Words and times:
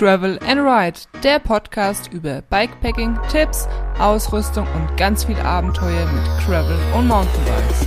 Travel 0.00 0.38
and 0.46 0.62
Ride, 0.62 0.98
der 1.22 1.38
Podcast 1.40 2.10
über 2.10 2.40
Bikepacking, 2.40 3.18
Tipps, 3.30 3.68
Ausrüstung 3.98 4.66
und 4.72 4.96
ganz 4.96 5.24
viel 5.24 5.36
Abenteuer 5.36 6.10
mit 6.10 6.24
Travel 6.42 6.78
und 6.96 7.06
Mountainbikes. 7.06 7.86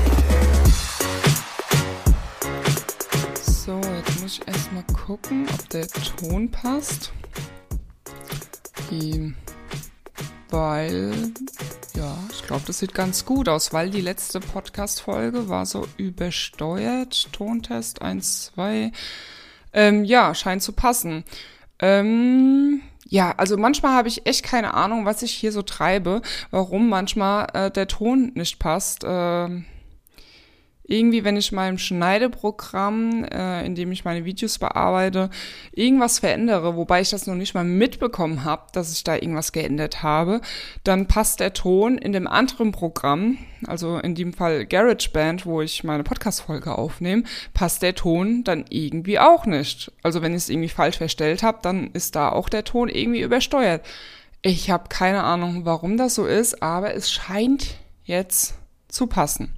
So, 3.42 3.82
jetzt 3.98 4.22
muss 4.22 4.38
ich 4.38 4.48
erstmal 4.48 4.84
gucken, 4.94 5.48
ob 5.52 5.70
der 5.70 5.88
Ton 5.88 6.52
passt. 6.52 7.12
Die, 8.92 9.34
weil, 10.52 11.16
ja, 11.96 12.16
ich 12.32 12.46
glaube, 12.46 12.62
das 12.68 12.78
sieht 12.78 12.94
ganz 12.94 13.26
gut 13.26 13.50
aus, 13.50 13.74
weil 13.74 13.90
die 13.90 14.02
letzte 14.02 14.40
Podcast-Folge 14.40 15.50
war 15.50 15.66
so 15.66 15.88
übersteuert. 15.98 17.34
Tontest 17.34 18.04
1, 18.04 18.52
2. 18.54 18.92
Ähm, 19.74 20.06
ja, 20.06 20.36
scheint 20.36 20.62
zu 20.62 20.74
passen. 20.74 21.24
Ähm, 21.84 22.82
ja, 23.10 23.34
also 23.36 23.58
manchmal 23.58 23.92
habe 23.92 24.08
ich 24.08 24.26
echt 24.26 24.44
keine 24.44 24.74
Ahnung, 24.74 25.06
was 25.06 25.22
ich 25.22 25.34
hier 25.34 25.52
so 25.52 25.64
treibe, 25.64 26.22
warum 26.50 26.88
manchmal 26.88 27.48
äh, 27.54 27.72
der 27.72 27.90
Ton 27.90 28.32
nicht 28.36 28.58
passt. 28.58 29.04
Äh, 29.04 29.50
irgendwie, 30.86 31.24
wenn 31.24 31.38
ich 31.38 31.52
meinem 31.52 31.78
Schneideprogramm, 31.78 33.24
äh, 33.26 33.66
in 33.66 33.76
dem 33.76 33.92
ich 33.92 34.04
meine 34.04 34.26
Videos 34.26 34.60
bearbeite, 34.60 35.30
irgendwas 35.72 36.20
verändere, 36.20 36.76
wobei 36.76 37.02
ich 37.02 37.10
das 37.10 37.26
noch 37.26 37.36
nicht 37.36 37.54
mal 37.54 37.64
mitbekommen 37.64 38.44
habe, 38.44 38.64
dass 38.74 38.92
ich 38.94 39.04
da 39.04 39.16
irgendwas 39.16 39.54
geändert 39.54 40.04
habe, 40.04 40.42
dann 40.84 41.08
passt 41.08 41.40
der 41.40 41.54
Ton 41.54 41.98
in 41.98 42.12
dem 42.12 42.28
anderen 42.28 42.74
Programm, 42.74 43.38
also 43.66 43.98
in 43.98 44.14
dem 44.14 44.34
Fall 44.34 44.66
GarageBand, 44.66 45.46
wo 45.46 45.62
ich 45.62 45.86
meine 45.86 46.04
Podcast-Folge 46.04 46.78
aufnehme, 46.78 47.24
passt 47.54 47.82
der 47.82 47.96
Ton 47.96 48.44
dann 48.44 48.66
irgendwie 48.70 49.20
auch 49.20 49.46
nicht. 49.46 49.92
Also 50.04 50.22
wenn 50.22 50.34
ich 50.34 50.44
es 50.44 50.50
irgendwie 50.50 50.70
falsch 50.70 50.98
verstellt 50.98 51.44
habe, 51.44 51.60
dann 51.62 51.92
ist 51.92 52.16
da 52.16 52.30
auch 52.30 52.50
der 52.50 52.66
Ton 52.66 52.90
irgendwie 52.90 53.22
übersteuert. 53.22 53.86
Ich 54.42 54.70
habe 54.70 54.90
keine 54.90 55.24
Ahnung, 55.24 55.64
warum 55.64 55.96
das 55.96 56.16
so 56.16 56.26
ist, 56.26 56.62
aber 56.62 56.94
es 56.94 57.10
scheint 57.10 57.76
jetzt 58.04 58.56
zu 58.90 59.08
passen. 59.08 59.54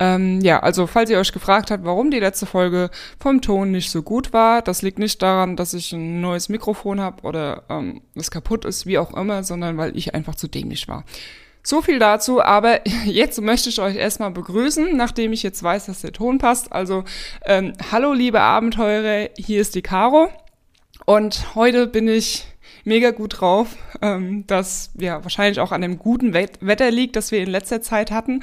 Ähm, 0.00 0.40
ja, 0.40 0.60
also 0.60 0.86
falls 0.86 1.10
ihr 1.10 1.18
euch 1.18 1.30
gefragt 1.30 1.70
habt, 1.70 1.84
warum 1.84 2.10
die 2.10 2.20
letzte 2.20 2.46
Folge 2.46 2.90
vom 3.20 3.42
Ton 3.42 3.70
nicht 3.70 3.90
so 3.90 4.02
gut 4.02 4.32
war, 4.32 4.62
das 4.62 4.80
liegt 4.80 4.98
nicht 4.98 5.20
daran, 5.20 5.56
dass 5.56 5.74
ich 5.74 5.92
ein 5.92 6.22
neues 6.22 6.48
Mikrofon 6.48 7.00
habe 7.00 7.22
oder 7.22 7.64
ähm, 7.68 8.00
es 8.14 8.30
kaputt 8.30 8.64
ist, 8.64 8.86
wie 8.86 8.96
auch 8.96 9.12
immer, 9.12 9.44
sondern 9.44 9.76
weil 9.76 9.94
ich 9.96 10.14
einfach 10.14 10.34
zu 10.34 10.48
dämlich 10.48 10.88
war. 10.88 11.04
So 11.62 11.82
viel 11.82 11.98
dazu, 11.98 12.42
aber 12.42 12.80
jetzt 13.04 13.42
möchte 13.42 13.68
ich 13.68 13.78
euch 13.78 13.96
erstmal 13.96 14.30
begrüßen, 14.30 14.96
nachdem 14.96 15.34
ich 15.34 15.42
jetzt 15.42 15.62
weiß, 15.62 15.86
dass 15.86 16.00
der 16.00 16.12
Ton 16.12 16.38
passt. 16.38 16.72
Also, 16.72 17.04
ähm, 17.44 17.74
hallo 17.92 18.14
liebe 18.14 18.40
Abenteurer, 18.40 19.28
hier 19.36 19.60
ist 19.60 19.74
die 19.74 19.82
Caro 19.82 20.30
und 21.04 21.54
heute 21.54 21.86
bin 21.86 22.08
ich 22.08 22.46
mega 22.84 23.10
gut 23.10 23.42
drauf, 23.42 23.76
ähm, 24.00 24.46
das 24.46 24.92
ja 24.98 25.22
wahrscheinlich 25.22 25.60
auch 25.60 25.72
an 25.72 25.82
dem 25.82 25.98
guten 25.98 26.32
Wetter 26.32 26.90
liegt, 26.90 27.16
das 27.16 27.32
wir 27.32 27.40
in 27.40 27.50
letzter 27.50 27.82
Zeit 27.82 28.10
hatten. 28.10 28.40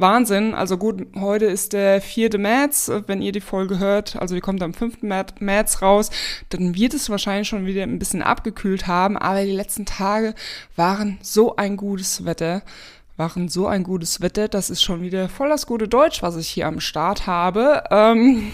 Wahnsinn. 0.00 0.54
Also 0.54 0.76
gut, 0.76 1.06
heute 1.14 1.46
ist 1.46 1.72
der 1.72 2.00
4. 2.00 2.38
März. 2.38 2.90
Wenn 3.06 3.22
ihr 3.22 3.32
die 3.32 3.40
Folge 3.40 3.78
hört, 3.78 4.16
also 4.16 4.34
die 4.34 4.40
kommt 4.40 4.62
am 4.62 4.74
5. 4.74 5.02
März 5.02 5.82
raus, 5.82 6.10
dann 6.48 6.74
wird 6.74 6.94
es 6.94 7.10
wahrscheinlich 7.10 7.48
schon 7.48 7.66
wieder 7.66 7.82
ein 7.82 7.98
bisschen 7.98 8.22
abgekühlt 8.22 8.86
haben. 8.86 9.16
Aber 9.16 9.44
die 9.44 9.52
letzten 9.52 9.86
Tage 9.86 10.34
waren 10.76 11.18
so 11.22 11.56
ein 11.56 11.76
gutes 11.76 12.24
Wetter 12.24 12.62
waren 13.16 13.50
so 13.50 13.66
ein 13.66 13.84
gutes 13.84 14.22
Wetter. 14.22 14.48
Das 14.48 14.70
ist 14.70 14.82
schon 14.82 15.02
wieder 15.02 15.28
voll 15.28 15.50
das 15.50 15.66
gute 15.66 15.86
Deutsch, 15.86 16.22
was 16.22 16.36
ich 16.36 16.48
hier 16.48 16.66
am 16.66 16.80
Start 16.80 17.26
habe. 17.26 17.84
Ähm 17.90 18.50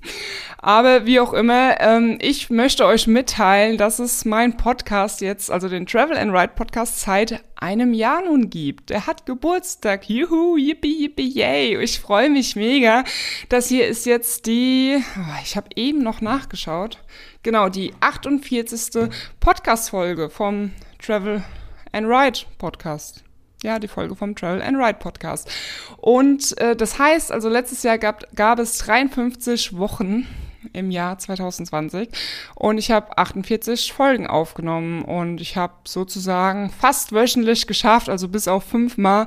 Aber 0.62 1.06
wie 1.06 1.20
auch 1.20 1.32
immer, 1.32 1.80
ähm, 1.80 2.18
ich 2.20 2.50
möchte 2.50 2.84
euch 2.84 3.06
mitteilen, 3.06 3.78
dass 3.78 3.98
es 3.98 4.26
meinen 4.26 4.58
Podcast 4.58 5.22
jetzt, 5.22 5.50
also 5.50 5.70
den 5.70 5.86
Travel 5.86 6.18
and 6.18 6.32
Ride 6.32 6.52
Podcast, 6.54 7.00
seit 7.00 7.42
einem 7.56 7.94
Jahr 7.94 8.22
nun 8.22 8.50
gibt. 8.50 8.90
Der 8.90 9.06
hat 9.06 9.24
Geburtstag. 9.24 10.10
Juhu, 10.10 10.58
yippie, 10.58 11.00
yippie, 11.00 11.28
yay. 11.28 11.82
Ich 11.82 11.98
freue 11.98 12.28
mich 12.28 12.56
mega. 12.56 13.04
Das 13.48 13.68
hier 13.68 13.88
ist 13.88 14.04
jetzt 14.04 14.44
die, 14.44 15.02
oh, 15.16 15.40
ich 15.42 15.56
habe 15.56 15.68
eben 15.76 16.02
noch 16.02 16.20
nachgeschaut, 16.20 16.98
genau, 17.42 17.70
die 17.70 17.94
48. 18.00 19.10
Podcast-Folge 19.40 20.28
vom 20.28 20.72
Travel 20.98 21.42
and 21.92 22.06
Ride 22.06 22.40
Podcast. 22.58 23.24
Ja, 23.62 23.78
die 23.78 23.88
Folge 23.88 24.14
vom 24.14 24.34
Travel 24.34 24.60
and 24.60 24.76
Ride 24.76 24.98
Podcast. 24.98 25.50
Und 25.96 26.56
äh, 26.58 26.76
das 26.76 26.98
heißt, 26.98 27.32
also 27.32 27.48
letztes 27.48 27.82
Jahr 27.82 27.96
gab, 27.96 28.24
gab 28.36 28.58
es 28.58 28.76
53 28.78 29.76
Wochen 29.78 30.26
im 30.72 30.90
Jahr 30.90 31.18
2020 31.18 32.08
und 32.54 32.78
ich 32.78 32.90
habe 32.90 33.16
48 33.16 33.92
Folgen 33.92 34.26
aufgenommen 34.26 35.02
und 35.02 35.40
ich 35.40 35.56
habe 35.56 35.74
sozusagen 35.84 36.70
fast 36.70 37.12
wöchentlich 37.12 37.66
geschafft, 37.66 38.08
also 38.08 38.28
bis 38.28 38.48
auf 38.48 38.64
fünfmal 38.64 39.26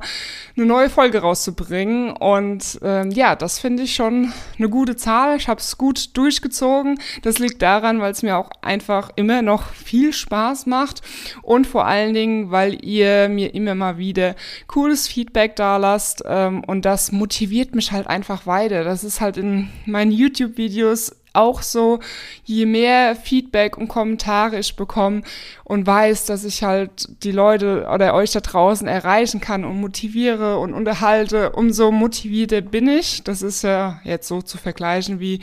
eine 0.56 0.66
neue 0.66 0.90
Folge 0.90 1.18
rauszubringen 1.18 2.10
und 2.12 2.78
ähm, 2.82 3.10
ja, 3.10 3.36
das 3.36 3.58
finde 3.58 3.82
ich 3.82 3.94
schon 3.94 4.32
eine 4.58 4.68
gute 4.68 4.96
Zahl. 4.96 5.36
Ich 5.36 5.48
habe 5.48 5.60
es 5.60 5.76
gut 5.78 6.16
durchgezogen. 6.16 6.98
Das 7.22 7.38
liegt 7.38 7.62
daran, 7.62 8.00
weil 8.00 8.12
es 8.12 8.22
mir 8.22 8.36
auch 8.36 8.50
einfach 8.62 9.10
immer 9.16 9.42
noch 9.42 9.72
viel 9.72 10.12
Spaß 10.12 10.66
macht 10.66 11.02
und 11.42 11.66
vor 11.66 11.86
allen 11.86 12.14
Dingen, 12.14 12.50
weil 12.50 12.84
ihr 12.84 13.28
mir 13.28 13.54
immer 13.54 13.74
mal 13.74 13.98
wieder 13.98 14.34
cooles 14.66 15.08
Feedback 15.08 15.56
da 15.56 15.76
lasst 15.76 16.22
ähm, 16.26 16.62
und 16.64 16.84
das 16.84 17.12
motiviert 17.12 17.74
mich 17.74 17.92
halt 17.92 18.06
einfach 18.06 18.46
weiter. 18.46 18.84
Das 18.84 19.04
ist 19.04 19.20
halt 19.20 19.36
in 19.36 19.70
meinen 19.86 20.12
YouTube-Videos 20.12 21.23
auch 21.34 21.62
so, 21.62 22.00
je 22.44 22.66
mehr 22.66 23.16
Feedback 23.16 23.76
und 23.76 23.88
Kommentare 23.88 24.58
ich 24.58 24.76
bekomme 24.76 25.22
und 25.64 25.86
weiß, 25.86 26.26
dass 26.26 26.44
ich 26.44 26.62
halt 26.62 27.08
die 27.22 27.32
Leute 27.32 27.86
oder 27.92 28.14
euch 28.14 28.32
da 28.32 28.40
draußen 28.40 28.88
erreichen 28.88 29.40
kann 29.40 29.64
und 29.64 29.80
motiviere 29.80 30.58
und 30.58 30.72
unterhalte, 30.72 31.52
umso 31.52 31.90
motivierter 31.90 32.60
bin 32.60 32.88
ich. 32.88 33.24
Das 33.24 33.42
ist 33.42 33.62
ja 33.62 34.00
jetzt 34.04 34.28
so 34.28 34.42
zu 34.42 34.58
vergleichen 34.58 35.20
wie, 35.20 35.40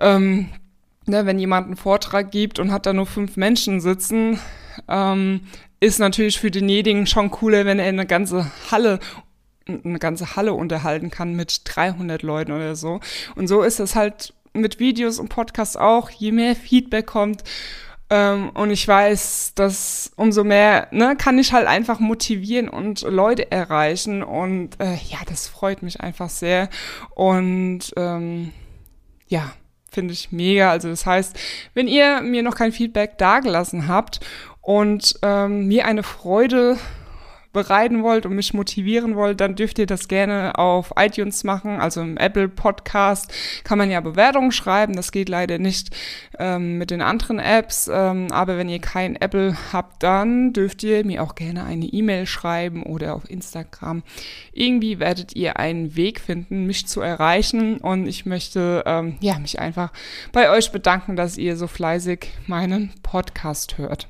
ähm, 0.00 0.48
ne, 1.06 1.26
wenn 1.26 1.38
jemand 1.38 1.66
einen 1.66 1.76
Vortrag 1.76 2.30
gibt 2.30 2.58
und 2.58 2.72
hat 2.72 2.86
da 2.86 2.92
nur 2.92 3.06
fünf 3.06 3.36
Menschen 3.36 3.80
sitzen, 3.80 4.38
ähm, 4.88 5.40
ist 5.80 5.98
natürlich 5.98 6.40
für 6.40 6.50
denjenigen 6.50 7.06
schon 7.06 7.30
cooler, 7.30 7.64
wenn 7.66 7.78
er 7.78 7.88
eine 7.88 8.06
ganze 8.06 8.50
Halle 8.70 8.98
eine 9.68 9.98
ganze 9.98 10.36
Halle 10.36 10.52
unterhalten 10.52 11.10
kann 11.10 11.34
mit 11.34 11.62
300 11.64 12.22
Leuten 12.22 12.52
oder 12.52 12.76
so. 12.76 13.00
Und 13.34 13.48
so 13.48 13.62
ist 13.62 13.80
es 13.80 13.96
halt 13.96 14.32
mit 14.60 14.78
Videos 14.78 15.18
und 15.18 15.28
Podcasts 15.28 15.76
auch, 15.76 16.10
je 16.10 16.32
mehr 16.32 16.56
Feedback 16.56 17.06
kommt. 17.06 17.44
Ähm, 18.08 18.50
und 18.50 18.70
ich 18.70 18.86
weiß, 18.86 19.52
dass 19.54 20.12
umso 20.16 20.44
mehr 20.44 20.88
ne, 20.92 21.16
kann 21.16 21.38
ich 21.38 21.52
halt 21.52 21.66
einfach 21.66 21.98
motivieren 21.98 22.68
und 22.68 23.02
Leute 23.02 23.50
erreichen. 23.50 24.22
Und 24.22 24.80
äh, 24.80 24.94
ja, 25.08 25.18
das 25.28 25.48
freut 25.48 25.82
mich 25.82 26.00
einfach 26.00 26.30
sehr. 26.30 26.68
Und 27.14 27.92
ähm, 27.96 28.52
ja, 29.26 29.52
finde 29.90 30.12
ich 30.12 30.30
mega. 30.30 30.70
Also 30.70 30.88
das 30.88 31.04
heißt, 31.04 31.36
wenn 31.74 31.88
ihr 31.88 32.20
mir 32.20 32.42
noch 32.42 32.54
kein 32.54 32.72
Feedback 32.72 33.18
dagelassen 33.18 33.88
habt 33.88 34.20
und 34.60 35.18
ähm, 35.22 35.66
mir 35.66 35.86
eine 35.86 36.02
Freude 36.02 36.78
bereiten 37.56 38.02
wollt 38.02 38.26
und 38.26 38.36
mich 38.36 38.52
motivieren 38.52 39.16
wollt, 39.16 39.40
dann 39.40 39.56
dürft 39.56 39.78
ihr 39.78 39.86
das 39.86 40.08
gerne 40.08 40.58
auf 40.58 40.92
iTunes 40.96 41.42
machen. 41.42 41.80
Also 41.80 42.02
im 42.02 42.18
Apple 42.18 42.48
Podcast 42.48 43.32
kann 43.64 43.78
man 43.78 43.90
ja 43.90 44.00
Bewertungen 44.00 44.52
schreiben. 44.52 44.94
Das 44.94 45.10
geht 45.10 45.30
leider 45.30 45.58
nicht 45.58 45.88
ähm, 46.38 46.76
mit 46.76 46.90
den 46.90 47.00
anderen 47.00 47.38
Apps. 47.38 47.90
Ähm, 47.92 48.28
aber 48.30 48.58
wenn 48.58 48.68
ihr 48.68 48.78
kein 48.78 49.16
Apple 49.16 49.56
habt, 49.72 50.02
dann 50.02 50.52
dürft 50.52 50.82
ihr 50.82 51.04
mir 51.04 51.22
auch 51.22 51.34
gerne 51.34 51.64
eine 51.64 51.86
E-Mail 51.86 52.26
schreiben 52.26 52.82
oder 52.82 53.14
auf 53.14 53.28
Instagram. 53.30 54.02
Irgendwie 54.52 55.00
werdet 55.00 55.34
ihr 55.34 55.58
einen 55.58 55.96
Weg 55.96 56.20
finden, 56.20 56.66
mich 56.66 56.86
zu 56.86 57.00
erreichen. 57.00 57.78
Und 57.78 58.06
ich 58.06 58.26
möchte 58.26 58.82
ähm, 58.84 59.16
ja 59.20 59.38
mich 59.38 59.58
einfach 59.58 59.92
bei 60.30 60.50
euch 60.50 60.72
bedanken, 60.72 61.16
dass 61.16 61.38
ihr 61.38 61.56
so 61.56 61.66
fleißig 61.66 62.28
meinen 62.46 62.92
Podcast 63.02 63.78
hört. 63.78 64.08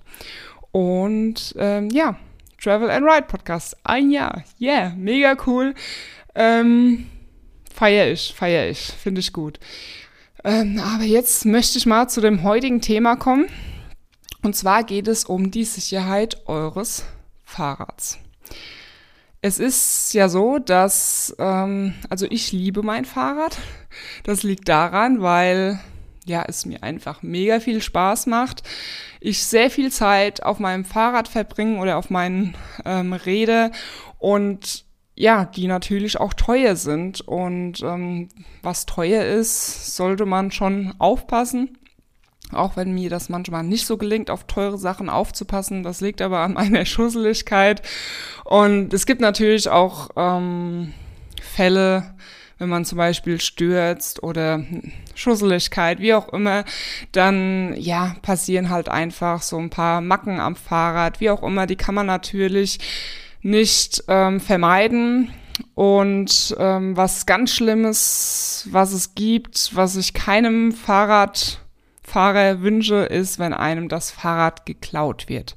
Und 0.73 1.55
ähm, 1.57 1.89
ja, 1.91 2.17
Travel 2.59 2.91
and 2.91 3.05
Ride 3.05 3.27
Podcast. 3.29 3.77
Ein 3.85 4.11
Jahr. 4.11 4.45
Yeah, 4.61 4.93
mega 4.97 5.37
cool. 5.47 5.75
Ähm, 6.35 7.07
feier 7.73 8.11
ich, 8.11 8.35
feier 8.35 8.69
ich. 8.69 8.79
Finde 8.79 9.21
ich 9.21 9.33
gut. 9.33 9.59
Ähm, 10.45 10.79
aber 10.79 11.05
jetzt 11.05 11.45
möchte 11.45 11.79
ich 11.79 11.87
mal 11.87 12.09
zu 12.09 12.21
dem 12.21 12.43
heutigen 12.43 12.81
Thema 12.81 13.17
kommen. 13.17 13.47
Und 14.43 14.55
zwar 14.55 14.85
geht 14.85 15.09
es 15.09 15.25
um 15.25 15.51
die 15.51 15.65
Sicherheit 15.65 16.47
eures 16.47 17.05
Fahrrads. 17.45 18.19
Es 19.43 19.59
ist 19.59 20.15
ja 20.15 20.29
so, 20.29 20.59
dass, 20.59 21.35
ähm, 21.39 21.95
also 22.11 22.27
ich 22.31 22.53
liebe 22.53 22.83
mein 22.83 23.05
Fahrrad. 23.05 23.59
Das 24.25 24.43
liegt 24.43 24.69
daran, 24.69 25.21
weil 25.21 25.81
ja, 26.27 26.45
es 26.47 26.67
mir 26.67 26.83
einfach 26.83 27.23
mega 27.23 27.61
viel 27.61 27.81
Spaß 27.81 28.27
macht. 28.27 28.63
Ich 29.21 29.45
sehr 29.45 29.71
viel 29.71 29.91
Zeit 29.91 30.43
auf 30.43 30.59
meinem 30.59 30.85
Fahrrad 30.85 31.29
verbringe 31.29 31.81
oder 31.81 31.97
auf 31.97 32.11
meinen 32.11 32.55
ähm, 32.85 33.13
Rede 33.13 33.71
und 34.19 34.85
ja, 35.15 35.47
die 35.47 35.67
natürlich 35.67 36.21
auch 36.21 36.35
teuer 36.35 36.77
sind. 36.77 37.23
Und 37.23 37.81
ähm, 37.83 38.29
was 38.63 38.87
teuer 38.87 39.25
ist, 39.25 39.97
sollte 39.97 40.27
man 40.27 40.51
schon 40.51 40.95
aufpassen. 40.99 41.79
Auch 42.53 42.77
wenn 42.77 42.95
mir 42.95 43.11
das 43.11 43.29
manchmal 43.29 43.65
nicht 43.65 43.87
so 43.87 43.97
gelingt, 43.97 44.31
auf 44.31 44.45
teure 44.45 44.79
Sachen 44.79 45.09
aufzupassen. 45.09 45.83
Das 45.83 46.01
liegt 46.01 46.21
aber 46.21 46.41
an 46.41 46.53
meiner 46.55 46.85
Schusseligkeit. 46.85 47.83
Und 48.45 48.93
es 48.93 49.07
gibt 49.07 49.21
natürlich 49.21 49.69
auch 49.69 50.11
ähm, 50.17 50.93
Fälle, 51.41 52.15
wenn 52.59 52.69
man 52.69 52.85
zum 52.85 52.99
Beispiel 52.99 53.41
stürzt 53.41 54.23
oder 54.23 54.65
Schusseligkeit, 55.15 56.01
wie 56.01 56.15
auch 56.15 56.33
immer, 56.33 56.65
dann 57.13 57.75
ja, 57.77 58.17
passieren 58.23 58.71
halt 58.71 58.89
einfach 58.89 59.43
so 59.43 59.59
ein 59.59 59.71
paar 59.71 60.01
Macken 60.01 60.41
am 60.41 60.57
Fahrrad, 60.57 61.21
wie 61.21 61.31
auch 61.31 61.43
immer, 61.43 61.67
die 61.67 61.77
kann 61.77 61.95
man 61.95 62.07
natürlich 62.07 62.79
nicht 63.43 64.05
ähm, 64.09 64.41
vermeiden. 64.41 65.31
Und 65.75 66.55
ähm, 66.59 66.97
was 66.99 67.25
ganz 67.25 67.53
Schlimmes, 67.53 68.69
was 68.71 68.93
es 68.93 69.15
gibt, 69.15 69.75
was 69.75 69.97
ich 69.97 70.13
keinem 70.13 70.73
Fahrradfahrer 72.17 72.63
wünsche, 72.63 72.95
ist, 73.05 73.39
wenn 73.39 73.53
einem 73.53 73.91
das 73.91 74.11
Fahrrad 74.11 74.65
geklaut 74.65 75.29
wird. 75.29 75.55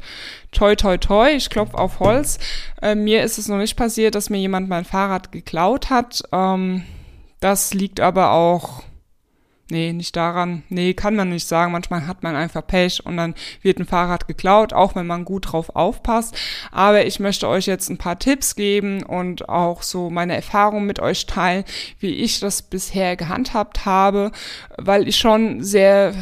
Toi, 0.52 0.76
toi, 0.76 0.98
toi, 0.98 1.30
ich 1.32 1.50
klopfe 1.50 1.78
auf 1.78 2.02
Holz. 2.02 2.38
Äh, 2.82 2.96
mir 2.96 3.24
ist 3.24 3.38
es 3.38 3.48
noch 3.48 3.58
nicht 3.58 3.78
passiert, 3.78 4.14
dass 4.14 4.30
mir 4.30 4.40
jemand 4.40 4.68
mein 4.68 4.84
Fahrrad 4.84 5.32
geklaut 5.32 5.90
hat. 5.90 6.22
Ähm, 6.34 6.84
das 7.40 7.74
liegt 7.74 8.02
aber 8.02 8.32
auch 8.32 8.84
Nee, 9.72 9.94
nicht 9.94 10.16
daran. 10.16 10.64
Nee, 10.70 10.96
kann 10.96 11.16
man 11.16 11.30
nicht 11.30 11.48
sagen. 11.48 11.72
Manchmal 11.72 12.08
hat 12.08 12.24
man 12.24 12.36
einfach 12.36 12.66
Pech 12.66 13.06
und 13.06 13.18
dann 13.18 13.36
wird 13.62 13.78
ein 13.78 13.86
Fahrrad 13.86 14.28
geklaut, 14.28 14.74
auch 14.74 14.96
wenn 14.96 15.06
man 15.06 15.26
gut 15.26 15.52
drauf 15.52 15.76
aufpasst. 15.76 16.36
Aber 16.72 17.06
ich 17.06 17.20
möchte 17.20 17.48
euch 17.48 17.68
jetzt 17.68 17.90
ein 17.90 18.00
paar 18.00 18.18
Tipps 18.18 18.56
geben 18.56 19.04
und 19.04 19.48
auch 19.48 19.84
so 19.84 20.10
meine 20.10 20.36
Erfahrungen 20.36 20.88
mit 20.88 21.00
euch 21.00 21.28
teilen, 21.28 21.66
wie 22.00 22.16
ich 22.16 22.40
das 22.40 22.64
bisher 22.64 23.16
gehandhabt 23.16 23.86
habe, 23.86 24.32
weil 24.78 25.08
ich 25.08 25.18
schon 25.18 25.64
sehr 25.64 26.16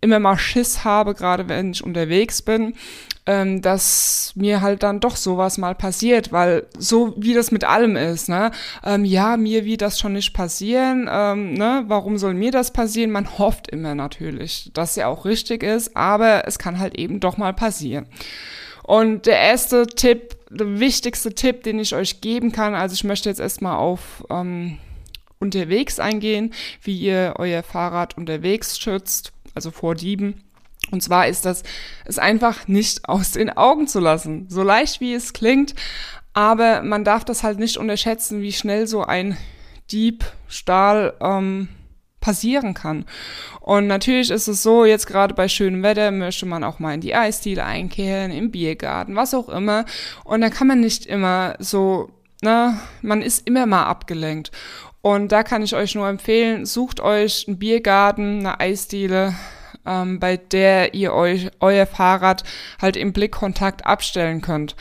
immer 0.00 0.18
mal 0.18 0.38
Schiss 0.38 0.84
habe, 0.84 1.14
gerade 1.14 1.48
wenn 1.48 1.72
ich 1.72 1.84
unterwegs 1.84 2.40
bin 2.40 2.74
ähm, 3.26 3.62
dass 3.62 4.32
mir 4.34 4.60
halt 4.60 4.82
dann 4.82 5.00
doch 5.00 5.16
sowas 5.16 5.58
mal 5.58 5.74
passiert, 5.74 6.32
weil 6.32 6.66
so 6.78 7.14
wie 7.16 7.34
das 7.34 7.50
mit 7.50 7.64
allem 7.64 7.96
ist, 7.96 8.28
ne, 8.28 8.50
ähm, 8.84 9.04
ja, 9.04 9.36
mir 9.36 9.64
wird 9.64 9.82
das 9.82 9.98
schon 9.98 10.12
nicht 10.12 10.34
passieren, 10.34 11.08
ähm, 11.10 11.54
ne, 11.54 11.84
warum 11.86 12.18
soll 12.18 12.34
mir 12.34 12.50
das 12.50 12.72
passieren? 12.72 13.10
Man 13.10 13.38
hofft 13.38 13.68
immer 13.68 13.94
natürlich, 13.94 14.70
dass 14.74 14.96
ja 14.96 15.08
auch 15.08 15.24
richtig 15.24 15.62
ist, 15.62 15.96
aber 15.96 16.46
es 16.46 16.58
kann 16.58 16.78
halt 16.78 16.98
eben 16.98 17.20
doch 17.20 17.36
mal 17.36 17.54
passieren. 17.54 18.06
Und 18.82 19.24
der 19.24 19.38
erste 19.38 19.86
Tipp, 19.86 20.36
der 20.50 20.78
wichtigste 20.78 21.34
Tipp, 21.34 21.62
den 21.62 21.78
ich 21.78 21.94
euch 21.94 22.20
geben 22.20 22.52
kann, 22.52 22.74
also 22.74 22.92
ich 22.92 23.04
möchte 23.04 23.30
jetzt 23.30 23.40
erstmal 23.40 23.76
auf 23.76 24.24
ähm, 24.28 24.78
unterwegs 25.38 25.98
eingehen, 25.98 26.52
wie 26.82 26.98
ihr 26.98 27.34
euer 27.38 27.62
Fahrrad 27.62 28.18
unterwegs 28.18 28.78
schützt, 28.78 29.32
also 29.54 29.70
vor 29.70 29.94
Dieben. 29.94 30.42
Und 30.90 31.02
zwar 31.02 31.26
ist 31.28 31.44
das, 31.44 31.62
es 32.04 32.18
einfach 32.18 32.68
nicht 32.68 33.08
aus 33.08 33.32
den 33.32 33.50
Augen 33.50 33.86
zu 33.86 34.00
lassen. 34.00 34.46
So 34.48 34.62
leicht 34.62 35.00
wie 35.00 35.14
es 35.14 35.32
klingt, 35.32 35.74
aber 36.32 36.82
man 36.82 37.04
darf 37.04 37.24
das 37.24 37.42
halt 37.42 37.58
nicht 37.58 37.76
unterschätzen, 37.76 38.42
wie 38.42 38.52
schnell 38.52 38.86
so 38.86 39.04
ein 39.04 39.36
Diebstahl 39.90 41.14
ähm, 41.20 41.68
passieren 42.20 42.74
kann. 42.74 43.04
Und 43.60 43.86
natürlich 43.86 44.30
ist 44.30 44.48
es 44.48 44.62
so, 44.62 44.84
jetzt 44.84 45.06
gerade 45.06 45.34
bei 45.34 45.46
schönem 45.46 45.82
Wetter 45.82 46.10
möchte 46.10 46.46
man 46.46 46.64
auch 46.64 46.78
mal 46.78 46.94
in 46.94 47.02
die 47.02 47.14
Eisdiele 47.14 47.64
einkehren, 47.64 48.32
im 48.32 48.50
Biergarten, 48.50 49.14
was 49.14 49.34
auch 49.34 49.48
immer. 49.48 49.84
Und 50.24 50.40
da 50.40 50.48
kann 50.48 50.66
man 50.66 50.80
nicht 50.80 51.06
immer 51.06 51.54
so, 51.58 52.08
ne, 52.42 52.80
man 53.02 53.22
ist 53.22 53.46
immer 53.46 53.66
mal 53.66 53.84
abgelenkt. 53.84 54.50
Und 55.02 55.32
da 55.32 55.42
kann 55.42 55.62
ich 55.62 55.76
euch 55.76 55.94
nur 55.94 56.08
empfehlen, 56.08 56.64
sucht 56.64 57.00
euch 57.00 57.44
einen 57.46 57.58
Biergarten, 57.58 58.38
eine 58.38 58.58
Eisdiele, 58.58 59.34
ähm, 59.86 60.20
bei 60.20 60.36
der 60.36 60.94
ihr 60.94 61.12
euch 61.12 61.50
euer 61.60 61.86
Fahrrad 61.86 62.44
halt 62.80 62.96
im 62.96 63.12
Blickkontakt 63.12 63.86
abstellen 63.86 64.40
könnt. 64.40 64.76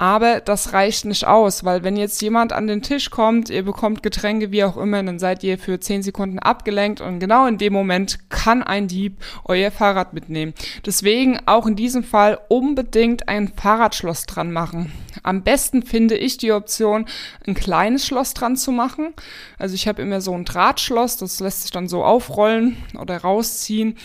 Aber 0.00 0.40
das 0.40 0.72
reicht 0.72 1.06
nicht 1.06 1.26
aus, 1.26 1.64
weil 1.64 1.82
wenn 1.82 1.96
jetzt 1.96 2.22
jemand 2.22 2.52
an 2.52 2.68
den 2.68 2.82
Tisch 2.82 3.10
kommt, 3.10 3.50
ihr 3.50 3.64
bekommt 3.64 4.04
Getränke, 4.04 4.52
wie 4.52 4.62
auch 4.62 4.76
immer, 4.76 5.02
dann 5.02 5.18
seid 5.18 5.42
ihr 5.42 5.58
für 5.58 5.80
10 5.80 6.04
Sekunden 6.04 6.38
abgelenkt 6.38 7.00
und 7.00 7.18
genau 7.18 7.48
in 7.48 7.58
dem 7.58 7.72
Moment 7.72 8.30
kann 8.30 8.62
ein 8.62 8.86
Dieb 8.86 9.16
euer 9.44 9.72
Fahrrad 9.72 10.12
mitnehmen. 10.12 10.54
Deswegen 10.86 11.40
auch 11.46 11.66
in 11.66 11.74
diesem 11.74 12.04
Fall 12.04 12.38
unbedingt 12.46 13.28
ein 13.28 13.48
Fahrradschloss 13.48 14.26
dran 14.26 14.52
machen. 14.52 14.92
Am 15.24 15.42
besten 15.42 15.82
finde 15.82 16.16
ich 16.16 16.36
die 16.38 16.52
Option, 16.52 17.06
ein 17.44 17.54
kleines 17.54 18.06
Schloss 18.06 18.34
dran 18.34 18.56
zu 18.56 18.70
machen. 18.70 19.14
Also 19.58 19.74
ich 19.74 19.88
habe 19.88 20.00
immer 20.00 20.20
so 20.20 20.32
ein 20.32 20.44
Drahtschloss, 20.44 21.16
das 21.16 21.40
lässt 21.40 21.62
sich 21.62 21.72
dann 21.72 21.88
so 21.88 22.04
aufrollen 22.04 22.76
oder 22.96 23.18
rausziehen 23.18 23.96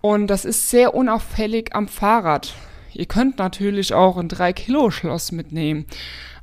und 0.00 0.28
das 0.28 0.44
ist 0.44 0.70
sehr 0.70 0.94
unauffällig 0.94 1.74
am 1.74 1.88
Fahrrad. 1.88 2.54
Ihr 2.94 3.06
könnt 3.06 3.38
natürlich 3.38 3.94
auch 3.94 4.16
ein 4.16 4.28
3-Kilo-Schloss 4.28 5.32
mitnehmen. 5.32 5.86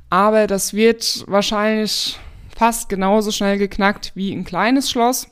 Aber 0.08 0.46
das 0.46 0.74
wird 0.74 1.24
wahrscheinlich 1.26 2.18
fast 2.56 2.88
genauso 2.88 3.32
schnell 3.32 3.58
geknackt 3.58 4.12
wie 4.14 4.32
ein 4.32 4.44
kleines 4.44 4.90
Schloss. 4.90 5.28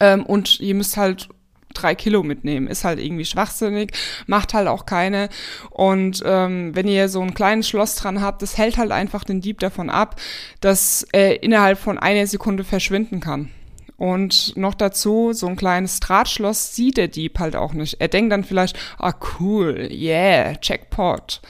Ähm, 0.00 0.24
und 0.26 0.60
ihr 0.60 0.74
müsst 0.74 0.96
halt 0.96 1.28
drei 1.72 1.94
Kilo 1.94 2.22
mitnehmen. 2.22 2.68
Ist 2.68 2.84
halt 2.84 2.98
irgendwie 2.98 3.24
schwachsinnig, 3.24 3.92
macht 4.26 4.54
halt 4.54 4.68
auch 4.68 4.86
keine. 4.86 5.28
Und 5.70 6.22
ähm, 6.24 6.74
wenn 6.74 6.88
ihr 6.88 7.08
so 7.08 7.20
ein 7.22 7.34
kleines 7.34 7.68
Schloss 7.68 7.96
dran 7.96 8.20
habt, 8.20 8.42
das 8.42 8.58
hält 8.58 8.78
halt 8.78 8.92
einfach 8.92 9.24
den 9.24 9.40
Dieb 9.40 9.60
davon 9.60 9.90
ab, 9.90 10.20
dass 10.60 11.06
er 11.12 11.42
innerhalb 11.42 11.78
von 11.78 11.98
einer 11.98 12.26
Sekunde 12.26 12.64
verschwinden 12.64 13.20
kann. 13.20 13.50
Und 13.96 14.56
noch 14.56 14.74
dazu, 14.74 15.32
so 15.32 15.46
ein 15.46 15.56
kleines 15.56 16.00
Drahtschloss 16.00 16.74
sieht 16.74 16.96
der 16.98 17.08
Dieb 17.08 17.38
halt 17.38 17.56
auch 17.56 17.72
nicht. 17.72 18.00
Er 18.00 18.08
denkt 18.08 18.32
dann 18.32 18.44
vielleicht, 18.44 18.78
ah 18.98 19.14
cool, 19.40 19.88
yeah, 19.90 20.54
Jackpot. 20.60 21.40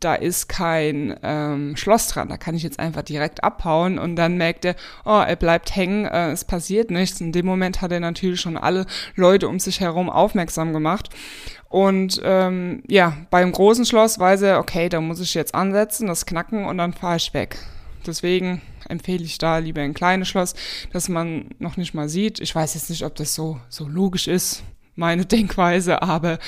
Da 0.00 0.14
ist 0.14 0.48
kein 0.48 1.18
ähm, 1.24 1.76
Schloss 1.76 2.06
dran, 2.06 2.28
da 2.28 2.36
kann 2.36 2.54
ich 2.54 2.62
jetzt 2.62 2.78
einfach 2.78 3.02
direkt 3.02 3.42
abhauen 3.42 3.98
und 3.98 4.14
dann 4.14 4.36
merkt 4.36 4.64
er, 4.64 4.76
oh, 5.04 5.18
er 5.26 5.34
bleibt 5.34 5.74
hängen, 5.74 6.04
äh, 6.04 6.30
es 6.30 6.44
passiert 6.44 6.92
nichts. 6.92 7.20
In 7.20 7.32
dem 7.32 7.46
Moment 7.46 7.82
hat 7.82 7.90
er 7.90 7.98
natürlich 7.98 8.40
schon 8.40 8.56
alle 8.56 8.86
Leute 9.16 9.48
um 9.48 9.58
sich 9.58 9.80
herum 9.80 10.08
aufmerksam 10.08 10.72
gemacht. 10.72 11.10
Und 11.68 12.20
ähm, 12.22 12.84
ja, 12.86 13.16
beim 13.30 13.50
großen 13.50 13.84
Schloss 13.84 14.20
weiß 14.20 14.42
er, 14.42 14.60
okay, 14.60 14.88
da 14.88 15.00
muss 15.00 15.18
ich 15.18 15.34
jetzt 15.34 15.56
ansetzen, 15.56 16.06
das 16.06 16.26
knacken 16.26 16.64
und 16.64 16.78
dann 16.78 16.92
fahre 16.92 17.16
ich 17.16 17.34
weg. 17.34 17.58
Deswegen 18.06 18.62
empfehle 18.88 19.24
ich 19.24 19.38
da 19.38 19.58
lieber 19.58 19.82
ein 19.82 19.94
kleines 19.94 20.28
Schloss, 20.28 20.54
das 20.92 21.08
man 21.08 21.50
noch 21.58 21.76
nicht 21.76 21.94
mal 21.94 22.08
sieht. 22.08 22.40
Ich 22.40 22.54
weiß 22.54 22.74
jetzt 22.74 22.90
nicht, 22.90 23.04
ob 23.04 23.14
das 23.16 23.34
so, 23.34 23.60
so 23.68 23.86
logisch 23.86 24.28
ist, 24.28 24.62
meine 24.94 25.26
Denkweise, 25.26 26.02
aber 26.02 26.38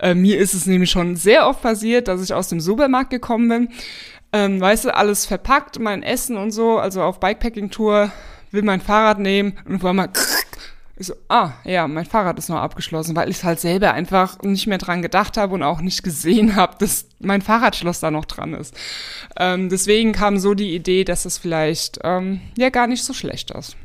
äh, 0.00 0.14
mir 0.14 0.38
ist 0.38 0.54
es 0.54 0.66
nämlich 0.66 0.90
schon 0.90 1.16
sehr 1.16 1.48
oft 1.48 1.62
passiert, 1.62 2.08
dass 2.08 2.22
ich 2.22 2.34
aus 2.34 2.48
dem 2.48 2.60
Supermarkt 2.60 3.10
gekommen 3.10 3.48
bin. 3.48 3.68
Ähm, 4.32 4.60
weißt 4.60 4.86
du, 4.86 4.94
alles 4.94 5.26
verpackt, 5.26 5.78
mein 5.78 6.02
Essen 6.02 6.36
und 6.36 6.50
so, 6.50 6.78
also 6.78 7.02
auf 7.02 7.20
Bikepacking-Tour, 7.20 8.10
will 8.50 8.62
mein 8.62 8.80
Fahrrad 8.80 9.18
nehmen 9.18 9.58
und 9.64 9.76
auf 9.76 9.84
einmal 9.84 10.10
ich 10.98 11.06
so, 11.06 11.14
ah, 11.28 11.52
ja, 11.64 11.86
mein 11.86 12.06
Fahrrad 12.06 12.38
ist 12.38 12.48
noch 12.48 12.56
abgeschlossen, 12.56 13.14
weil 13.14 13.28
ich 13.28 13.44
halt 13.44 13.60
selber 13.60 13.92
einfach 13.92 14.40
nicht 14.42 14.66
mehr 14.66 14.78
dran 14.78 15.02
gedacht 15.02 15.36
habe 15.36 15.54
und 15.54 15.62
auch 15.62 15.80
nicht 15.80 16.02
gesehen 16.02 16.56
habe, 16.56 16.76
dass 16.78 17.06
mein 17.18 17.42
Fahrradschloss 17.42 18.00
da 18.00 18.10
noch 18.10 18.24
dran 18.24 18.54
ist. 18.54 18.74
Ähm, 19.38 19.68
deswegen 19.68 20.12
kam 20.12 20.38
so 20.38 20.54
die 20.54 20.74
Idee, 20.74 21.04
dass 21.04 21.24
das 21.24 21.36
vielleicht 21.36 21.98
ähm, 22.02 22.40
ja 22.56 22.70
gar 22.70 22.86
nicht 22.86 23.04
so 23.04 23.12
schlecht 23.12 23.50
ist. 23.50 23.76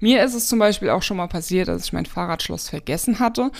Mir 0.00 0.24
ist 0.24 0.34
es 0.34 0.48
zum 0.48 0.58
Beispiel 0.58 0.90
auch 0.90 1.02
schon 1.02 1.18
mal 1.18 1.28
passiert, 1.28 1.68
dass 1.68 1.84
ich 1.84 1.92
mein 1.92 2.06
Fahrradschloss 2.06 2.68
vergessen 2.68 3.20
hatte 3.20 3.52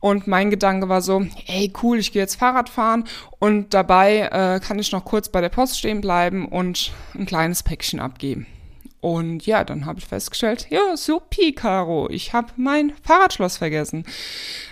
und 0.00 0.26
mein 0.26 0.50
Gedanke 0.50 0.88
war 0.88 1.02
so, 1.02 1.26
ey 1.46 1.72
cool, 1.82 1.98
ich 1.98 2.12
gehe 2.12 2.22
jetzt 2.22 2.36
Fahrrad 2.36 2.68
fahren 2.68 3.04
und 3.38 3.74
dabei 3.74 4.28
äh, 4.32 4.60
kann 4.60 4.78
ich 4.78 4.92
noch 4.92 5.04
kurz 5.04 5.28
bei 5.28 5.40
der 5.40 5.50
Post 5.50 5.78
stehen 5.78 6.00
bleiben 6.00 6.46
und 6.46 6.92
ein 7.14 7.26
kleines 7.26 7.62
Päckchen 7.62 8.00
abgeben. 8.00 8.46
Und 9.02 9.46
ja, 9.46 9.64
dann 9.64 9.84
habe 9.84 9.98
ich 9.98 10.06
festgestellt, 10.06 10.68
ja, 10.70 10.96
supi, 10.96 11.52
Caro, 11.52 12.08
ich 12.08 12.32
habe 12.32 12.52
mein 12.56 12.92
Fahrradschloss 13.02 13.56
vergessen. 13.56 14.04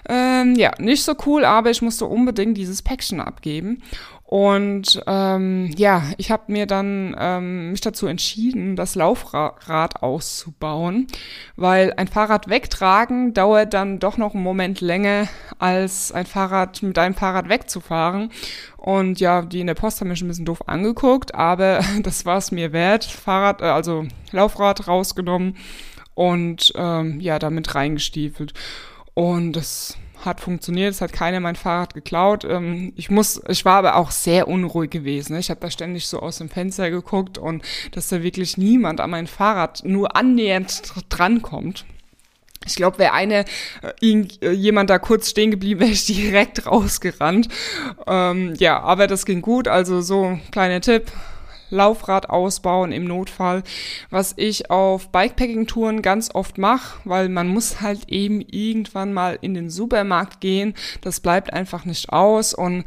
Ähm, 0.09 0.55
ja, 0.55 0.71
nicht 0.79 1.03
so 1.03 1.15
cool, 1.27 1.45
aber 1.45 1.71
ich 1.71 1.83
musste 1.83 2.07
unbedingt 2.07 2.57
dieses 2.57 2.81
Päckchen 2.81 3.21
abgeben. 3.21 3.83
Und 4.31 5.03
ähm, 5.09 5.75
ja, 5.77 6.05
ich 6.17 6.31
habe 6.31 6.53
mir 6.53 6.67
dann 6.67 7.17
ähm, 7.19 7.73
mich 7.73 7.81
dazu 7.81 8.07
entschieden, 8.07 8.77
das 8.77 8.95
Laufrad 8.95 10.05
auszubauen, 10.05 11.09
weil 11.57 11.93
ein 11.97 12.07
Fahrrad 12.07 12.49
wegtragen 12.49 13.35
dauert 13.35 13.75
dann 13.75 13.99
doch 13.99 14.19
noch 14.19 14.35
einen 14.35 14.45
Moment 14.45 14.81
länger, 14.81 15.27
als 15.59 16.13
ein 16.13 16.27
Fahrrad 16.27 16.81
mit 16.85 16.97
einem 16.97 17.17
Fahrrad 17.17 17.49
wegzufahren. 17.49 18.31
Und 18.77 19.19
ja, 19.19 19.43
die 19.43 19.63
in 19.63 19.67
der 19.67 19.75
Post 19.75 20.01
haben 20.01 20.07
mich 20.07 20.23
ein 20.23 20.29
bisschen 20.29 20.45
doof 20.45 20.63
angeguckt, 20.69 21.35
aber 21.35 21.81
das 22.05 22.25
war 22.25 22.39
es 22.39 22.53
mir 22.53 22.73
wert. 22.73 23.05
Fahrrad, 23.05 23.63
äh, 23.63 23.65
also 23.65 24.07
Laufrad 24.31 24.87
rausgenommen 24.87 25.57
und 26.15 26.73
ähm, 26.77 27.19
ja, 27.19 27.41
damit 27.41 27.75
reingestiefelt. 27.75 28.55
Und 29.15 29.55
das 29.55 29.97
hat 30.25 30.41
funktioniert, 30.41 30.93
es 30.93 31.01
hat 31.01 31.13
keiner 31.13 31.41
mein 31.41 31.57
Fahrrad 31.57 31.95
geklaut. 31.95 32.45
Ähm, 32.45 32.93
ich 32.97 33.11
muss, 33.11 33.41
ich 33.49 33.65
war 33.65 33.77
aber 33.77 33.97
auch 33.97 34.11
sehr 34.11 34.49
unruhig 34.49 34.91
gewesen. 34.91 35.37
Ich 35.37 35.51
habe 35.51 35.61
da 35.61 35.71
ständig 35.71 36.07
so 36.07 36.21
aus 36.21 36.39
dem 36.39 36.49
Fenster 36.49 36.91
geguckt 36.91 37.39
und 37.39 37.65
dass 37.93 38.09
da 38.09 38.23
wirklich 38.23 38.57
niemand 38.57 39.01
an 39.01 39.11
mein 39.11 39.27
Fahrrad 39.27 39.83
nur 39.85 40.17
annähernd 40.17 40.83
drankommt. 41.09 41.85
Ich 42.67 42.77
glaube, 42.77 42.99
wäre 42.99 43.13
eine 43.13 43.47
äh, 44.03 44.27
äh, 44.43 44.51
jemand 44.53 44.91
da 44.91 44.99
kurz 44.99 45.31
stehen 45.31 45.51
geblieben, 45.51 45.81
wäre 45.81 45.91
ich 45.91 46.07
direkt 46.07 46.67
rausgerannt. 46.67 47.49
Ähm, 48.07 48.55
ja, 48.59 48.81
aber 48.81 49.07
das 49.07 49.25
ging 49.25 49.41
gut. 49.41 49.69
Also 49.69 50.03
so 50.03 50.39
kleiner 50.51 50.81
Tipp. 50.81 51.11
Laufrad 51.71 52.29
ausbauen 52.31 52.93
im 52.93 53.05
Notfall, 53.05 53.63
was 54.11 54.35
ich 54.37 54.71
auf 54.71 55.11
Bikepacking-Touren 55.11 56.03
ganz 56.03 56.31
oft 56.35 56.59
mache, 56.59 57.01
weil 57.05 57.29
man 57.29 57.49
muss 57.49 57.81
halt 57.81 58.09
eben 58.09 58.41
irgendwann 58.41 59.13
mal 59.13 59.39
in 59.41 59.55
den 59.55 59.71
Supermarkt 59.71 60.41
gehen. 60.41 60.75
Das 61.01 61.21
bleibt 61.21 61.53
einfach 61.53 61.85
nicht 61.85 62.13
aus 62.13 62.55
und 62.55 62.85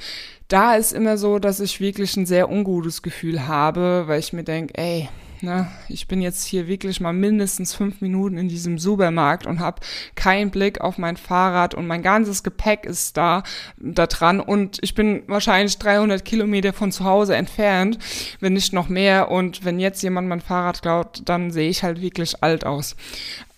da 0.48 0.76
ist 0.76 0.94
immer 0.94 1.18
so, 1.18 1.40
dass 1.40 1.60
ich 1.60 1.80
wirklich 1.80 2.16
ein 2.16 2.26
sehr 2.26 2.50
ungutes 2.50 3.02
Gefühl 3.02 3.48
habe, 3.48 4.04
weil 4.06 4.20
ich 4.20 4.34
mir 4.34 4.44
denke, 4.44 4.78
ey, 4.78 5.10
Ne? 5.44 5.68
Ich 5.90 6.08
bin 6.08 6.22
jetzt 6.22 6.46
hier 6.46 6.68
wirklich 6.68 7.02
mal 7.02 7.12
mindestens 7.12 7.76
fünf 7.76 8.00
Minuten 8.00 8.38
in 8.38 8.48
diesem 8.48 8.80
Supermarkt 8.80 9.46
und 9.46 9.60
habe 9.60 9.82
keinen 10.16 10.52
Blick 10.52 10.80
auf 10.80 10.98
mein 10.98 11.18
Fahrrad 11.18 11.76
und 11.76 11.86
mein 11.86 12.02
ganzes 12.02 12.44
Gepäck 12.44 12.86
ist 12.86 13.18
da, 13.18 13.44
da 13.78 14.08
dran 14.08 14.40
und 14.40 14.80
ich 14.82 14.96
bin 14.96 15.24
wahrscheinlich 15.28 15.78
300 15.78 16.24
Kilometer 16.24 16.72
von 16.72 16.94
zu 16.94 17.04
Hause 17.04 17.36
entfernt, 17.36 18.00
wenn 18.40 18.54
nicht 18.54 18.72
noch 18.72 18.88
mehr 18.88 19.32
und 19.32 19.66
wenn 19.66 19.82
jetzt 19.82 20.02
jemand 20.02 20.30
mein 20.30 20.40
Fahrrad 20.40 20.82
klaut, 20.82 21.22
dann 21.26 21.52
sehe 21.52 21.70
ich 21.70 21.84
halt 21.84 22.02
wirklich 22.02 22.42
alt 22.42 22.66
aus. 22.66 22.96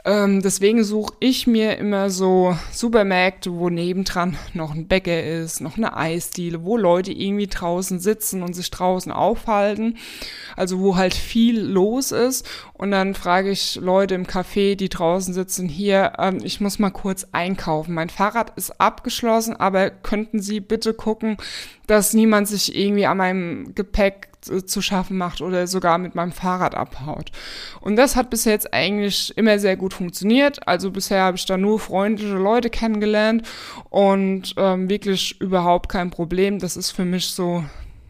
Ähm, 0.08 0.44
deswegen 0.44 0.84
suche 0.84 1.16
ich 1.20 1.48
mir 1.48 1.80
immer 1.80 2.12
so 2.12 2.56
Supermärkte, 2.72 3.52
wo 3.56 3.72
nebendran 3.72 4.38
noch 4.54 4.76
ein 4.76 4.88
Bäcker 4.88 5.24
ist, 5.24 5.62
noch 5.62 5.78
eine 5.78 5.98
Eisdiele, 5.98 6.64
wo 6.64 6.78
Leute 6.78 7.12
irgendwie 7.12 7.48
draußen 7.48 8.00
sitzen 8.00 8.44
und 8.44 8.54
sich 8.54 8.70
draußen 8.70 9.12
aufhalten. 9.12 9.98
Also 10.56 10.80
wo 10.80 10.96
halt 10.96 11.16
viel 11.16 11.60
los 11.60 12.12
ist. 12.12 12.48
Und 12.74 12.92
dann 12.92 13.16
frage 13.16 13.50
ich 13.50 13.76
Leute 13.82 14.14
im 14.14 14.28
Café, 14.28 14.76
die 14.76 14.90
draußen 14.90 15.34
sitzen, 15.34 15.68
hier, 15.68 16.14
ähm, 16.20 16.38
ich 16.44 16.62
muss 16.62 16.78
mal 16.78 16.92
kurz 16.92 17.26
einkaufen. 17.32 17.96
Mein 17.96 18.10
Fahrrad 18.10 18.56
ist 18.58 18.80
abgeschlossen, 18.80 19.56
aber 19.56 19.90
könnten 19.90 20.40
Sie 20.40 20.60
bitte 20.60 20.94
gucken, 20.94 21.38
dass 21.88 22.14
niemand 22.14 22.48
sich 22.48 22.76
irgendwie 22.76 23.08
an 23.08 23.18
meinem 23.18 23.74
Gepäck 23.74 24.30
zu 24.46 24.82
schaffen 24.82 25.18
macht 25.18 25.42
oder 25.42 25.68
sogar 25.68 25.98
mit 25.98 26.16
meinem 26.16 26.32
Fahrrad 26.32 26.76
abhaut. 26.76 27.32
Und 27.82 27.96
das 27.96 28.16
hat 28.16 28.30
bisher 28.30 28.54
jetzt 28.54 28.74
eigentlich 28.74 29.36
immer 29.38 29.60
sehr 29.60 29.78
gut 29.78 29.94
funktioniert. 29.94 30.68
Also 30.68 30.92
bisher 30.92 31.24
habe 31.24 31.38
ich 31.38 31.46
da 31.46 31.58
nur 31.58 31.80
freundliche 31.80 32.36
Leute 32.36 32.70
kennengelernt 32.70 33.48
und 33.90 34.54
ähm, 34.58 34.90
wirklich 34.90 35.40
überhaupt 35.42 35.90
kein 35.90 36.12
Problem. 36.12 36.60
Das 36.60 36.78
ist 36.78 36.92
für 36.92 37.06
mich 37.06 37.28
so 37.28 37.64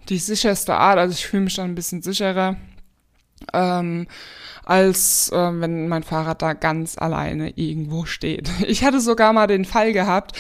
die 0.09 0.19
sicherste 0.19 0.75
Art. 0.75 0.97
Also 0.97 1.13
ich 1.13 1.25
fühle 1.25 1.43
mich 1.43 1.55
dann 1.55 1.71
ein 1.71 1.75
bisschen 1.75 2.01
sicherer. 2.01 2.57
Ähm, 3.53 4.07
als 4.65 5.31
äh, 5.31 5.61
wenn 5.61 5.87
mein 5.87 6.03
Fahrrad 6.03 6.41
da 6.41 6.53
ganz 6.53 6.97
alleine 6.97 7.51
irgendwo 7.57 8.05
steht. 8.05 8.49
Ich 8.67 8.83
hatte 8.83 8.99
sogar 8.99 9.31
mal 9.31 9.47
den 9.47 9.63
Fall 9.63 9.93
gehabt, 9.93 10.33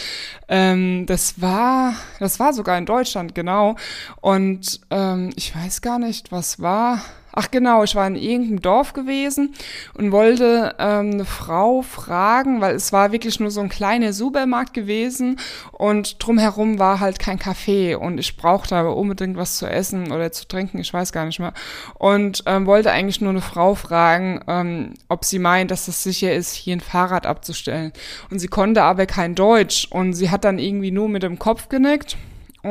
ähm, 0.47 1.05
das 1.05 1.41
war, 1.41 1.93
das 2.19 2.39
war 2.39 2.53
sogar 2.53 2.77
in 2.77 2.85
Deutschland, 2.85 3.35
genau. 3.35 3.75
Und 4.19 4.81
ähm, 4.89 5.31
ich 5.35 5.55
weiß 5.55 5.81
gar 5.81 5.99
nicht, 5.99 6.31
was 6.31 6.59
war. 6.59 7.01
Ach 7.37 7.51
genau, 7.51 7.83
ich 7.83 7.95
war 7.95 8.07
in 8.07 8.15
irgendeinem 8.15 8.61
Dorf 8.61 8.93
gewesen 8.93 9.53
und 9.93 10.13
wollte 10.13 10.73
ähm, 10.79 11.11
eine 11.11 11.25
Frau 11.25 11.81
fragen, 11.81 12.61
weil 12.61 12.75
es 12.75 12.93
war 12.93 13.11
wirklich 13.11 13.41
nur 13.41 13.51
so 13.51 13.59
ein 13.59 13.67
kleiner 13.67 14.13
Supermarkt 14.13 14.73
gewesen 14.73 15.37
und 15.73 16.25
drumherum 16.25 16.79
war 16.79 17.01
halt 17.01 17.19
kein 17.19 17.37
Café 17.37 17.97
und 17.97 18.19
ich 18.19 18.37
brauchte 18.37 18.77
aber 18.77 18.95
unbedingt 18.95 19.35
was 19.35 19.57
zu 19.57 19.69
essen 19.69 20.13
oder 20.13 20.31
zu 20.31 20.47
trinken, 20.47 20.79
ich 20.79 20.93
weiß 20.93 21.11
gar 21.11 21.25
nicht 21.25 21.39
mehr. 21.39 21.53
Und 21.95 22.43
ähm, 22.45 22.65
wollte 22.67 22.91
eigentlich 22.91 23.19
nur 23.19 23.31
eine 23.31 23.41
Frau 23.41 23.75
fragen, 23.75 24.39
ähm, 24.47 24.93
ob 25.09 25.25
sie 25.25 25.39
meint, 25.39 25.71
dass 25.71 25.89
es 25.89 26.03
sicher 26.03 26.33
ist, 26.33 26.53
hier 26.53 26.77
ein 26.77 26.79
Fahrrad 26.79 27.25
abzustellen. 27.25 27.91
Und 28.31 28.39
sie 28.39 28.47
konnte 28.47 28.83
aber 28.83 29.07
kein 29.07 29.35
Deutsch 29.35 29.89
und 29.91 30.13
sie 30.13 30.29
hat 30.29 30.45
dann 30.45 30.57
irgendwie 30.57 30.91
nur 30.91 31.09
mit 31.09 31.23
dem 31.23 31.37
Kopf 31.37 31.67
genickt. 31.67 32.15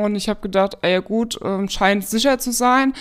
Und 0.03 0.15
ich 0.15 0.29
habe 0.29 0.41
gedacht, 0.41 0.77
ah 0.81 0.87
ja 0.87 0.99
gut, 0.99 1.41
äh, 1.41 1.67
scheint 1.69 2.05
sicher 2.05 2.37
zu 2.37 2.51
sein. 2.51 2.93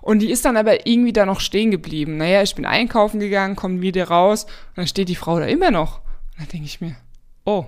Und 0.00 0.20
die 0.20 0.30
ist 0.30 0.44
dann 0.44 0.56
aber 0.56 0.86
irgendwie 0.86 1.12
da 1.12 1.26
noch 1.26 1.40
stehen 1.40 1.70
geblieben. 1.70 2.16
Naja, 2.16 2.42
ich 2.42 2.54
bin 2.54 2.66
einkaufen 2.66 3.20
gegangen, 3.20 3.56
komme 3.56 3.80
wieder 3.80 4.08
raus 4.08 4.44
und 4.44 4.78
dann 4.78 4.86
steht 4.86 5.08
die 5.08 5.16
Frau 5.16 5.38
da 5.38 5.46
immer 5.46 5.70
noch. 5.70 5.98
Und 5.98 6.40
dann 6.40 6.48
denke 6.48 6.66
ich 6.66 6.80
mir, 6.80 6.96
oh, 7.44 7.66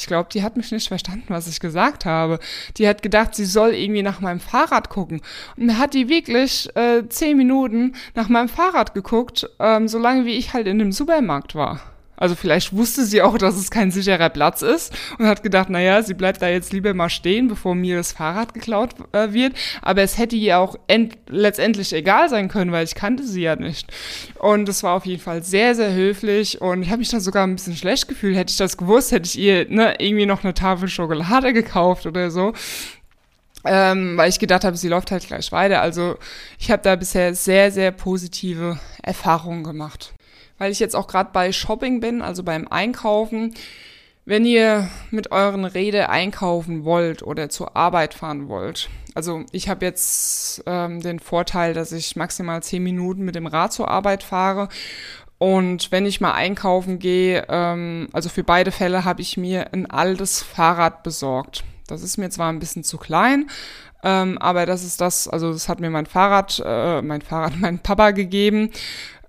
ich 0.00 0.06
glaube, 0.06 0.30
die 0.32 0.42
hat 0.42 0.56
mich 0.56 0.72
nicht 0.72 0.88
verstanden, 0.88 1.26
was 1.28 1.46
ich 1.46 1.60
gesagt 1.60 2.06
habe. 2.06 2.38
Die 2.78 2.88
hat 2.88 3.02
gedacht, 3.02 3.34
sie 3.34 3.44
soll 3.44 3.74
irgendwie 3.74 4.02
nach 4.02 4.20
meinem 4.20 4.40
Fahrrad 4.40 4.88
gucken. 4.88 5.20
Und 5.56 5.68
da 5.68 5.74
hat 5.76 5.92
die 5.92 6.08
wirklich 6.08 6.74
äh, 6.74 7.06
zehn 7.08 7.36
Minuten 7.36 7.94
nach 8.14 8.28
meinem 8.28 8.48
Fahrrad 8.48 8.94
geguckt, 8.94 9.48
ähm, 9.58 9.88
solange 9.88 10.24
wie 10.24 10.36
ich 10.36 10.54
halt 10.54 10.66
in 10.66 10.78
dem 10.78 10.92
Supermarkt 10.92 11.54
war. 11.54 11.80
Also 12.20 12.34
vielleicht 12.34 12.76
wusste 12.76 13.04
sie 13.06 13.22
auch, 13.22 13.38
dass 13.38 13.56
es 13.56 13.70
kein 13.70 13.90
sicherer 13.90 14.28
Platz 14.28 14.60
ist 14.60 14.92
und 15.18 15.26
hat 15.26 15.42
gedacht, 15.42 15.70
naja, 15.70 16.02
sie 16.02 16.12
bleibt 16.12 16.42
da 16.42 16.48
jetzt 16.48 16.70
lieber 16.70 16.92
mal 16.92 17.08
stehen, 17.08 17.48
bevor 17.48 17.74
mir 17.74 17.96
das 17.96 18.12
Fahrrad 18.12 18.52
geklaut 18.52 18.90
äh, 19.12 19.32
wird. 19.32 19.54
Aber 19.80 20.02
es 20.02 20.18
hätte 20.18 20.36
ihr 20.36 20.58
auch 20.58 20.76
letztendlich 21.28 21.94
egal 21.94 22.28
sein 22.28 22.48
können, 22.48 22.72
weil 22.72 22.84
ich 22.84 22.94
kannte 22.94 23.26
sie 23.26 23.40
ja 23.40 23.56
nicht. 23.56 23.90
Und 24.38 24.68
es 24.68 24.82
war 24.82 24.94
auf 24.94 25.06
jeden 25.06 25.22
Fall 25.22 25.42
sehr, 25.42 25.74
sehr 25.74 25.94
höflich 25.94 26.60
und 26.60 26.82
ich 26.82 26.90
habe 26.90 26.98
mich 26.98 27.08
da 27.08 27.20
sogar 27.20 27.46
ein 27.46 27.56
bisschen 27.56 27.74
schlecht 27.74 28.06
gefühlt. 28.06 28.36
Hätte 28.36 28.50
ich 28.50 28.58
das 28.58 28.76
gewusst, 28.76 29.12
hätte 29.12 29.26
ich 29.26 29.38
ihr 29.38 29.66
ne, 29.70 29.94
irgendwie 29.98 30.26
noch 30.26 30.44
eine 30.44 30.52
Tafel 30.52 30.88
Schokolade 30.88 31.54
gekauft 31.54 32.04
oder 32.04 32.30
so. 32.30 32.52
Ähm, 33.64 34.18
weil 34.18 34.28
ich 34.28 34.38
gedacht 34.38 34.64
habe, 34.64 34.76
sie 34.76 34.88
läuft 34.88 35.10
halt 35.10 35.26
gleich 35.26 35.52
weiter. 35.52 35.80
Also 35.80 36.16
ich 36.58 36.70
habe 36.70 36.82
da 36.82 36.96
bisher 36.96 37.34
sehr, 37.34 37.70
sehr 37.72 37.92
positive 37.92 38.78
Erfahrungen 39.02 39.64
gemacht 39.64 40.12
weil 40.60 40.70
ich 40.70 40.78
jetzt 40.78 40.94
auch 40.94 41.06
gerade 41.06 41.30
bei 41.32 41.52
Shopping 41.52 42.00
bin, 42.00 42.20
also 42.20 42.42
beim 42.42 42.68
Einkaufen. 42.68 43.54
Wenn 44.26 44.44
ihr 44.44 44.90
mit 45.10 45.32
euren 45.32 45.64
Rede 45.64 46.10
einkaufen 46.10 46.84
wollt 46.84 47.22
oder 47.22 47.48
zur 47.48 47.76
Arbeit 47.76 48.12
fahren 48.12 48.48
wollt, 48.48 48.90
also 49.14 49.42
ich 49.52 49.70
habe 49.70 49.86
jetzt 49.86 50.62
ähm, 50.66 51.00
den 51.00 51.18
Vorteil, 51.18 51.72
dass 51.72 51.92
ich 51.92 52.14
maximal 52.14 52.62
zehn 52.62 52.82
Minuten 52.82 53.22
mit 53.22 53.36
dem 53.36 53.46
Rad 53.46 53.72
zur 53.72 53.88
Arbeit 53.88 54.22
fahre 54.22 54.68
und 55.38 55.90
wenn 55.92 56.04
ich 56.04 56.20
mal 56.20 56.34
einkaufen 56.34 56.98
gehe, 56.98 57.46
ähm, 57.48 58.08
also 58.12 58.28
für 58.28 58.44
beide 58.44 58.70
Fälle 58.70 59.06
habe 59.06 59.22
ich 59.22 59.38
mir 59.38 59.72
ein 59.72 59.90
altes 59.90 60.42
Fahrrad 60.42 61.02
besorgt. 61.02 61.64
Das 61.86 62.02
ist 62.02 62.18
mir 62.18 62.28
zwar 62.28 62.52
ein 62.52 62.58
bisschen 62.58 62.84
zu 62.84 62.98
klein, 62.98 63.48
ähm, 64.04 64.36
aber 64.36 64.66
das 64.66 64.84
ist 64.84 65.00
das, 65.00 65.26
also 65.26 65.54
das 65.54 65.70
hat 65.70 65.80
mir 65.80 65.88
mein 65.88 66.04
Fahrrad, 66.04 66.62
äh, 66.62 67.00
mein 67.00 67.22
Fahrrad, 67.22 67.54
mein 67.58 67.78
Papa 67.78 68.10
gegeben 68.10 68.70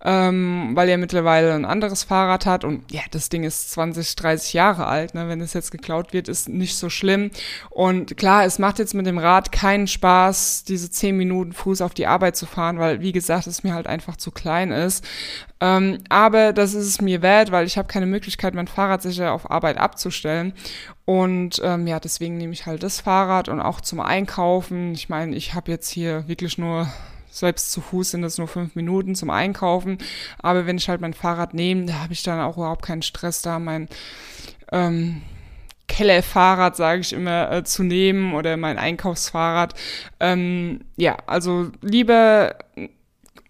ähm, 0.04 0.72
weil 0.74 0.90
er 0.90 0.98
mittlerweile 0.98 1.54
ein 1.54 1.66
anderes 1.66 2.04
Fahrrad 2.04 2.46
hat 2.46 2.64
und 2.64 2.92
ja, 2.92 3.02
das 3.12 3.30
Ding 3.30 3.44
ist 3.44 3.72
20, 3.72 4.16
30 4.16 4.54
Jahre 4.54 4.88
alt, 4.88 5.14
ne? 5.14 5.28
wenn 5.28 5.42
es 5.42 5.54
jetzt 5.54 5.72
geklaut 5.72 6.12
wird, 6.12 6.28
ist 6.28 6.50
nicht 6.50 6.76
so 6.76 6.90
schlimm. 6.90 7.30
Und 7.70 8.18
klar, 8.18 8.46
es 8.46 8.58
macht 8.58 8.80
jetzt 8.80 8.96
mit 8.96 9.06
dem 9.06 9.20
Rad 9.20 9.52
keinen 9.52 9.88
Spaß, 9.88 10.64
diese 10.64 10.90
10 10.90 11.16
Minuten 11.16 11.54
Fuß 11.54 11.82
auf 11.82 11.94
die 11.94 12.08
Arbeit 12.08 12.36
zu 12.36 12.46
fahren, 12.46 12.80
weil 12.80 13.02
wie 13.02 13.12
gesagt, 13.12 13.46
es 13.48 13.64
mir 13.64 13.74
halt 13.74 13.88
einfach 13.88 14.16
zu 14.16 14.32
klein 14.32 14.72
ist. 14.72 15.06
Ähm, 15.60 16.00
aber 16.10 16.54
das 16.54 16.74
ist 16.74 16.88
es 16.88 17.02
mir 17.02 17.22
wert, 17.22 17.52
weil 17.52 17.68
ich 17.68 17.78
habe 17.78 17.88
keine 17.88 18.08
Möglichkeit, 18.08 18.56
mein 18.56 18.68
Fahrrad 18.68 19.04
sicher 19.04 19.32
auf 19.34 19.52
Arbeit 19.52 19.78
abzustellen. 19.78 20.54
Und 21.06 21.62
ähm, 21.64 21.86
ja, 21.86 22.00
deswegen 22.00 22.38
nehme 22.38 22.54
ich 22.54 22.66
halt 22.66 22.82
das 22.82 23.02
Fahrrad 23.02 23.50
und 23.50 23.62
auch 23.62 23.82
zum 23.82 24.00
Einkaufen. 24.00 24.94
Ich 24.94 25.10
meine, 25.10 25.36
ich 25.36 25.54
habe 25.54 25.70
jetzt 25.70 25.90
hier 25.90 26.28
wirklich 26.28 26.58
nur 26.58 26.88
selbst 27.32 27.72
zu 27.72 27.82
Fuß 27.82 28.12
sind 28.12 28.22
das 28.22 28.38
nur 28.38 28.48
fünf 28.48 28.76
Minuten 28.76 29.16
zum 29.16 29.30
Einkaufen. 29.30 29.98
Aber 30.40 30.66
wenn 30.66 30.78
ich 30.78 30.90
halt 30.90 31.02
mein 31.02 31.14
Fahrrad 31.14 31.54
nehme, 31.54 31.86
da 31.86 31.94
habe 31.96 32.14
ich 32.14 32.24
dann 32.24 32.40
auch 32.40 32.58
überhaupt 32.58 32.86
keinen 32.86 33.02
Stress 33.02 33.42
da, 33.42 33.58
mein 33.58 33.88
ähm, 34.72 35.22
Kellerfahrrad, 35.88 36.76
sage 36.76 37.02
ich 37.02 37.14
immer, 37.14 37.52
äh, 37.52 37.64
zu 37.64 37.84
nehmen 37.84 38.34
oder 38.34 38.56
mein 38.58 38.78
Einkaufsfahrrad. 38.78 39.74
Ähm, 40.20 40.82
ja, 40.98 41.18
also 41.26 41.72
lieber 41.82 42.56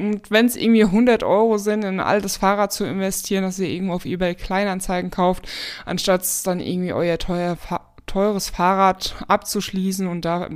und 0.01 0.31
wenn 0.31 0.47
es 0.47 0.55
irgendwie 0.55 0.83
100 0.83 1.23
Euro 1.23 1.59
sind, 1.59 1.83
in 1.83 1.99
ein 1.99 2.05
altes 2.05 2.37
Fahrrad 2.37 2.73
zu 2.73 2.85
investieren, 2.85 3.43
das 3.43 3.59
ihr 3.59 3.69
irgendwo 3.69 3.93
auf 3.93 4.05
eBay 4.05 4.33
Kleinanzeigen 4.33 5.11
kauft, 5.11 5.47
anstatt 5.85 6.25
dann 6.45 6.59
irgendwie 6.59 6.91
euer 6.91 7.19
teuer, 7.19 7.55
teures 8.07 8.49
Fahrrad 8.49 9.15
abzuschließen 9.27 10.07
und 10.07 10.25
da 10.25 10.49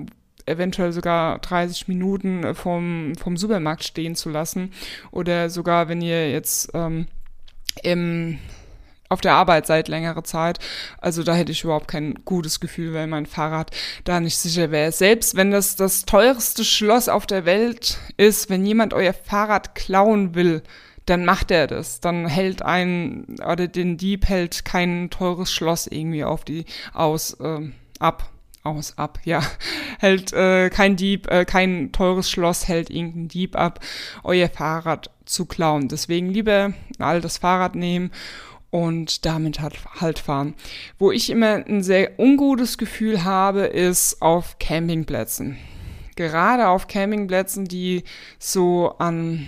eventuell 0.46 0.92
sogar 0.92 1.40
30 1.40 1.88
Minuten 1.88 2.44
äh, 2.44 2.54
vom, 2.54 3.14
vom 3.16 3.38
Supermarkt 3.38 3.84
stehen 3.84 4.16
zu 4.16 4.30
lassen. 4.30 4.72
Oder 5.12 5.50
sogar, 5.50 5.90
wenn 5.90 6.02
ihr 6.02 6.32
jetzt 6.32 6.72
ähm, 6.74 7.08
im 7.84 8.40
auf 9.08 9.22
der 9.22 9.34
Arbeit 9.34 9.68
seit 9.68 9.88
längerer 9.88 10.24
Zeit. 10.24 10.60
Also 11.00 11.24
da 11.24 11.36
hätte 11.36 11.52
ich 11.52 11.64
überhaupt 11.64 11.88
kein 11.88 12.16
gutes 12.26 12.60
Gefühl, 12.60 12.94
wenn 12.94 13.10
mein 13.10 13.28
Fahrrad 13.28 13.72
da 14.04 14.20
nicht 14.20 14.38
sicher 14.38 14.72
wäre. 14.72 14.92
Selbst 14.92 15.36
wenn 15.36 15.52
das 15.52 15.76
das 15.76 16.06
teuerste 16.06 16.66
Schloss 16.66 17.08
auf 17.08 17.28
der 17.28 17.46
Welt 17.46 18.00
ist, 18.18 18.50
wenn 18.50 18.66
jemand 18.66 18.94
euer 18.94 19.14
Fahrrad 19.14 19.76
klauen 19.76 20.34
will, 20.34 20.64
dann 21.06 21.24
macht 21.24 21.52
er 21.52 21.68
das. 21.68 22.00
Dann 22.00 22.28
hält 22.28 22.64
ein, 22.64 23.38
oder 23.48 23.68
den 23.68 23.98
Dieb 23.98 24.28
hält 24.28 24.66
kein 24.66 25.10
teures 25.12 25.52
Schloss 25.52 25.86
irgendwie 25.88 26.24
auf 26.24 26.44
die 26.44 26.66
aus 26.94 27.36
äh, 27.40 27.70
ab 28.00 28.32
aus 28.66 28.98
ab, 28.98 29.20
ja. 29.24 29.42
Hält 30.00 30.34
äh, 30.34 30.70
kein 30.70 30.96
Dieb, 30.96 31.30
äh, 31.32 31.46
kein 31.46 31.92
teures 31.92 32.30
Schloss 32.30 32.68
hält 32.68 32.90
irgendein 32.90 33.28
Dieb 33.28 33.56
ab, 33.56 33.80
euer 34.24 34.50
Fahrrad 34.50 35.10
zu 35.26 35.46
klauen. 35.46 35.88
Deswegen 35.88 36.30
lieber 36.30 36.74
ein 37.00 37.04
altes 37.04 37.38
Fahrrad 37.38 37.76
nehmen 37.76 38.12
und 38.70 39.26
damit 39.26 39.62
halt, 39.62 39.78
halt 40.02 40.20
fahren. 40.20 40.54
Wo 41.00 41.12
ich 41.12 41.30
immer 41.30 41.66
ein 41.66 41.82
sehr 41.82 42.20
ungutes 42.20 42.78
Gefühl 42.78 43.24
habe, 43.24 43.62
ist 43.62 44.22
auf 44.22 44.60
Campingplätzen. 44.60 45.58
Gerade 46.16 46.68
auf 46.68 46.88
Campingplätzen, 46.88 47.66
die 47.66 48.04
so 48.38 48.96
an 48.98 49.48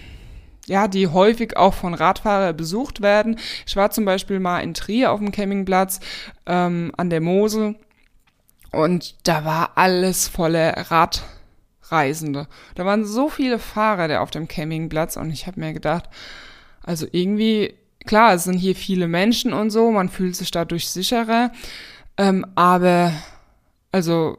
ja, 0.67 0.89
die 0.89 1.07
häufig 1.07 1.55
auch 1.55 1.73
von 1.73 1.93
Radfahrern 1.93 2.55
besucht 2.55 3.01
werden. 3.01 3.39
Ich 3.65 3.77
war 3.77 3.89
zum 3.89 4.03
Beispiel 4.03 4.39
mal 4.39 4.59
in 4.59 4.73
Trier 4.73 5.13
auf 5.13 5.19
dem 5.19 5.31
Campingplatz 5.31 6.01
ähm, 6.45 6.91
an 6.97 7.09
der 7.09 7.21
Mosel 7.21 7.75
und 8.77 9.15
da 9.23 9.43
war 9.43 9.71
alles 9.75 10.27
voller 10.27 10.73
Radreisende. 10.91 12.47
Da 12.75 12.85
waren 12.85 13.05
so 13.05 13.27
viele 13.27 13.57
Fahrer 13.57 14.21
auf 14.21 14.29
dem 14.29 14.47
Campingplatz 14.47 15.17
und 15.17 15.31
ich 15.31 15.47
habe 15.47 15.59
mir 15.59 15.73
gedacht, 15.73 16.05
also 16.83 17.07
irgendwie, 17.11 17.73
klar, 18.05 18.35
es 18.35 18.43
sind 18.43 18.59
hier 18.59 18.75
viele 18.75 19.07
Menschen 19.07 19.51
und 19.51 19.71
so, 19.71 19.91
man 19.91 20.09
fühlt 20.09 20.35
sich 20.35 20.51
dadurch 20.51 20.89
sicherer, 20.89 21.51
ähm, 22.17 22.45
aber 22.53 23.13
also 23.91 24.37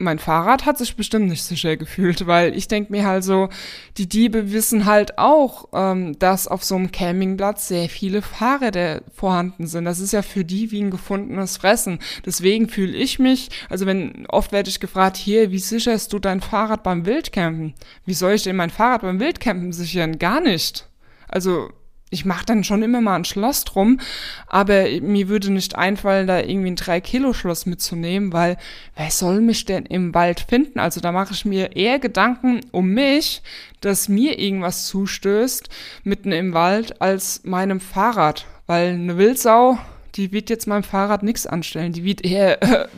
mein 0.00 0.20
Fahrrad 0.20 0.64
hat 0.64 0.78
sich 0.78 0.94
bestimmt 0.94 1.28
nicht 1.28 1.42
sicher 1.42 1.76
gefühlt, 1.76 2.26
weil 2.28 2.56
ich 2.56 2.68
denke 2.68 2.92
mir 2.92 3.04
halt 3.04 3.24
so, 3.24 3.48
die 3.96 4.08
Diebe 4.08 4.52
wissen 4.52 4.86
halt 4.86 5.18
auch, 5.18 5.68
ähm, 5.72 6.16
dass 6.20 6.46
auf 6.46 6.62
so 6.62 6.76
einem 6.76 6.92
Campingplatz 6.92 7.66
sehr 7.66 7.88
viele 7.88 8.22
Fahrräder 8.22 9.02
vorhanden 9.12 9.66
sind. 9.66 9.86
Das 9.86 9.98
ist 9.98 10.12
ja 10.12 10.22
für 10.22 10.44
die 10.44 10.70
wie 10.70 10.82
ein 10.82 10.92
gefundenes 10.92 11.56
Fressen. 11.56 11.98
Deswegen 12.24 12.68
fühle 12.68 12.96
ich 12.96 13.18
mich, 13.18 13.50
also 13.68 13.86
wenn 13.86 14.26
oft 14.28 14.52
werde 14.52 14.70
ich 14.70 14.78
gefragt, 14.78 15.16
hier, 15.16 15.50
wie 15.50 15.58
sicherst 15.58 16.12
du 16.12 16.20
dein 16.20 16.40
Fahrrad 16.40 16.84
beim 16.84 17.04
Wildcampen? 17.04 17.74
Wie 18.06 18.14
soll 18.14 18.34
ich 18.34 18.44
denn 18.44 18.56
mein 18.56 18.70
Fahrrad 18.70 19.02
beim 19.02 19.18
Wildcampen 19.18 19.72
sichern? 19.72 20.18
Gar 20.20 20.40
nicht. 20.40 20.88
Also 21.26 21.70
ich 22.10 22.24
mache 22.24 22.46
dann 22.46 22.64
schon 22.64 22.82
immer 22.82 23.00
mal 23.00 23.16
ein 23.16 23.24
Schloss 23.24 23.64
drum, 23.64 24.00
aber 24.46 24.84
mir 25.00 25.28
würde 25.28 25.52
nicht 25.52 25.76
einfallen, 25.76 26.26
da 26.26 26.40
irgendwie 26.40 26.70
ein 26.70 26.76
3-Kilo-Schloss 26.76 27.66
mitzunehmen, 27.66 28.32
weil 28.32 28.56
wer 28.96 29.10
soll 29.10 29.40
mich 29.40 29.64
denn 29.64 29.86
im 29.86 30.14
Wald 30.14 30.40
finden? 30.48 30.78
Also 30.78 31.00
da 31.00 31.12
mache 31.12 31.34
ich 31.34 31.44
mir 31.44 31.76
eher 31.76 31.98
Gedanken 31.98 32.60
um 32.70 32.88
mich, 32.90 33.42
dass 33.80 34.08
mir 34.08 34.38
irgendwas 34.38 34.86
zustößt 34.86 35.68
mitten 36.04 36.32
im 36.32 36.54
Wald, 36.54 37.00
als 37.00 37.42
meinem 37.44 37.80
Fahrrad. 37.80 38.46
Weil 38.66 38.94
eine 38.94 39.16
Wildsau, 39.16 39.78
die 40.14 40.32
wird 40.32 40.50
jetzt 40.50 40.66
meinem 40.66 40.82
Fahrrad 40.82 41.22
nichts 41.22 41.46
anstellen. 41.46 41.92
Die 41.92 42.04
wird 42.04 42.24
eher 42.24 42.62
äh, 42.62 42.88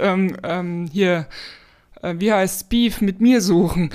ähm, 0.00 0.36
ähm, 0.42 0.88
hier 0.92 1.26
äh, 2.04 2.14
wie 2.18 2.32
heißt 2.32 2.68
Beef 2.68 3.00
mit 3.00 3.20
mir 3.20 3.40
suchen. 3.40 3.90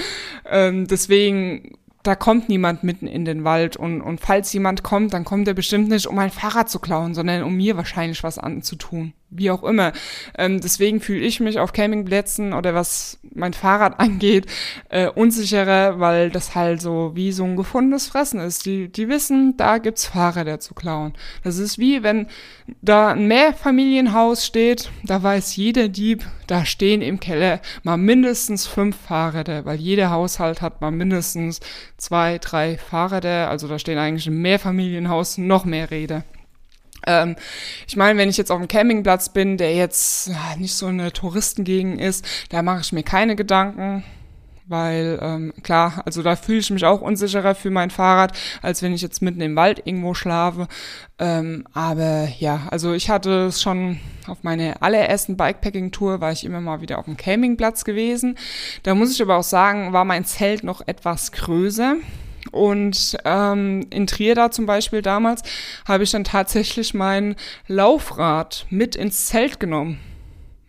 Ähm, 0.49 0.87
deswegen 0.87 1.77
da 2.09 2.15
kommt 2.15 2.49
niemand 2.49 2.83
mitten 2.83 3.05
in 3.05 3.23
den 3.23 3.43
Wald 3.43 3.77
und, 3.77 4.01
und 4.01 4.19
falls 4.19 4.51
jemand 4.51 4.81
kommt, 4.81 5.13
dann 5.13 5.25
kommt 5.25 5.47
er 5.47 5.53
bestimmt 5.53 5.89
nicht, 5.89 6.07
um 6.07 6.15
mein 6.15 6.31
Fahrrad 6.31 6.67
zu 6.67 6.79
klauen, 6.79 7.13
sondern 7.13 7.43
um 7.43 7.55
mir 7.55 7.77
wahrscheinlich 7.77 8.23
was 8.23 8.39
anzutun 8.39 9.13
wie 9.31 9.51
auch 9.51 9.63
immer. 9.63 9.93
Ähm, 10.37 10.59
deswegen 10.61 10.99
fühle 10.99 11.21
ich 11.21 11.39
mich 11.39 11.59
auf 11.59 11.73
Campingplätzen 11.73 12.53
oder 12.53 12.73
was 12.73 13.19
mein 13.33 13.53
Fahrrad 13.53 13.99
angeht 13.99 14.45
äh, 14.89 15.07
unsicherer, 15.07 15.99
weil 15.99 16.29
das 16.29 16.55
halt 16.55 16.81
so 16.81 17.11
wie 17.15 17.31
so 17.31 17.43
ein 17.43 17.55
gefundenes 17.55 18.07
Fressen 18.07 18.39
ist. 18.39 18.65
Die, 18.65 18.89
die 18.89 19.07
wissen, 19.07 19.55
da 19.57 19.77
gibt's 19.77 20.05
Fahrräder 20.05 20.59
zu 20.59 20.73
klauen. 20.73 21.13
Das 21.43 21.57
ist 21.57 21.77
wie 21.77 22.03
wenn 22.03 22.27
da 22.81 23.09
ein 23.09 23.27
Mehrfamilienhaus 23.27 24.45
steht, 24.45 24.91
da 25.03 25.21
weiß 25.21 25.55
jeder 25.55 25.87
Dieb, 25.87 26.25
da 26.47 26.65
stehen 26.65 27.01
im 27.01 27.19
Keller 27.19 27.61
mal 27.83 27.97
mindestens 27.97 28.67
fünf 28.67 28.95
Fahrräder, 28.97 29.65
weil 29.65 29.79
jeder 29.79 30.09
Haushalt 30.09 30.61
hat 30.61 30.81
mal 30.81 30.91
mindestens 30.91 31.59
zwei, 31.97 32.37
drei 32.39 32.77
Fahrräder. 32.77 33.49
Also 33.49 33.67
da 33.67 33.79
stehen 33.79 33.97
eigentlich 33.97 34.27
im 34.27 34.41
Mehrfamilienhaus 34.41 35.37
noch 35.37 35.65
mehr 35.65 35.91
Räder. 35.91 36.23
Ähm, 37.09 37.35
ich 37.87 37.97
meine, 37.97 38.19
wenn 38.19 38.29
ich 38.29 38.37
jetzt 38.37 38.51
auf 38.51 38.59
einem 38.59 38.67
Campingplatz 38.67 39.29
bin, 39.29 39.57
der 39.57 39.73
jetzt 39.73 40.31
nicht 40.57 40.75
so 40.75 40.85
eine 40.85 41.11
Touristengegend 41.11 41.99
ist, 41.99 42.23
da 42.49 42.61
mache 42.61 42.81
ich 42.81 42.93
mir 42.93 43.03
keine 43.03 43.35
Gedanken 43.35 44.03
weil 44.69 45.17
ähm, 45.21 45.51
klar, 45.63 46.03
also 46.05 46.21
da 46.21 46.35
fühle 46.35 46.59
ich 46.59 46.69
mich 46.69 46.85
auch 46.85 47.01
unsicherer 47.01 47.55
für 47.55 47.71
mein 47.71 47.89
Fahrrad, 47.89 48.37
als 48.61 48.83
wenn 48.83 48.93
ich 48.93 49.01
jetzt 49.01 49.21
mitten 49.21 49.41
im 49.41 49.55
Wald 49.55 49.81
irgendwo 49.83 50.13
schlafe. 50.13 50.67
Ähm, 51.17 51.65
aber 51.73 52.27
ja, 52.37 52.67
also 52.69 52.93
ich 52.93 53.09
hatte 53.09 53.47
es 53.47 53.63
schon 53.63 53.99
auf 54.27 54.43
meiner 54.43 54.81
allerersten 54.81 55.37
Bikepacking-Tour, 55.37 56.21
war 56.21 56.31
ich 56.31 56.45
immer 56.45 56.61
mal 56.61 56.81
wieder 56.81 56.99
auf 56.99 57.05
dem 57.05 57.17
Campingplatz 57.17 57.83
gewesen. 57.83 58.37
Da 58.83 58.93
muss 58.93 59.11
ich 59.11 59.21
aber 59.21 59.37
auch 59.37 59.43
sagen, 59.43 59.91
war 59.91 60.05
mein 60.05 60.23
Zelt 60.23 60.63
noch 60.63 60.87
etwas 60.87 61.31
größer. 61.31 61.95
Und 62.51 63.17
ähm, 63.25 63.87
in 63.89 64.07
Trier 64.07 64.35
da 64.35 64.51
zum 64.51 64.65
Beispiel 64.65 65.01
damals 65.01 65.43
habe 65.87 66.03
ich 66.03 66.11
dann 66.11 66.23
tatsächlich 66.23 66.93
mein 66.93 67.35
Laufrad 67.67 68.65
mit 68.69 68.95
ins 68.95 69.27
Zelt 69.27 69.59
genommen. 69.59 69.99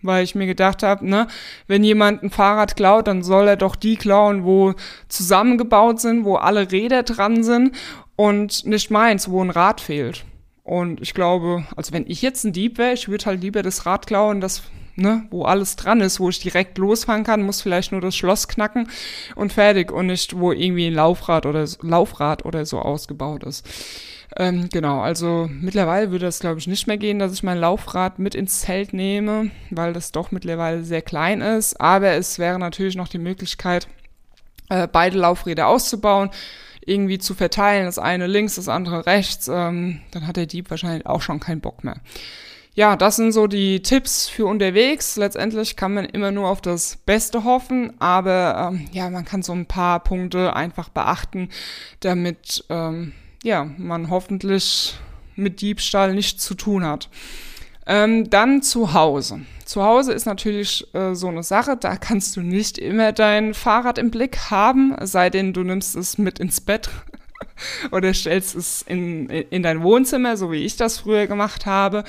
Weil 0.03 0.25
ich 0.25 0.35
mir 0.35 0.47
gedacht 0.47 0.83
habe, 0.83 1.07
ne, 1.07 1.27
wenn 1.67 1.85
jemand 1.85 2.23
ein 2.23 2.31
Fahrrad 2.31 2.75
klaut, 2.75 3.07
dann 3.07 3.23
soll 3.23 3.49
er 3.49 3.57
doch 3.57 3.77
die 3.77 3.97
klauen, 3.97 4.45
wo 4.45 4.75
zusammengebaut 5.09 6.01
sind, 6.01 6.25
wo 6.25 6.37
alle 6.37 6.73
Räder 6.73 7.03
dran 7.03 7.43
sind 7.43 7.77
und 8.17 8.65
nicht 8.65 8.91
meins, 8.91 9.31
wo 9.31 9.45
ein 9.45 9.51
Rad 9.51 9.83
fehlt. 9.83 10.25
Und 10.63 11.01
ich 11.01 11.15
glaube, 11.15 11.67
also 11.77 11.93
wenn 11.93 12.07
ich 12.07 12.23
jetzt 12.23 12.45
ein 12.45 12.53
Dieb 12.53 12.79
wäre, 12.79 12.95
ich 12.95 13.09
würde 13.09 13.27
halt 13.27 13.43
lieber 13.43 13.63
das 13.63 13.87
Rad 13.87 14.07
klauen, 14.07 14.41
das 14.41 14.63
ne, 14.97 15.27
wo 15.31 15.45
alles 15.45 15.77
dran 15.77 16.01
ist, 16.01 16.21
wo 16.21 16.29
ich 16.29 16.41
direkt 16.41 16.79
losfahren 16.79 17.25
kann, 17.25 17.43
muss 17.43 17.63
vielleicht 17.63 17.93
nur 17.93 18.01
das 18.01 18.17
Schloss 18.17 18.49
knacken 18.49 18.89
und 19.35 19.53
fertig 19.53 19.91
und 19.93 20.07
nicht, 20.07 20.39
wo 20.39 20.53
irgendwie 20.53 20.87
ein 20.87 20.95
Laufrad 20.95 21.47
oder 21.47 21.67
Laufrad 21.83 22.45
oder 22.45 22.67
so 22.67 22.79
ausgebaut 22.79 23.45
ist. 23.45 23.67
Ähm, 24.37 24.69
genau, 24.73 25.01
also 25.01 25.49
mittlerweile 25.51 26.13
würde 26.13 26.27
das, 26.27 26.39
glaube 26.39 26.61
ich, 26.61 26.69
nicht 26.69 26.87
mehr 26.87 26.99
gehen, 26.99 27.19
dass 27.19 27.33
ich 27.33 27.43
mein 27.43 27.59
Laufrad 27.59 28.19
mit 28.19 28.35
ins 28.35 28.61
Zelt 28.61 28.93
nehme, 28.93 29.51
weil 29.71 29.93
das 29.93 30.13
doch 30.13 30.31
mittlerweile 30.31 30.85
sehr 30.85 31.03
klein 31.03 31.41
ist. 31.41 31.81
Aber 31.81 32.13
es 32.13 32.39
wäre 32.39 32.59
natürlich 32.59 32.95
noch 32.95 33.09
die 33.09 33.19
Möglichkeit, 33.19 33.89
äh, 34.69 34.87
beide 34.87 35.19
Laufräder 35.19 35.67
auszubauen 35.67 36.31
irgendwie 36.87 37.19
zu 37.19 37.35
verteilen, 37.35 37.85
das 37.85 37.99
eine 37.99 38.27
links, 38.27 38.55
das 38.55 38.69
andere 38.69 39.05
rechts, 39.05 39.49
ähm, 39.49 40.01
dann 40.13 40.27
hat 40.27 40.37
der 40.37 40.47
Dieb 40.47 40.71
wahrscheinlich 40.71 41.07
auch 41.07 41.21
schon 41.21 41.39
keinen 41.39 41.61
Bock 41.61 41.85
mehr 41.85 42.01
ja, 42.75 42.97
das 42.97 43.17
sind 43.17 43.33
so 43.33 43.47
die 43.47 43.83
Tipps 43.83 44.29
für 44.29 44.47
unterwegs. 44.47 45.17
Letztendlich 45.17 45.77
kann 45.77 45.95
man 45.95 46.05
immer 46.05 46.31
nur 46.31 46.49
auf 46.49 46.61
das 46.61 46.97
Beste 47.05 47.45
hoffen, 47.45 47.93
aber 48.01 48.71
ähm, 48.73 48.87
ja, 48.93 49.11
man 49.11 49.25
kann 49.25 49.43
so 49.43 49.53
ein 49.53 49.67
paar 49.67 50.01
Punkte 50.01 50.55
einfach 50.55 50.89
beachten, 50.89 51.49
damit 52.01 52.65
ähm, 52.69 53.13
ja, 53.43 53.65
man 53.77 54.11
hoffentlich 54.11 54.95
mit 55.35 55.61
Diebstahl 55.61 56.15
nichts 56.15 56.45
zu 56.45 56.55
tun 56.55 56.85
hat. 56.85 57.09
Ähm, 57.87 58.31
dann 58.31 58.63
zu 58.63 58.93
Hause. 58.93 59.41
Zu 59.65 59.83
Hause 59.83 60.13
ist 60.13 60.27
natürlich 60.27 60.87
äh, 60.95 61.15
so 61.15 61.29
eine 61.29 61.43
Sache, 61.43 61.77
da 61.77 61.97
kannst 61.97 62.37
du 62.37 62.41
nicht 62.41 62.79
immer 62.79 63.13
dein 63.13 63.55
Fahrrad 63.55 63.99
im 63.99 64.11
Blick 64.11 64.51
haben, 64.51 64.95
sei 65.03 65.31
denn 65.31 65.53
du 65.53 65.63
nimmst 65.63 65.97
es 65.97 66.19
mit 66.19 66.39
ins 66.39 66.61
Bett 66.61 66.91
oder 67.91 68.13
stellst 68.15 68.55
es 68.55 68.83
in, 68.83 69.29
in 69.29 69.63
dein 69.63 69.83
Wohnzimmer, 69.83 70.37
so 70.37 70.51
wie 70.51 70.65
ich 70.65 70.77
das 70.77 70.99
früher 70.99 71.27
gemacht 71.27 71.67
habe. 71.67 72.05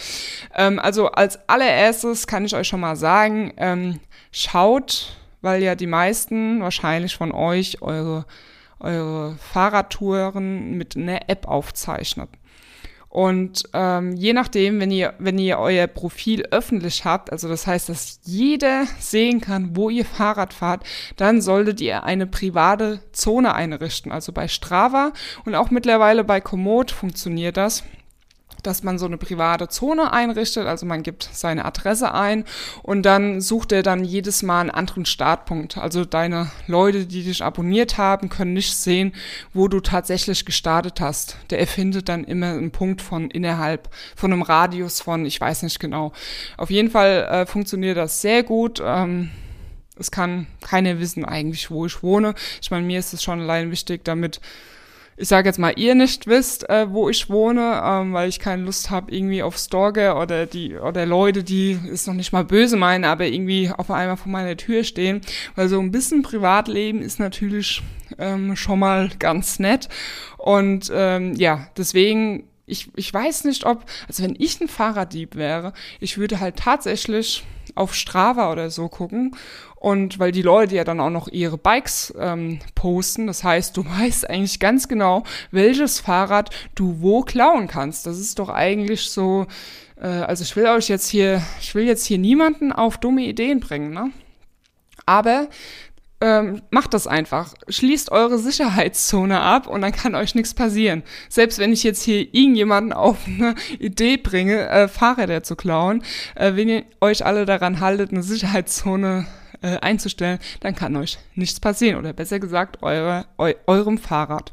Ähm, 0.55 0.79
also 0.79 1.11
als 1.11 1.39
allererstes 1.47 2.27
kann 2.27 2.45
ich 2.45 2.55
euch 2.55 2.67
schon 2.67 2.79
mal 2.79 2.95
sagen, 2.95 3.53
ähm, 3.57 3.99
schaut, 4.31 5.17
weil 5.41 5.63
ja 5.63 5.75
die 5.75 5.87
meisten 5.87 6.61
wahrscheinlich 6.61 7.15
von 7.15 7.31
euch 7.31 7.81
eure, 7.81 8.25
eure 8.79 9.35
Fahrradtouren 9.37 10.77
mit 10.77 10.95
einer 10.95 11.29
App 11.29 11.47
aufzeichnet. 11.47 12.29
Und 13.11 13.63
ähm, 13.73 14.15
je 14.15 14.31
nachdem, 14.31 14.79
wenn 14.79 14.89
ihr, 14.89 15.13
wenn 15.19 15.37
ihr 15.37 15.59
euer 15.59 15.87
Profil 15.87 16.43
öffentlich 16.51 17.03
habt, 17.03 17.29
also 17.29 17.49
das 17.49 17.67
heißt, 17.67 17.89
dass 17.89 18.21
jeder 18.23 18.85
sehen 18.99 19.41
kann, 19.41 19.75
wo 19.75 19.89
ihr 19.89 20.05
Fahrrad 20.05 20.53
fahrt, 20.53 20.85
dann 21.17 21.41
solltet 21.41 21.81
ihr 21.81 22.05
eine 22.05 22.25
private 22.25 23.01
Zone 23.11 23.53
einrichten. 23.53 24.13
Also 24.13 24.31
bei 24.31 24.47
Strava 24.47 25.11
und 25.43 25.55
auch 25.55 25.71
mittlerweile 25.71 26.23
bei 26.23 26.39
Komoot 26.39 26.91
funktioniert 26.91 27.57
das 27.57 27.83
dass 28.63 28.83
man 28.83 28.97
so 28.97 29.05
eine 29.05 29.17
private 29.17 29.67
Zone 29.67 30.11
einrichtet, 30.13 30.67
also 30.67 30.85
man 30.85 31.03
gibt 31.03 31.29
seine 31.31 31.65
Adresse 31.65 32.13
ein 32.13 32.45
und 32.83 33.03
dann 33.03 33.41
sucht 33.41 33.71
er 33.71 33.83
dann 33.83 34.03
jedes 34.03 34.43
Mal 34.43 34.61
einen 34.61 34.69
anderen 34.69 35.05
Startpunkt. 35.05 35.77
Also 35.77 36.05
deine 36.05 36.51
Leute, 36.67 37.05
die 37.05 37.23
dich 37.23 37.43
abonniert 37.43 37.97
haben, 37.97 38.29
können 38.29 38.53
nicht 38.53 38.75
sehen, 38.75 39.13
wo 39.53 39.67
du 39.67 39.79
tatsächlich 39.79 40.45
gestartet 40.45 41.01
hast. 41.01 41.37
Der 41.49 41.59
erfindet 41.59 42.09
dann 42.09 42.23
immer 42.23 42.49
einen 42.49 42.71
Punkt 42.71 43.01
von 43.01 43.29
innerhalb 43.29 43.89
von 44.15 44.31
einem 44.31 44.41
Radius 44.41 45.01
von, 45.01 45.25
ich 45.25 45.39
weiß 45.39 45.63
nicht 45.63 45.79
genau. 45.79 46.11
Auf 46.57 46.69
jeden 46.69 46.89
Fall 46.89 47.27
äh, 47.29 47.45
funktioniert 47.45 47.97
das 47.97 48.21
sehr 48.21 48.43
gut. 48.43 48.81
Ähm, 48.83 49.31
es 49.97 50.11
kann 50.11 50.47
keiner 50.61 50.99
wissen 50.99 51.25
eigentlich, 51.25 51.69
wo 51.69 51.85
ich 51.85 52.01
wohne. 52.01 52.33
Ich 52.61 52.71
meine, 52.71 52.85
mir 52.85 52.99
ist 52.99 53.13
es 53.13 53.23
schon 53.23 53.41
allein 53.41 53.71
wichtig, 53.71 54.03
damit 54.03 54.41
ich 55.21 55.27
sage 55.27 55.47
jetzt 55.47 55.59
mal, 55.59 55.73
ihr 55.77 55.93
nicht 55.93 56.25
wisst, 56.25 56.67
äh, 56.69 56.89
wo 56.89 57.07
ich 57.07 57.29
wohne, 57.29 57.81
ähm, 57.85 58.13
weil 58.13 58.27
ich 58.27 58.39
keine 58.39 58.63
Lust 58.63 58.89
habe, 58.89 59.13
irgendwie 59.13 59.43
auf 59.43 59.55
Stalker 59.57 60.19
oder 60.19 60.47
die 60.47 60.75
oder 60.75 61.05
Leute, 61.05 61.43
die 61.43 61.79
es 61.91 62.07
noch 62.07 62.15
nicht 62.15 62.33
mal 62.33 62.43
böse 62.43 62.75
meinen, 62.75 63.05
aber 63.05 63.27
irgendwie 63.27 63.69
auf 63.69 63.91
einmal 63.91 64.17
vor 64.17 64.31
meiner 64.31 64.57
Tür 64.57 64.83
stehen. 64.83 65.21
Weil 65.55 65.69
so 65.69 65.79
ein 65.79 65.91
bisschen 65.91 66.23
Privatleben 66.23 67.01
ist 67.01 67.19
natürlich 67.19 67.83
ähm, 68.17 68.55
schon 68.55 68.79
mal 68.79 69.11
ganz 69.19 69.59
nett. 69.59 69.89
Und 70.37 70.91
ähm, 70.93 71.35
ja, 71.35 71.67
deswegen 71.77 72.47
ich, 72.65 72.89
ich 72.95 73.13
weiß 73.13 73.43
nicht, 73.43 73.65
ob, 73.65 73.85
also 74.07 74.23
wenn 74.23 74.35
ich 74.39 74.59
ein 74.61 74.69
Fahrraddieb 74.69 75.35
wäre, 75.35 75.73
ich 75.99 76.17
würde 76.17 76.39
halt 76.39 76.55
tatsächlich 76.55 77.43
auf 77.75 77.93
Strava 77.93 78.51
oder 78.51 78.69
so 78.69 78.87
gucken. 78.87 79.35
Und 79.81 80.19
weil 80.19 80.31
die 80.31 80.43
Leute 80.43 80.75
ja 80.75 80.83
dann 80.83 80.99
auch 80.99 81.09
noch 81.09 81.27
ihre 81.27 81.57
Bikes 81.57 82.13
ähm, 82.19 82.59
posten, 82.75 83.25
das 83.25 83.43
heißt, 83.43 83.75
du 83.75 83.83
weißt 83.99 84.29
eigentlich 84.29 84.59
ganz 84.59 84.87
genau, 84.87 85.23
welches 85.49 85.99
Fahrrad 85.99 86.51
du 86.75 87.01
wo 87.01 87.23
klauen 87.23 87.67
kannst. 87.67 88.05
Das 88.05 88.19
ist 88.19 88.37
doch 88.37 88.49
eigentlich 88.49 89.09
so, 89.09 89.47
äh, 89.99 90.05
also 90.05 90.43
ich 90.43 90.55
will 90.55 90.67
euch 90.67 90.87
jetzt 90.87 91.09
hier, 91.09 91.41
ich 91.59 91.73
will 91.73 91.85
jetzt 91.85 92.05
hier 92.05 92.19
niemanden 92.19 92.71
auf 92.71 92.99
dumme 92.99 93.23
Ideen 93.23 93.59
bringen, 93.59 93.91
ne? 93.91 94.11
Aber 95.07 95.47
ähm, 96.21 96.61
macht 96.69 96.93
das 96.93 97.07
einfach. 97.07 97.55
Schließt 97.67 98.11
eure 98.11 98.37
Sicherheitszone 98.37 99.39
ab 99.39 99.65
und 99.65 99.81
dann 99.81 99.93
kann 99.93 100.13
euch 100.13 100.35
nichts 100.35 100.53
passieren. 100.53 101.01
Selbst 101.27 101.57
wenn 101.57 101.73
ich 101.73 101.81
jetzt 101.81 102.03
hier 102.03 102.19
irgendjemanden 102.35 102.93
auf 102.93 103.17
eine 103.25 103.55
Idee 103.79 104.17
bringe, 104.17 104.69
äh, 104.69 104.87
Fahrräder 104.87 105.41
zu 105.41 105.55
klauen, 105.55 106.03
äh, 106.35 106.55
wenn 106.55 106.69
ihr 106.69 106.83
euch 107.01 107.25
alle 107.25 107.47
daran 107.47 107.79
haltet, 107.79 108.11
eine 108.11 108.21
Sicherheitszone 108.21 109.25
äh, 109.61 109.77
einzustellen, 109.77 110.39
dann 110.59 110.75
kann 110.75 110.95
euch 110.95 111.17
nichts 111.35 111.59
passieren. 111.59 111.97
Oder 111.97 112.13
besser 112.13 112.39
gesagt, 112.39 112.81
eure, 112.81 113.25
eu, 113.37 113.53
eurem 113.67 113.97
Fahrrad. 113.97 114.51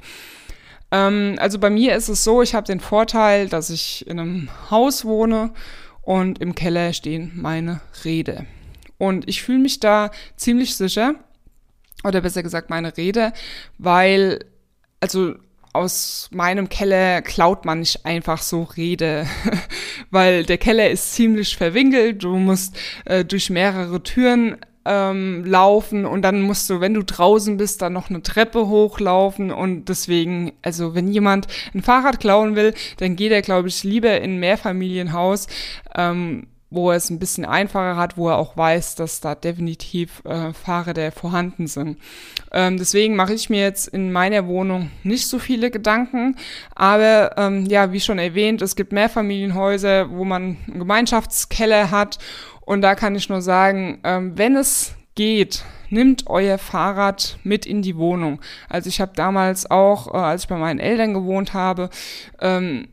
Ähm, 0.91 1.37
also 1.39 1.59
bei 1.59 1.71
mir 1.71 1.95
ist 1.95 2.09
es 2.09 2.25
so, 2.25 2.43
ich 2.43 2.55
habe 2.55 2.67
den 2.67 2.81
Vorteil, 2.81 3.49
dass 3.49 3.71
ich 3.71 4.07
in 4.07 4.19
einem 4.19 4.49
Haus 4.71 5.05
wohne 5.05 5.53
und 6.03 6.41
im 6.41 6.55
Keller 6.55 6.93
stehen 6.93 7.33
meine 7.35 7.81
Räder. 8.05 8.45
Und 8.97 9.29
ich 9.29 9.43
fühle 9.43 9.59
mich 9.59 9.81
da 9.81 10.11
ziemlich 10.37 10.77
sicher 10.77 11.15
oder 12.05 12.21
besser 12.21 12.43
gesagt 12.43 12.71
meine 12.71 12.97
Rede, 12.97 13.33
weil, 13.79 14.45
also 15.01 15.35
aus 15.73 16.29
meinem 16.33 16.69
Keller 16.69 17.23
klaut 17.23 17.65
man 17.65 17.81
nicht 17.81 18.05
einfach 18.05 18.43
so 18.43 18.63
Rede, 18.63 19.27
weil 20.11 20.45
der 20.45 20.59
Keller 20.59 20.91
ist 20.91 21.13
ziemlich 21.13 21.57
verwinkelt, 21.57 22.25
du 22.25 22.37
musst 22.37 22.77
äh, 23.05 23.25
durch 23.25 23.51
mehrere 23.51 24.03
Türen 24.03 24.57
ähm, 24.85 25.45
laufen 25.45 26.07
und 26.07 26.23
dann 26.23 26.43
musst 26.43 26.69
du, 26.71 26.81
wenn 26.81 26.95
du 26.95 27.03
draußen 27.03 27.57
bist, 27.57 27.83
dann 27.83 27.93
noch 27.93 28.11
eine 28.11 28.23
Treppe 28.23 28.69
hochlaufen 28.69 29.51
und 29.51 29.87
deswegen, 29.87 30.53
also 30.63 30.95
wenn 30.95 31.09
jemand 31.09 31.47
ein 31.75 31.83
Fahrrad 31.83 32.21
klauen 32.21 32.57
will, 32.57 32.75
dann 32.99 33.17
geht 33.17 33.33
er, 33.33 33.43
glaube 33.43 33.69
ich, 33.69 33.85
lieber 33.85 34.21
in 34.21 34.35
ein 34.35 34.41
Mehrfamilienhaus, 34.41 35.47
ähm, 35.95 36.47
wo 36.71 36.91
er 36.91 36.97
es 36.97 37.09
ein 37.09 37.19
bisschen 37.19 37.45
einfacher 37.45 37.97
hat, 37.97 38.17
wo 38.17 38.29
er 38.29 38.37
auch 38.37 38.57
weiß, 38.57 38.95
dass 38.95 39.21
da 39.21 39.35
definitiv 39.35 40.23
äh, 40.25 40.53
Fahrräder 40.53 41.13
vorhanden 41.13 41.67
sind. 41.67 41.99
Ähm, 42.53 42.77
deswegen 42.77 43.17
mache 43.17 43.33
ich 43.33 43.49
mir 43.49 43.63
jetzt 43.63 43.89
in 43.89 44.13
meiner 44.13 44.47
Wohnung 44.47 44.91
nicht 45.03 45.27
so 45.29 45.39
viele 45.39 45.71
Gedanken. 45.71 46.37
Aber 46.75 47.37
ähm, 47.39 47.65
ja, 47.67 47.93
wie 47.93 48.01
schon 48.01 48.19
erwähnt, 48.19 48.61
es 48.61 48.77
gibt 48.77 48.93
Mehrfamilienhäuser, 48.93 50.11
wo 50.11 50.25
man 50.25 50.59
einen 50.67 50.79
Gemeinschaftskeller 50.81 51.91
hat. 51.91 52.19
Und 52.69 52.83
da 52.83 52.95
kann 52.95 53.15
ich 53.15 53.31
nur 53.31 53.41
sagen, 53.41 53.99
ähm, 54.05 54.37
wenn 54.37 54.55
es 54.55 54.95
geht, 55.15 55.65
nimmt 55.89 56.27
euer 56.27 56.59
Fahrrad 56.59 57.39
mit 57.43 57.65
in 57.65 57.81
die 57.81 57.97
Wohnung. 57.97 58.43
Also 58.69 58.91
ich 58.91 59.01
habe 59.01 59.13
damals 59.17 59.71
auch, 59.71 60.13
äh, 60.13 60.19
als 60.19 60.43
ich 60.43 60.49
bei 60.49 60.59
meinen 60.59 60.79
Eltern 60.79 61.15
gewohnt 61.15 61.55
habe, 61.55 61.89
ähm, 62.43 62.89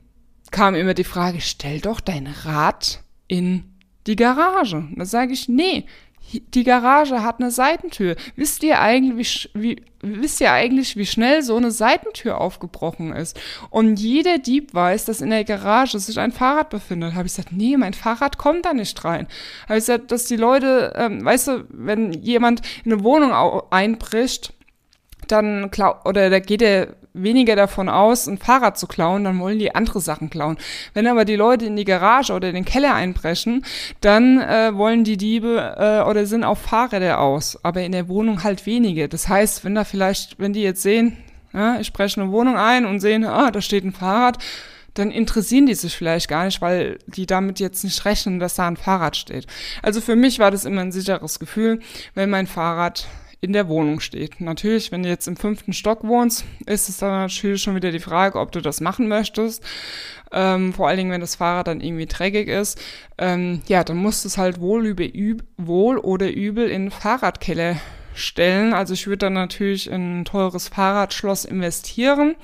kam 0.50 0.76
immer 0.76 0.94
die 0.94 1.04
Frage, 1.04 1.42
stell 1.42 1.82
doch 1.82 2.00
dein 2.00 2.28
Rad 2.46 3.04
in 3.28 3.66
die 4.08 4.16
Garage. 4.16 4.88
Da 4.96 5.04
sage 5.04 5.34
ich, 5.34 5.50
nee, 5.50 5.84
die 6.32 6.64
Garage 6.64 7.22
hat 7.22 7.42
eine 7.42 7.52
Seitentür. 7.52 8.16
Wisst 8.38 8.64
ihr 8.64 8.80
eigentlich, 8.80 9.50
wie, 9.54 9.76
wie, 9.76 9.84
wisst 10.06 10.42
ihr 10.42 10.52
eigentlich, 10.52 10.98
wie 10.98 11.06
schnell 11.06 11.42
so 11.42 11.56
eine 11.56 11.72
Seitentür 11.72 12.40
aufgebrochen 12.40 13.14
ist? 13.14 13.40
Und 13.70 14.00
jeder 14.00 14.38
Dieb 14.38 14.74
weiß, 14.74 15.06
dass 15.06 15.22
in 15.22 15.30
der 15.30 15.44
Garage 15.44 16.00
sich 16.00 16.20
ein 16.20 16.32
Fahrrad 16.32 16.70
befindet. 16.70 17.14
Habe 17.16 17.28
ich 17.28 17.36
gesagt, 17.36 17.52
nee, 17.52 17.78
mein 17.78 17.94
Fahrrad 17.94 18.38
kommt 18.38 18.66
da 18.66 18.74
nicht 18.74 19.04
rein. 19.04 19.28
Habe 19.64 19.78
ich 19.78 19.86
gesagt, 19.86 20.12
dass 20.12 20.26
die 20.26 20.36
Leute, 20.36 20.94
ähm, 20.96 21.24
weißt 21.24 21.48
du, 21.48 21.66
wenn 21.70 22.14
jemand 22.14 22.62
in 22.84 22.94
eine 22.94 23.04
Wohnung 23.04 23.32
einbricht, 23.72 24.54
dann 25.28 25.72
oder 26.06 26.30
da 26.30 26.40
geht 26.40 26.62
er 26.62 26.96
weniger 27.16 27.56
davon 27.56 27.90
aus, 27.90 28.28
ein 28.28 28.38
Fahrrad 28.38 28.78
zu 28.78 28.88
klauen, 28.88 29.24
dann 29.24 29.40
wollen 29.40 29.60
die 29.60 29.74
andere 29.74 30.00
Sachen 30.00 30.30
klauen. 30.30 30.58
Wenn 30.94 31.08
aber 31.08 31.26
die 31.26 31.36
Leute 31.36 31.66
in 31.66 31.76
die 31.76 31.86
Garage 31.86 32.34
oder 32.34 32.52
den 32.52 32.66
Keller 32.66 32.94
einbrechen, 32.94 33.66
dann 34.02 34.40
äh, 34.40 34.76
wollen 34.76 35.04
die 35.04 35.18
Diebe 35.18 35.76
äh, 35.78 36.10
oder 36.10 36.26
sind 36.26 36.44
auf 36.44 36.60
Fahrräder 36.60 37.20
aus, 37.20 37.58
aber 37.64 37.82
in 37.84 37.92
der 37.92 38.08
Wohnung 38.08 38.44
halt 38.44 38.66
wenige. 38.66 39.08
Das 39.10 39.28
heißt, 39.28 39.64
wenn 39.64 39.76
da 39.76 39.84
vielleicht, 39.84 40.40
wenn 40.40 40.54
die 40.54 40.64
jetzt 40.64 40.82
sehen, 40.82 41.18
ja, 41.54 41.80
ich 41.80 41.94
breche 41.94 42.22
eine 42.22 42.32
Wohnung 42.32 42.58
ein 42.58 42.86
und 42.86 43.00
sehen, 43.00 43.24
ah, 43.24 43.50
da 43.50 43.62
steht 43.62 43.86
ein 43.86 43.94
Fahrrad, 43.94 44.38
dann 44.96 45.12
interessieren 45.12 45.66
die 45.66 45.76
sich 45.76 45.96
vielleicht 45.96 46.28
gar 46.28 46.46
nicht, 46.46 46.62
weil 46.62 47.00
die 47.06 47.26
damit 47.26 47.60
jetzt 47.60 47.84
nicht 47.84 48.04
rechnen, 48.06 48.40
dass 48.40 48.56
da 48.56 48.68
ein 48.68 48.78
Fahrrad 48.78 49.16
steht. 49.16 49.46
Also 49.82 50.02
für 50.02 50.16
mich 50.16 50.40
war 50.40 50.52
das 50.52 50.66
immer 50.66 50.82
ein 50.82 50.92
sicheres 50.92 51.40
Gefühl, 51.40 51.82
wenn 52.14 52.30
mein 52.30 52.48
Fahrrad 52.48 53.08
in 53.42 53.54
der 53.54 53.68
Wohnung 53.68 54.00
steht. 54.00 54.42
Natürlich, 54.42 54.92
wenn 54.92 55.04
du 55.04 55.10
jetzt 55.10 55.28
im 55.28 55.38
fünften 55.38 55.74
Stock 55.74 56.04
wohnst, 56.04 56.46
ist 56.66 56.90
es 56.90 56.98
dann 56.98 57.12
natürlich 57.12 57.62
schon 57.62 57.76
wieder 57.76 57.92
die 57.92 58.00
Frage, 58.00 58.40
ob 58.40 58.52
du 58.52 58.62
das 58.62 58.82
machen 58.82 59.08
möchtest. 59.08 59.64
Ähm, 60.32 60.74
vor 60.74 60.88
allen 60.88 60.98
Dingen, 60.98 61.12
wenn 61.12 61.22
das 61.22 61.36
Fahrrad 61.36 61.68
dann 61.68 61.82
irgendwie 61.82 62.08
dreckig 62.08 62.48
ist. 62.48 62.82
Ähm, 63.18 63.62
ja, 63.68 63.84
dann 63.84 63.98
musst 63.98 64.24
du 64.24 64.28
es 64.28 64.38
halt 64.38 64.60
wohl, 64.60 64.86
über, 64.86 65.06
üb, 65.06 65.44
wohl 65.58 65.98
oder 65.98 66.32
übel 66.32 66.70
in 66.70 66.92
Fahrradkeller 66.92 67.78
stellen. 68.14 68.74
Also 68.74 68.94
ich 68.94 69.08
würde 69.08 69.20
dann 69.20 69.34
natürlich 69.34 69.90
in 69.90 70.22
ein 70.22 70.26
teures 70.26 70.70
Fahrradschloss 70.70 71.46
investieren. 71.46 72.36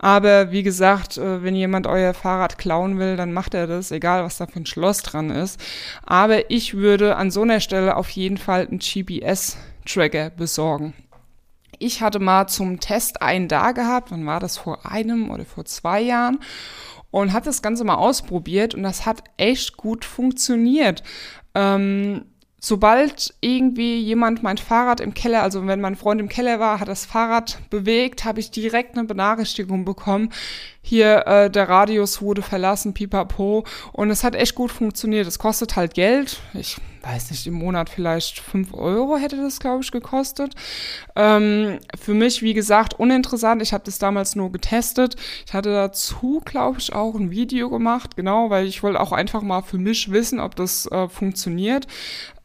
Aber 0.00 0.52
wie 0.52 0.62
gesagt, 0.62 1.16
äh, 1.16 1.42
wenn 1.42 1.56
jemand 1.56 1.86
euer 1.86 2.14
Fahrrad 2.14 2.56
klauen 2.56 2.98
will, 2.98 3.16
dann 3.16 3.32
macht 3.32 3.54
er 3.54 3.66
das, 3.66 3.90
egal 3.90 4.22
was 4.22 4.38
da 4.38 4.46
für 4.46 4.60
ein 4.60 4.66
Schloss 4.66 5.02
dran 5.02 5.30
ist. 5.30 5.60
Aber 6.06 6.50
ich 6.50 6.74
würde 6.74 7.16
an 7.16 7.32
so 7.32 7.42
einer 7.42 7.60
Stelle 7.60 7.96
auf 7.96 8.08
jeden 8.10 8.38
Fall 8.38 8.68
ein 8.70 8.78
GPS 8.78 9.56
Tracker 9.88 10.30
besorgen. 10.30 10.94
Ich 11.78 12.02
hatte 12.02 12.18
mal 12.18 12.46
zum 12.48 12.80
Test 12.80 13.22
einen 13.22 13.48
da 13.48 13.72
gehabt, 13.72 14.10
wann 14.10 14.26
war 14.26 14.40
das 14.40 14.58
vor 14.58 14.86
einem 14.86 15.30
oder 15.30 15.44
vor 15.44 15.64
zwei 15.64 16.00
Jahren 16.00 16.40
und 17.10 17.32
habe 17.32 17.44
das 17.44 17.62
Ganze 17.62 17.84
mal 17.84 17.94
ausprobiert 17.94 18.74
und 18.74 18.82
das 18.82 19.06
hat 19.06 19.22
echt 19.36 19.76
gut 19.76 20.04
funktioniert. 20.04 21.02
Ähm, 21.54 22.26
sobald 22.60 23.34
irgendwie 23.40 24.00
jemand 24.00 24.42
mein 24.42 24.58
Fahrrad 24.58 25.00
im 25.00 25.14
Keller, 25.14 25.42
also 25.42 25.66
wenn 25.66 25.80
mein 25.80 25.96
Freund 25.96 26.20
im 26.20 26.28
Keller 26.28 26.58
war, 26.58 26.80
hat 26.80 26.88
das 26.88 27.06
Fahrrad 27.06 27.58
bewegt, 27.70 28.24
habe 28.24 28.40
ich 28.40 28.50
direkt 28.50 28.96
eine 28.96 29.06
Benachrichtigung 29.06 29.84
bekommen. 29.84 30.30
Hier, 30.82 31.26
äh, 31.26 31.50
der 31.50 31.68
Radius 31.68 32.22
wurde 32.22 32.40
verlassen, 32.42 32.94
pipapo. 32.94 33.64
Und 33.92 34.10
es 34.10 34.24
hat 34.24 34.34
echt 34.34 34.54
gut 34.54 34.72
funktioniert. 34.72 35.26
Es 35.26 35.38
kostet 35.38 35.76
halt 35.76 35.92
Geld. 35.92 36.40
Ich 36.54 36.78
weiß 37.02 37.30
nicht, 37.30 37.46
im 37.46 37.54
Monat 37.54 37.90
vielleicht 37.90 38.40
fünf 38.40 38.72
Euro 38.72 39.18
hätte 39.18 39.36
das, 39.36 39.60
glaube 39.60 39.82
ich, 39.82 39.90
gekostet. 39.90 40.54
Ähm, 41.14 41.78
für 41.98 42.14
mich, 42.14 42.42
wie 42.42 42.54
gesagt, 42.54 42.94
uninteressant. 42.98 43.60
Ich 43.60 43.72
habe 43.72 43.84
das 43.84 43.98
damals 43.98 44.34
nur 44.34 44.50
getestet. 44.50 45.16
Ich 45.46 45.52
hatte 45.52 45.70
dazu, 45.72 46.40
glaube 46.44 46.78
ich, 46.78 46.94
auch 46.94 47.14
ein 47.14 47.30
Video 47.30 47.68
gemacht, 47.68 48.16
genau, 48.16 48.48
weil 48.50 48.66
ich 48.66 48.82
wollte 48.82 49.00
auch 49.00 49.12
einfach 49.12 49.42
mal 49.42 49.62
für 49.62 49.78
mich 49.78 50.10
wissen, 50.10 50.40
ob 50.40 50.56
das 50.56 50.86
äh, 50.86 51.08
funktioniert. 51.08 51.86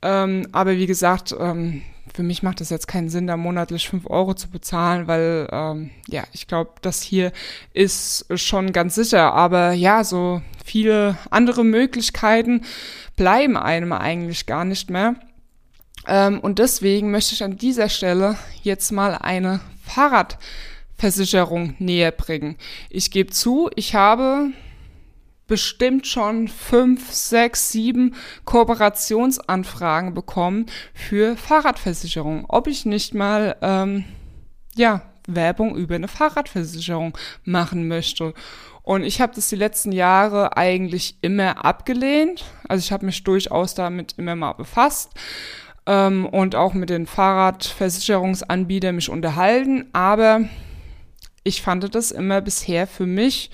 Ähm, 0.04 0.48
aber 0.52 0.78
wie 0.78 0.86
gesagt, 0.86 1.34
ähm, 1.40 1.82
für 2.14 2.24
mich 2.24 2.44
macht 2.44 2.62
es 2.62 2.70
jetzt 2.70 2.88
keinen 2.88 3.10
Sinn, 3.10 3.26
da 3.26 3.38
monatlich 3.38 3.90
fünf 3.90 4.06
Euro 4.08 4.34
zu 4.34 4.50
bezahlen, 4.50 5.08
weil 5.08 5.48
ähm, 5.52 5.90
ja, 6.08 6.24
ich 6.34 6.48
glaube, 6.48 6.72
das 6.82 7.02
hier 7.02 7.32
ist 7.74 8.26
schon 8.36 8.74
ganz 8.74 8.96
sicher. 8.96 9.34
Aber 9.34 9.72
ja, 9.72 10.04
so 10.04 10.42
viele 10.64 11.18
andere 11.32 11.64
Möglichkeiten 11.64 12.64
bleiben 13.16 13.58
einem 13.58 13.94
eigentlich 13.94 14.46
gar 14.46 14.66
nicht 14.66 14.90
mehr. 14.90 15.16
Ähm, 16.06 16.40
und 16.40 16.60
deswegen 16.60 17.10
möchte 17.10 17.34
ich 17.34 17.44
an 17.44 17.58
dieser 17.58 17.90
Stelle 17.90 18.38
jetzt 18.62 18.92
mal 18.92 19.16
eine 19.16 19.62
Fahrradversicherung 19.86 21.76
näher 21.80 22.12
bringen. 22.12 22.58
Ich 22.90 23.10
gebe 23.10 23.32
zu, 23.32 23.70
ich 23.76 23.96
habe 23.96 24.52
bestimmt 25.48 26.08
schon 26.08 26.48
fünf, 26.48 27.12
sechs, 27.12 27.72
sieben 27.72 28.16
Kooperationsanfragen 28.46 30.14
bekommen 30.14 30.68
für 30.94 31.36
Fahrradversicherung. 31.38 32.46
Ob 32.48 32.68
ich 32.68 32.86
nicht 32.86 33.14
mal, 33.14 33.56
ähm, 33.62 34.06
ja, 34.76 35.02
Werbung 35.28 35.76
über 35.76 35.96
eine 35.96 36.08
Fahrradversicherung 36.08 37.18
machen 37.44 37.88
möchte. 37.88 38.34
Und 38.82 39.04
ich 39.04 39.22
habe 39.22 39.34
das 39.34 39.48
die 39.48 39.56
letzten 39.56 39.94
Jahre 39.94 40.58
eigentlich 40.58 41.18
immer 41.22 41.64
abgelehnt. 41.64 42.44
Also 42.68 42.84
ich 42.84 42.92
habe 42.92 43.06
mich 43.06 43.24
durchaus 43.24 43.74
damit 43.76 44.16
immer 44.18 44.36
mal 44.36 44.54
befasst 44.54 45.12
ähm, 45.86 46.26
und 46.26 46.56
auch 46.56 46.74
mit 46.74 46.90
den 46.90 47.08
Fahrradversicherungsanbietern 47.08 48.96
mich 48.96 49.10
unterhalten. 49.10 49.86
Aber 49.94 50.42
ich 51.46 51.62
fand 51.62 51.96
das 51.96 52.12
immer 52.12 52.42
bisher 52.42 52.88
für 52.88 53.06
mich 53.06 53.52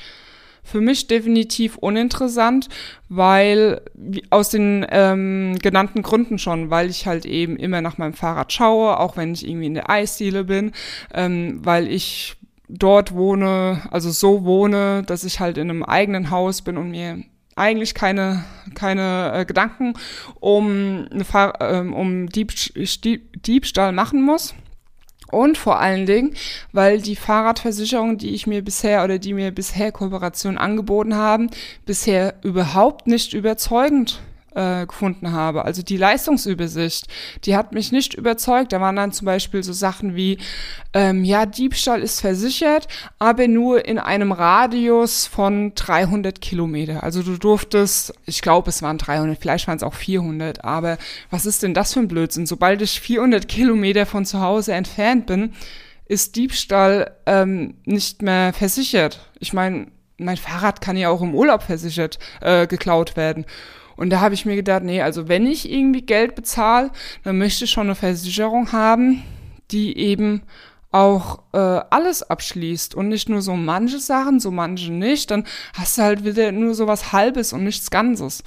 für 0.70 0.82
mich 0.82 1.08
definitiv 1.08 1.78
uninteressant, 1.78 2.70
weil 3.10 3.82
aus 4.30 4.50
den 4.50 4.86
ähm, 4.90 5.58
genannten 5.62 6.02
Gründen 6.02 6.38
schon, 6.38 6.70
weil 6.70 6.90
ich 6.90 7.08
halt 7.08 7.26
eben 7.26 7.58
immer 7.58 7.82
nach 7.82 7.98
meinem 7.98 8.14
Fahrrad 8.14 8.54
schaue, 8.54 9.00
auch 9.00 9.18
wenn 9.18 9.34
ich 9.34 9.48
irgendwie 9.48 9.68
in 9.68 9.74
der 9.74 9.90
Eisdiele 9.90 10.44
bin, 10.44 10.72
ähm, 11.14 11.60
weil 11.64 11.88
ich 11.88 12.36
dort 12.68 13.14
wohne, 13.14 13.82
also 13.90 14.12
so 14.12 14.46
wohne, 14.46 15.04
dass 15.06 15.24
ich 15.24 15.40
halt 15.40 15.58
in 15.58 15.70
einem 15.70 15.84
eigenen 15.84 16.30
Haus 16.30 16.62
bin 16.62 16.78
und 16.78 16.92
mir 16.92 17.24
eigentlich 17.56 17.94
keine, 17.94 18.46
keine 18.76 19.34
äh, 19.34 19.46
Gedanken 19.46 19.94
um, 20.40 21.08
eine 21.12 21.26
Fahr 21.26 21.60
äh, 21.60 21.80
um 21.80 22.30
Dieb 22.30 22.54
Diebstahl 23.46 23.92
machen 23.92 24.22
muss. 24.22 24.54
Und 25.32 25.58
vor 25.58 25.80
allen 25.80 26.06
Dingen, 26.06 26.34
weil 26.72 27.02
die 27.02 27.16
Fahrradversicherung, 27.16 28.18
die 28.18 28.32
ich 28.32 28.48
mir 28.48 28.64
bisher 28.64 29.04
oder 29.04 29.20
die 29.20 29.34
mir 29.34 29.52
bisher 29.52 29.92
Kooperationen 29.92 30.58
angeboten 30.58 31.16
haben, 31.16 31.50
bisher 31.86 32.36
überhaupt 32.44 33.08
nicht 33.08 33.34
überzeugend 33.34 34.22
äh, 34.56 34.86
gefunden 34.86 35.32
habe. 35.32 35.66
Also 35.66 35.82
die 35.82 35.98
Leistungsübersicht, 35.98 37.08
die 37.46 37.56
hat 37.56 37.74
mich 37.74 37.92
nicht 37.92 38.14
überzeugt. 38.14 38.74
Da 38.74 38.82
waren 38.82 38.96
dann 38.96 39.12
zum 39.12 39.26
Beispiel 39.26 39.64
so 39.64 39.74
Sachen 39.74 40.16
wie, 40.16 40.38
ähm, 40.94 41.24
ja, 41.24 41.46
Diebstahl 41.46 42.02
ist 42.02 42.22
versichert, 42.22 42.88
aber 43.20 43.48
nur 43.48 43.86
in 43.86 44.00
einem 44.00 44.32
Radius 44.32 45.28
von 45.28 45.74
300 45.76 46.42
Kilometer. 46.42 47.04
Also 47.04 47.24
du 47.24 47.38
durftest, 47.38 48.14
ich 48.26 48.42
glaube, 48.42 48.70
es 48.70 48.82
waren 48.82 48.98
300, 48.98 49.38
vielleicht 49.40 49.68
waren 49.68 49.78
es 49.78 49.84
auch 49.84 49.94
400, 49.94 50.64
aber 50.64 50.98
was 51.30 51.46
ist 51.46 51.64
denn 51.64 51.74
das 51.74 51.94
für 51.94 52.00
ein 52.00 52.08
Blödsinn? 52.08 52.46
Sobald 52.46 52.82
ich 52.82 53.00
400 53.00 53.48
Kilometer 53.48 54.06
von 54.06 54.26
zu 54.26 54.42
Hause 54.42 54.74
entfernt 54.74 55.26
bin, 55.26 55.54
ist 56.06 56.36
Diebstahl 56.36 57.12
ähm, 57.28 57.76
nicht 57.86 58.24
mehr 58.24 58.52
versichert. 58.52 59.30
Ich 59.40 59.54
meine, 59.54 59.88
mein 60.18 60.38
Fahrrad 60.38 60.82
kann 60.82 60.98
ja 60.98 61.10
auch 61.10 61.22
im 61.22 61.34
Urlaub 61.34 61.64
versichert 61.64 62.20
äh, 62.42 62.68
geklaut 62.68 63.16
werden. 63.16 63.46
Und 64.00 64.12
da 64.12 64.22
habe 64.22 64.34
ich 64.34 64.46
mir 64.46 64.56
gedacht, 64.56 64.82
nee, 64.82 65.02
also 65.02 65.28
wenn 65.28 65.46
ich 65.46 65.70
irgendwie 65.70 66.04
Geld 66.04 66.34
bezahle, 66.34 66.90
dann 67.26 67.38
möchte 67.38 67.66
ich 67.66 67.72
schon 67.72 67.88
eine 67.88 67.96
Versicherung 67.96 68.72
haben, 68.72 69.24
die 69.72 69.98
eben 69.98 70.44
auch 70.90 71.40
äh, 71.52 71.58
alles 71.58 72.24
abschließt 72.24 72.96
und 72.96 73.10
nicht 73.10 73.28
nur 73.28 73.42
so 73.42 73.58
manche 73.58 74.00
Sachen, 74.00 74.40
so 74.40 74.52
manche 74.52 74.94
nicht, 74.94 75.32
dann 75.32 75.44
hast 75.74 75.98
du 75.98 76.04
halt 76.04 76.24
wieder 76.24 76.54
nur 76.54 76.76
so 76.76 76.88
was 76.88 77.12
Halbes 77.12 77.52
und 77.52 77.66
nichts 77.66 77.92
Ganzes. 77.92 78.42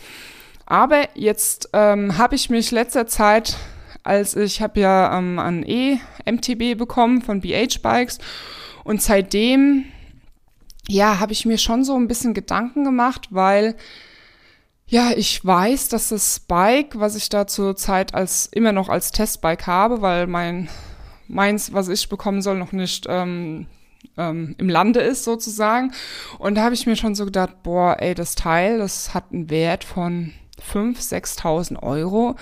Aber 0.64 1.06
jetzt 1.14 1.68
ähm, 1.74 2.16
habe 2.16 2.34
ich 2.34 2.48
mich 2.48 2.70
letzter 2.70 3.06
Zeit, 3.06 3.58
als 4.04 4.34
ich 4.34 4.62
habe 4.62 4.80
ja 4.80 5.18
ähm, 5.18 5.38
ein 5.38 5.64
E-MTB 5.68 6.78
bekommen 6.78 7.20
von 7.20 7.42
BH 7.42 7.80
Bikes 7.82 8.20
und 8.84 9.02
seitdem, 9.02 9.84
ja, 10.88 11.20
habe 11.20 11.32
ich 11.32 11.44
mir 11.44 11.58
schon 11.58 11.84
so 11.84 11.94
ein 11.94 12.08
bisschen 12.08 12.32
Gedanken 12.32 12.84
gemacht, 12.84 13.28
weil 13.32 13.76
ja, 14.86 15.12
ich 15.16 15.44
weiß, 15.44 15.88
dass 15.88 16.10
das 16.10 16.40
Bike, 16.40 16.98
was 16.98 17.16
ich 17.16 17.28
da 17.28 17.46
zur 17.46 17.76
Zeit 17.76 18.14
als 18.14 18.46
immer 18.46 18.72
noch 18.72 18.88
als 18.88 19.10
Testbike 19.10 19.66
habe, 19.66 20.02
weil 20.02 20.26
mein 20.26 20.68
meins, 21.28 21.72
was 21.72 21.88
ich 21.88 22.08
bekommen 22.08 22.42
soll, 22.42 22.58
noch 22.58 22.72
nicht 22.72 23.06
ähm, 23.08 23.66
ähm, 24.16 24.54
im 24.58 24.68
Lande 24.68 25.00
ist 25.00 25.24
sozusagen. 25.24 25.92
Und 26.38 26.56
da 26.56 26.64
habe 26.64 26.74
ich 26.74 26.86
mir 26.86 26.96
schon 26.96 27.14
so 27.14 27.24
gedacht, 27.24 27.62
boah, 27.62 27.96
ey, 28.00 28.14
das 28.14 28.34
Teil, 28.34 28.78
das 28.78 29.14
hat 29.14 29.32
einen 29.32 29.50
Wert 29.50 29.84
von 29.84 30.32
5.000, 30.72 31.40
6.000 31.40 31.82
Euro. 31.82 32.36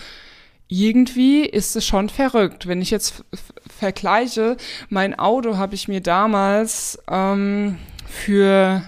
Irgendwie 0.69 1.43
ist 1.43 1.75
es 1.75 1.87
schon 1.87 2.09
verrückt. 2.09 2.67
Wenn 2.67 2.83
ich 2.83 2.91
jetzt 2.91 3.25
vergleiche, 3.67 4.57
mein 4.89 5.19
Auto 5.19 5.57
habe 5.57 5.75
ich 5.75 5.89
mir 5.89 6.01
damals 6.01 6.99
ähm, 7.11 7.79
für 8.07 8.83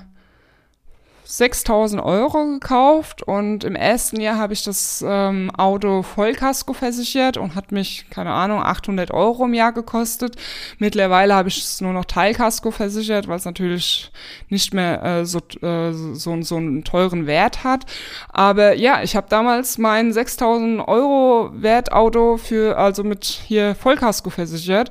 6000 1.35 2.03
Euro 2.03 2.45
gekauft 2.45 3.23
und 3.23 3.65
im 3.65 3.75
ersten 3.75 4.21
Jahr 4.21 4.37
habe 4.37 4.53
ich 4.53 4.65
das 4.65 5.03
ähm, 5.07 5.51
Auto 5.57 6.03
Vollkasko 6.03 6.75
versichert 6.75 7.39
und 7.39 7.55
hat 7.55 7.73
mich, 7.73 8.05
keine 8.11 8.33
Ahnung, 8.33 8.63
800 8.63 9.13
Euro 9.13 9.47
im 9.47 9.55
Jahr 9.55 9.73
gekostet. 9.73 10.37
Mittlerweile 10.79 11.35
habe 11.35 11.49
ich 11.49 11.57
es 11.57 11.81
nur 11.81 11.95
noch 11.95 12.05
Teilkasko 12.05 12.71
versichert, 12.71 13.29
weil 13.29 13.39
es 13.39 13.47
natürlich 13.47 14.13
nicht 14.51 14.75
mehr 14.75 15.03
äh, 15.03 15.25
so, 15.25 15.39
äh, 15.63 15.93
so, 15.93 16.43
so 16.43 16.57
einen 16.57 16.85
teuren 16.85 17.27
Wert 17.27 17.65
hat. 17.65 17.87
Aber 18.29 18.75
ja, 18.75 19.03
ich 19.03 19.17
habe 19.17 19.29
damals 19.31 19.79
mein 19.79 20.13
6000 20.13 20.87
Euro 20.87 21.51
Wertauto 21.55 22.37
für, 22.37 22.77
also 22.77 23.05
mit 23.05 23.25
hier 23.25 23.75
Vollkasko 23.75 24.29
versichert 24.29 24.91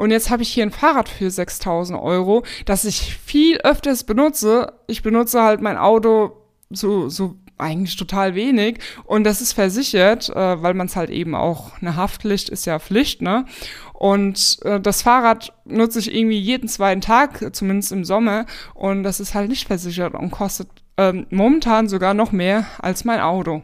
und 0.00 0.12
jetzt 0.12 0.30
habe 0.30 0.42
ich 0.42 0.48
hier 0.48 0.64
ein 0.64 0.70
Fahrrad 0.70 1.10
für 1.10 1.30
6000 1.30 2.00
Euro, 2.00 2.42
das 2.64 2.86
ich 2.86 3.18
viel 3.18 3.58
öfters 3.58 4.04
benutze. 4.04 4.72
Ich 4.86 5.02
benutze 5.02 5.42
halt 5.42 5.60
mein 5.60 5.76
Auto 5.76 6.38
so, 6.70 7.10
so 7.10 7.36
eigentlich 7.58 7.96
total 7.96 8.34
wenig 8.34 8.78
und 9.04 9.24
das 9.24 9.42
ist 9.42 9.52
versichert, 9.52 10.30
äh, 10.30 10.62
weil 10.62 10.72
man 10.72 10.86
es 10.86 10.96
halt 10.96 11.10
eben 11.10 11.34
auch, 11.34 11.72
eine 11.82 11.96
Haftpflicht 11.96 12.48
ist 12.48 12.64
ja 12.64 12.78
Pflicht, 12.78 13.20
ne? 13.20 13.44
Und 13.92 14.60
äh, 14.62 14.80
das 14.80 15.02
Fahrrad 15.02 15.52
nutze 15.66 15.98
ich 15.98 16.14
irgendwie 16.14 16.40
jeden 16.40 16.68
zweiten 16.70 17.02
Tag, 17.02 17.54
zumindest 17.54 17.92
im 17.92 18.06
Sommer, 18.06 18.46
und 18.72 19.02
das 19.02 19.20
ist 19.20 19.34
halt 19.34 19.50
nicht 19.50 19.66
versichert 19.66 20.14
und 20.14 20.30
kostet 20.30 20.70
äh, 20.96 21.12
momentan 21.28 21.90
sogar 21.90 22.14
noch 22.14 22.32
mehr 22.32 22.64
als 22.78 23.04
mein 23.04 23.20
Auto. 23.20 23.62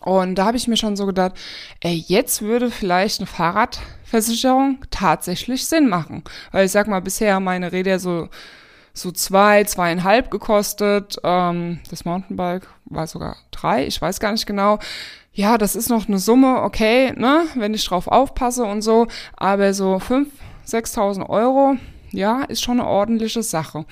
Und 0.00 0.36
da 0.36 0.46
habe 0.46 0.56
ich 0.56 0.68
mir 0.68 0.76
schon 0.76 0.96
so 0.96 1.06
gedacht, 1.06 1.32
ey, 1.80 2.04
jetzt 2.06 2.42
würde 2.42 2.70
vielleicht 2.70 3.20
eine 3.20 3.26
Fahrradversicherung 3.26 4.84
tatsächlich 4.90 5.66
Sinn 5.66 5.88
machen. 5.88 6.22
Weil 6.52 6.66
ich 6.66 6.72
sag 6.72 6.86
mal, 6.86 7.00
bisher 7.00 7.40
meine 7.40 7.72
Räder 7.72 7.98
so 7.98 8.28
so 8.98 9.12
zwei, 9.12 9.64
zweieinhalb 9.64 10.30
gekostet. 10.30 11.18
Ähm, 11.22 11.80
das 11.90 12.04
Mountainbike 12.04 12.68
war 12.86 13.06
sogar 13.06 13.36
drei, 13.50 13.86
ich 13.86 14.00
weiß 14.00 14.20
gar 14.20 14.32
nicht 14.32 14.46
genau. 14.46 14.78
Ja, 15.32 15.56
das 15.56 15.76
ist 15.76 15.88
noch 15.88 16.08
eine 16.08 16.18
Summe, 16.18 16.62
okay, 16.62 17.12
ne, 17.16 17.44
wenn 17.54 17.74
ich 17.74 17.84
drauf 17.86 18.08
aufpasse 18.08 18.64
und 18.64 18.82
so, 18.82 19.06
aber 19.36 19.72
so 19.72 20.00
fünf, 20.00 20.30
sechstausend 20.64 21.28
Euro, 21.28 21.76
ja, 22.10 22.42
ist 22.42 22.62
schon 22.62 22.80
eine 22.80 22.88
ordentliche 22.88 23.42
Sache. 23.42 23.84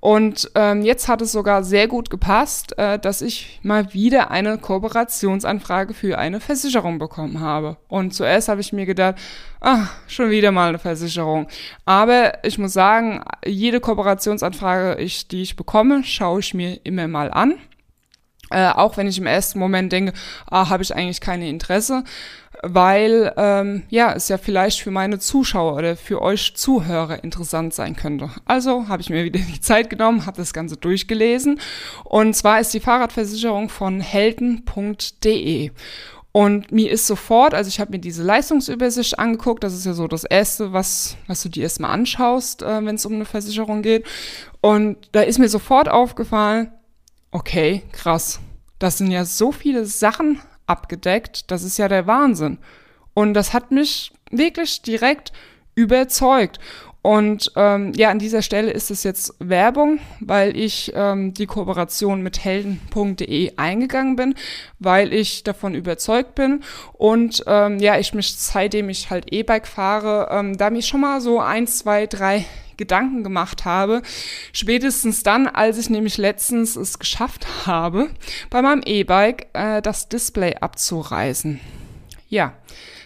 Und 0.00 0.50
ähm, 0.54 0.82
jetzt 0.82 1.08
hat 1.08 1.22
es 1.22 1.32
sogar 1.32 1.64
sehr 1.64 1.88
gut 1.88 2.10
gepasst, 2.10 2.78
äh, 2.78 2.98
dass 2.98 3.20
ich 3.22 3.60
mal 3.62 3.92
wieder 3.92 4.30
eine 4.30 4.58
Kooperationsanfrage 4.58 5.94
für 5.94 6.18
eine 6.18 6.40
Versicherung 6.40 6.98
bekommen 6.98 7.40
habe. 7.40 7.76
Und 7.88 8.14
zuerst 8.14 8.48
habe 8.48 8.60
ich 8.60 8.72
mir 8.72 8.86
gedacht, 8.86 9.16
ah, 9.60 9.86
schon 10.06 10.30
wieder 10.30 10.52
mal 10.52 10.68
eine 10.68 10.78
Versicherung. 10.78 11.48
Aber 11.84 12.44
ich 12.44 12.58
muss 12.58 12.72
sagen, 12.72 13.24
jede 13.44 13.80
Kooperationsanfrage, 13.80 15.00
ich, 15.00 15.26
die 15.28 15.42
ich 15.42 15.56
bekomme, 15.56 16.04
schaue 16.04 16.40
ich 16.40 16.54
mir 16.54 16.78
immer 16.84 17.08
mal 17.08 17.30
an. 17.30 17.54
Äh, 18.50 18.68
auch 18.68 18.96
wenn 18.96 19.06
ich 19.06 19.18
im 19.18 19.26
ersten 19.26 19.58
Moment 19.58 19.92
denke, 19.92 20.12
ah, 20.50 20.68
habe 20.68 20.82
ich 20.82 20.94
eigentlich 20.94 21.20
keine 21.20 21.48
Interesse 21.48 22.04
weil 22.62 23.32
ähm, 23.36 23.84
ja 23.88 24.12
es 24.12 24.28
ja 24.28 24.38
vielleicht 24.38 24.80
für 24.80 24.90
meine 24.90 25.18
Zuschauer 25.18 25.74
oder 25.74 25.96
für 25.96 26.22
euch 26.22 26.54
Zuhörer 26.56 27.22
interessant 27.22 27.74
sein 27.74 27.96
könnte. 27.96 28.30
Also 28.46 28.88
habe 28.88 29.02
ich 29.02 29.10
mir 29.10 29.24
wieder 29.24 29.40
die 29.40 29.60
Zeit 29.60 29.90
genommen, 29.90 30.26
habe 30.26 30.36
das 30.36 30.52
Ganze 30.52 30.76
durchgelesen 30.76 31.60
und 32.04 32.34
zwar 32.34 32.60
ist 32.60 32.74
die 32.74 32.80
Fahrradversicherung 32.80 33.68
von 33.68 34.00
helden.de. 34.00 35.70
Und 36.30 36.70
mir 36.70 36.90
ist 36.90 37.06
sofort, 37.06 37.54
also 37.54 37.68
ich 37.68 37.80
habe 37.80 37.90
mir 37.90 37.98
diese 37.98 38.22
Leistungsübersicht 38.22 39.18
angeguckt, 39.18 39.64
das 39.64 39.74
ist 39.74 39.86
ja 39.86 39.94
so 39.94 40.06
das 40.06 40.24
Erste, 40.24 40.72
was, 40.72 41.16
was 41.26 41.42
du 41.42 41.48
dir 41.48 41.62
erstmal 41.62 41.90
anschaust, 41.90 42.62
äh, 42.62 42.84
wenn 42.84 42.94
es 42.94 43.06
um 43.06 43.14
eine 43.14 43.24
Versicherung 43.24 43.82
geht. 43.82 44.06
Und 44.60 44.98
da 45.12 45.22
ist 45.22 45.38
mir 45.38 45.48
sofort 45.48 45.88
aufgefallen, 45.88 46.70
okay, 47.30 47.82
krass, 47.92 48.40
das 48.78 48.98
sind 48.98 49.10
ja 49.10 49.24
so 49.24 49.52
viele 49.52 49.84
Sachen 49.84 50.40
abgedeckt. 50.66 51.50
Das 51.50 51.62
ist 51.62 51.78
ja 51.78 51.88
der 51.88 52.06
Wahnsinn. 52.06 52.58
Und 53.14 53.34
das 53.34 53.52
hat 53.52 53.70
mich 53.70 54.12
wirklich 54.30 54.82
direkt 54.82 55.32
überzeugt. 55.74 56.60
Und 57.00 57.52
ähm, 57.56 57.92
ja, 57.94 58.10
an 58.10 58.18
dieser 58.18 58.42
Stelle 58.42 58.70
ist 58.70 58.90
es 58.90 59.04
jetzt 59.04 59.34
Werbung, 59.38 60.00
weil 60.20 60.56
ich 60.56 60.92
ähm, 60.94 61.32
die 61.32 61.46
Kooperation 61.46 62.22
mit 62.22 62.44
helden.de 62.44 63.52
eingegangen 63.56 64.16
bin, 64.16 64.34
weil 64.80 65.12
ich 65.12 65.44
davon 65.44 65.74
überzeugt 65.74 66.34
bin 66.34 66.64
und 66.92 67.44
ähm, 67.46 67.78
ja, 67.78 67.98
ich 67.98 68.14
mich 68.14 68.34
seitdem 68.36 68.90
ich 68.90 69.10
halt 69.10 69.32
E-Bike 69.32 69.68
fahre, 69.68 70.28
ähm, 70.32 70.58
da 70.58 70.70
mich 70.70 70.86
schon 70.86 71.00
mal 71.00 71.20
so 71.20 71.40
eins, 71.40 71.78
zwei, 71.78 72.08
drei 72.08 72.44
Gedanken 72.78 73.22
gemacht 73.22 73.66
habe. 73.66 74.00
Spätestens 74.52 75.22
dann, 75.22 75.46
als 75.46 75.76
ich 75.76 75.90
nämlich 75.90 76.16
letztens 76.16 76.76
es 76.76 76.98
geschafft 76.98 77.66
habe, 77.66 78.08
bei 78.48 78.62
meinem 78.62 78.82
E-Bike 78.84 79.48
äh, 79.52 79.82
das 79.82 80.08
Display 80.08 80.54
abzureißen. 80.54 81.60
Ja, 82.30 82.54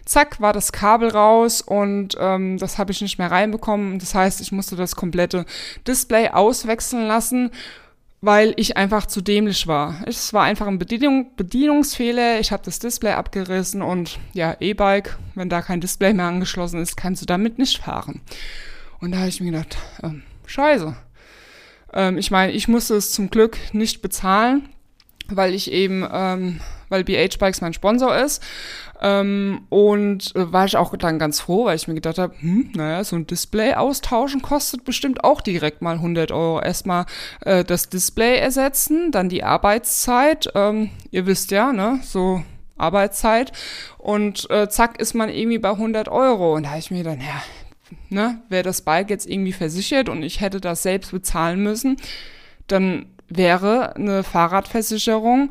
zack, 0.04 0.40
war 0.40 0.52
das 0.52 0.70
Kabel 0.70 1.08
raus 1.08 1.60
und 1.60 2.16
ähm, 2.20 2.58
das 2.58 2.78
habe 2.78 2.92
ich 2.92 3.00
nicht 3.00 3.18
mehr 3.18 3.30
reinbekommen. 3.30 3.98
Das 3.98 4.14
heißt, 4.14 4.40
ich 4.40 4.52
musste 4.52 4.76
das 4.76 4.94
komplette 4.94 5.44
Display 5.86 6.28
auswechseln 6.28 7.06
lassen 7.06 7.50
weil 8.22 8.54
ich 8.56 8.76
einfach 8.76 9.06
zu 9.06 9.20
dämlich 9.20 9.66
war. 9.66 9.96
Es 10.06 10.32
war 10.32 10.44
einfach 10.44 10.68
ein 10.68 10.78
Bedienung, 10.78 11.32
Bedienungsfehler. 11.36 12.38
Ich 12.38 12.52
habe 12.52 12.62
das 12.64 12.78
Display 12.78 13.12
abgerissen 13.12 13.82
und 13.82 14.20
ja, 14.32 14.56
E-Bike, 14.60 15.18
wenn 15.34 15.48
da 15.48 15.60
kein 15.60 15.80
Display 15.80 16.14
mehr 16.14 16.26
angeschlossen 16.26 16.80
ist, 16.80 16.96
kannst 16.96 17.20
du 17.20 17.26
damit 17.26 17.58
nicht 17.58 17.78
fahren. 17.78 18.20
Und 19.02 19.10
da 19.10 19.18
habe 19.18 19.28
ich 19.28 19.40
mir 19.40 19.50
gedacht, 19.50 19.76
ähm, 20.04 20.22
scheiße. 20.46 20.94
Ähm, 21.92 22.18
ich 22.18 22.30
meine, 22.30 22.52
ich 22.52 22.68
musste 22.68 22.94
es 22.94 23.10
zum 23.10 23.30
Glück 23.30 23.58
nicht 23.72 24.00
bezahlen, 24.00 24.68
weil 25.26 25.54
ich 25.54 25.72
eben, 25.72 26.06
ähm, 26.10 26.60
weil 26.88 27.02
BH 27.02 27.36
Bikes 27.38 27.60
mein 27.60 27.72
Sponsor 27.72 28.16
ist. 28.16 28.40
Ähm, 29.00 29.62
und 29.70 30.36
äh, 30.36 30.52
war 30.52 30.66
ich 30.66 30.76
auch 30.76 30.96
dann 30.96 31.18
ganz 31.18 31.40
froh, 31.40 31.64
weil 31.64 31.74
ich 31.74 31.88
mir 31.88 31.94
gedacht 31.94 32.18
habe, 32.18 32.34
hm, 32.38 32.70
naja, 32.76 33.02
so 33.02 33.16
ein 33.16 33.26
Display 33.26 33.74
austauschen 33.74 34.40
kostet 34.40 34.84
bestimmt 34.84 35.24
auch 35.24 35.40
direkt 35.40 35.82
mal 35.82 35.96
100 35.96 36.30
Euro. 36.30 36.60
Erstmal 36.62 37.06
äh, 37.40 37.64
das 37.64 37.88
Display 37.88 38.38
ersetzen, 38.38 39.10
dann 39.10 39.28
die 39.28 39.42
Arbeitszeit. 39.42 40.48
Ähm, 40.54 40.90
ihr 41.10 41.26
wisst 41.26 41.50
ja, 41.50 41.72
ne, 41.72 41.98
so 42.04 42.44
Arbeitszeit. 42.76 43.50
Und 43.98 44.48
äh, 44.48 44.68
zack 44.68 45.00
ist 45.00 45.14
man 45.14 45.28
irgendwie 45.28 45.58
bei 45.58 45.70
100 45.70 46.08
Euro. 46.08 46.54
Und 46.54 46.62
da 46.62 46.70
habe 46.70 46.78
ich 46.78 46.92
mir 46.92 47.02
dann, 47.02 47.20
ja, 47.20 47.42
ne, 48.08 48.42
wäre 48.48 48.62
das 48.62 48.82
Bike 48.82 49.10
jetzt 49.10 49.28
irgendwie 49.28 49.52
versichert 49.52 50.08
und 50.08 50.22
ich 50.22 50.40
hätte 50.40 50.60
das 50.60 50.82
selbst 50.82 51.12
bezahlen 51.12 51.62
müssen, 51.62 51.96
dann 52.66 53.06
wäre 53.28 53.96
eine 53.96 54.22
Fahrradversicherung 54.22 55.50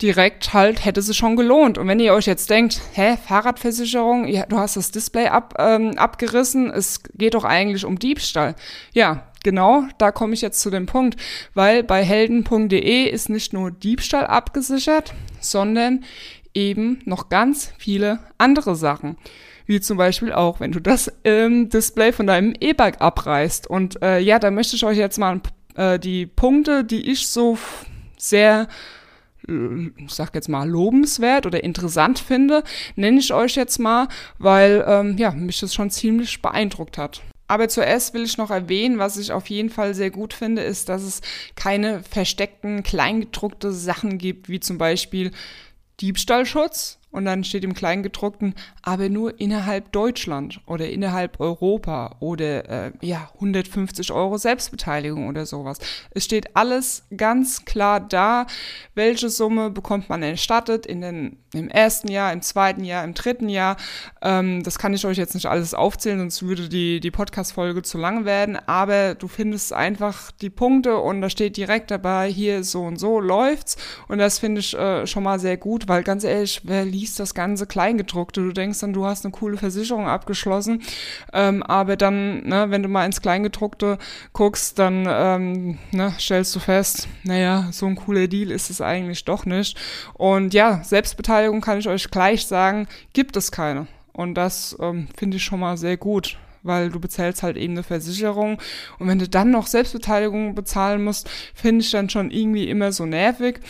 direkt 0.00 0.54
halt, 0.54 0.84
hätte 0.84 1.02
sie 1.02 1.14
schon 1.14 1.36
gelohnt. 1.36 1.76
Und 1.76 1.88
wenn 1.88 2.00
ihr 2.00 2.14
euch 2.14 2.26
jetzt 2.26 2.50
denkt, 2.50 2.80
hä, 2.92 3.16
Fahrradversicherung, 3.16 4.28
ja, 4.28 4.46
du 4.46 4.58
hast 4.58 4.76
das 4.76 4.90
Display 4.90 5.26
ab, 5.26 5.54
ähm, 5.58 5.98
abgerissen, 5.98 6.70
es 6.70 7.02
geht 7.14 7.34
doch 7.34 7.44
eigentlich 7.44 7.84
um 7.84 7.98
Diebstahl. 7.98 8.54
Ja, 8.92 9.24
genau, 9.42 9.84
da 9.98 10.12
komme 10.12 10.34
ich 10.34 10.40
jetzt 10.40 10.60
zu 10.60 10.70
dem 10.70 10.86
Punkt, 10.86 11.20
weil 11.54 11.82
bei 11.82 12.04
helden.de 12.04 13.04
ist 13.08 13.28
nicht 13.28 13.52
nur 13.52 13.70
Diebstahl 13.70 14.26
abgesichert, 14.26 15.14
sondern 15.40 16.04
eben 16.54 17.00
noch 17.04 17.28
ganz 17.28 17.72
viele 17.78 18.20
andere 18.38 18.76
Sachen. 18.76 19.16
Wie 19.68 19.80
zum 19.80 19.98
Beispiel 19.98 20.32
auch, 20.32 20.58
wenn 20.58 20.72
du 20.72 20.80
das 20.80 21.12
ähm, 21.22 21.68
Display 21.68 22.10
von 22.10 22.26
deinem 22.26 22.54
E-Bike 22.58 23.00
abreißt. 23.00 23.68
Und 23.68 24.02
äh, 24.02 24.18
ja, 24.18 24.40
da 24.40 24.50
möchte 24.50 24.74
ich 24.74 24.84
euch 24.84 24.98
jetzt 24.98 25.18
mal 25.18 25.40
äh, 25.76 26.00
die 26.00 26.26
Punkte, 26.26 26.82
die 26.84 27.08
ich 27.10 27.28
so 27.28 27.56
sehr 28.16 28.66
ich 29.48 30.12
sag 30.12 30.34
jetzt 30.34 30.48
mal, 30.48 30.68
lobenswert 30.68 31.46
oder 31.46 31.64
interessant 31.64 32.18
finde, 32.18 32.62
nenne 32.96 33.18
ich 33.18 33.32
euch 33.32 33.54
jetzt 33.54 33.78
mal, 33.78 34.08
weil 34.38 34.84
ähm, 34.86 35.16
ja, 35.16 35.30
mich 35.30 35.60
das 35.60 35.74
schon 35.74 35.90
ziemlich 35.90 36.42
beeindruckt 36.42 36.98
hat. 36.98 37.22
Aber 37.46 37.70
zuerst 37.70 38.12
will 38.12 38.24
ich 38.24 38.36
noch 38.36 38.50
erwähnen, 38.50 38.98
was 38.98 39.16
ich 39.16 39.32
auf 39.32 39.48
jeden 39.48 39.70
Fall 39.70 39.94
sehr 39.94 40.10
gut 40.10 40.34
finde, 40.34 40.62
ist, 40.62 40.90
dass 40.90 41.02
es 41.02 41.22
keine 41.56 42.02
versteckten, 42.02 42.82
kleingedruckte 42.82 43.72
Sachen 43.72 44.18
gibt, 44.18 44.50
wie 44.50 44.60
zum 44.60 44.76
Beispiel 44.76 45.30
Diebstahlschutz 46.00 46.98
und 47.10 47.24
dann 47.24 47.44
steht 47.44 47.64
im 47.64 47.74
Kleingedruckten, 47.74 48.54
aber 48.82 49.08
nur 49.08 49.40
innerhalb 49.40 49.92
Deutschland 49.92 50.60
oder 50.66 50.88
innerhalb 50.88 51.40
Europa 51.40 52.16
oder 52.20 52.86
äh, 52.86 52.92
ja 53.00 53.30
150 53.34 54.12
Euro 54.12 54.36
Selbstbeteiligung 54.36 55.28
oder 55.28 55.46
sowas. 55.46 55.78
Es 56.10 56.24
steht 56.24 56.54
alles 56.56 57.04
ganz 57.16 57.64
klar 57.64 58.00
da, 58.00 58.46
welche 58.94 59.30
Summe 59.30 59.70
bekommt 59.70 60.08
man 60.08 60.22
erstattet 60.22 60.86
in 60.86 61.00
den, 61.00 61.38
im 61.54 61.68
ersten 61.68 62.08
Jahr, 62.08 62.32
im 62.32 62.42
zweiten 62.42 62.84
Jahr, 62.84 63.04
im 63.04 63.14
dritten 63.14 63.48
Jahr. 63.48 63.76
Ähm, 64.20 64.62
das 64.62 64.78
kann 64.78 64.92
ich 64.92 65.06
euch 65.06 65.16
jetzt 65.16 65.34
nicht 65.34 65.46
alles 65.46 65.74
aufzählen, 65.74 66.18
sonst 66.18 66.42
würde 66.42 66.68
die, 66.68 67.00
die 67.00 67.10
Podcast-Folge 67.10 67.82
zu 67.82 67.96
lang 67.96 68.26
werden, 68.26 68.56
aber 68.66 69.14
du 69.14 69.28
findest 69.28 69.72
einfach 69.72 70.30
die 70.30 70.50
Punkte 70.50 70.98
und 70.98 71.22
da 71.22 71.30
steht 71.30 71.56
direkt 71.56 71.90
dabei, 71.90 72.30
hier 72.30 72.64
so 72.64 72.82
und 72.82 72.98
so 72.98 73.18
läuft's 73.18 73.76
und 74.08 74.18
das 74.18 74.38
finde 74.38 74.60
ich 74.60 74.74
äh, 74.76 75.06
schon 75.06 75.22
mal 75.22 75.38
sehr 75.38 75.56
gut, 75.56 75.88
weil 75.88 76.02
ganz 76.02 76.24
ehrlich, 76.24 76.60
wer 76.64 76.84
liest 76.84 77.07
das 77.14 77.34
ganze 77.34 77.66
Kleingedruckte. 77.66 78.40
Du 78.40 78.52
denkst 78.52 78.80
dann, 78.80 78.92
du 78.92 79.04
hast 79.04 79.24
eine 79.24 79.32
coole 79.32 79.56
Versicherung 79.56 80.06
abgeschlossen, 80.06 80.82
ähm, 81.32 81.62
aber 81.62 81.96
dann, 81.96 82.46
ne, 82.46 82.66
wenn 82.70 82.82
du 82.82 82.88
mal 82.88 83.06
ins 83.06 83.20
Kleingedruckte 83.20 83.98
guckst, 84.32 84.78
dann 84.78 85.06
ähm, 85.08 85.78
ne, 85.92 86.14
stellst 86.18 86.54
du 86.54 86.60
fest, 86.60 87.08
naja, 87.24 87.68
so 87.72 87.86
ein 87.86 87.96
cooler 87.96 88.28
Deal 88.28 88.50
ist 88.50 88.70
es 88.70 88.80
eigentlich 88.80 89.24
doch 89.24 89.46
nicht. 89.46 89.78
Und 90.14 90.54
ja, 90.54 90.82
Selbstbeteiligung 90.82 91.60
kann 91.60 91.78
ich 91.78 91.88
euch 91.88 92.10
gleich 92.10 92.46
sagen, 92.46 92.88
gibt 93.12 93.36
es 93.36 93.52
keine. 93.52 93.86
Und 94.12 94.34
das 94.34 94.76
ähm, 94.80 95.08
finde 95.16 95.36
ich 95.36 95.44
schon 95.44 95.60
mal 95.60 95.76
sehr 95.76 95.96
gut 95.96 96.38
weil 96.62 96.90
du 96.90 97.00
bezahlst 97.00 97.42
halt 97.42 97.56
eben 97.56 97.74
eine 97.74 97.82
Versicherung. 97.82 98.60
Und 98.98 99.08
wenn 99.08 99.18
du 99.18 99.28
dann 99.28 99.50
noch 99.50 99.66
Selbstbeteiligung 99.66 100.54
bezahlen 100.54 101.02
musst, 101.02 101.28
finde 101.54 101.84
ich 101.84 101.90
dann 101.90 102.10
schon 102.10 102.30
irgendwie 102.30 102.68
immer 102.68 102.92
so 102.92 103.06
nervig. 103.06 103.60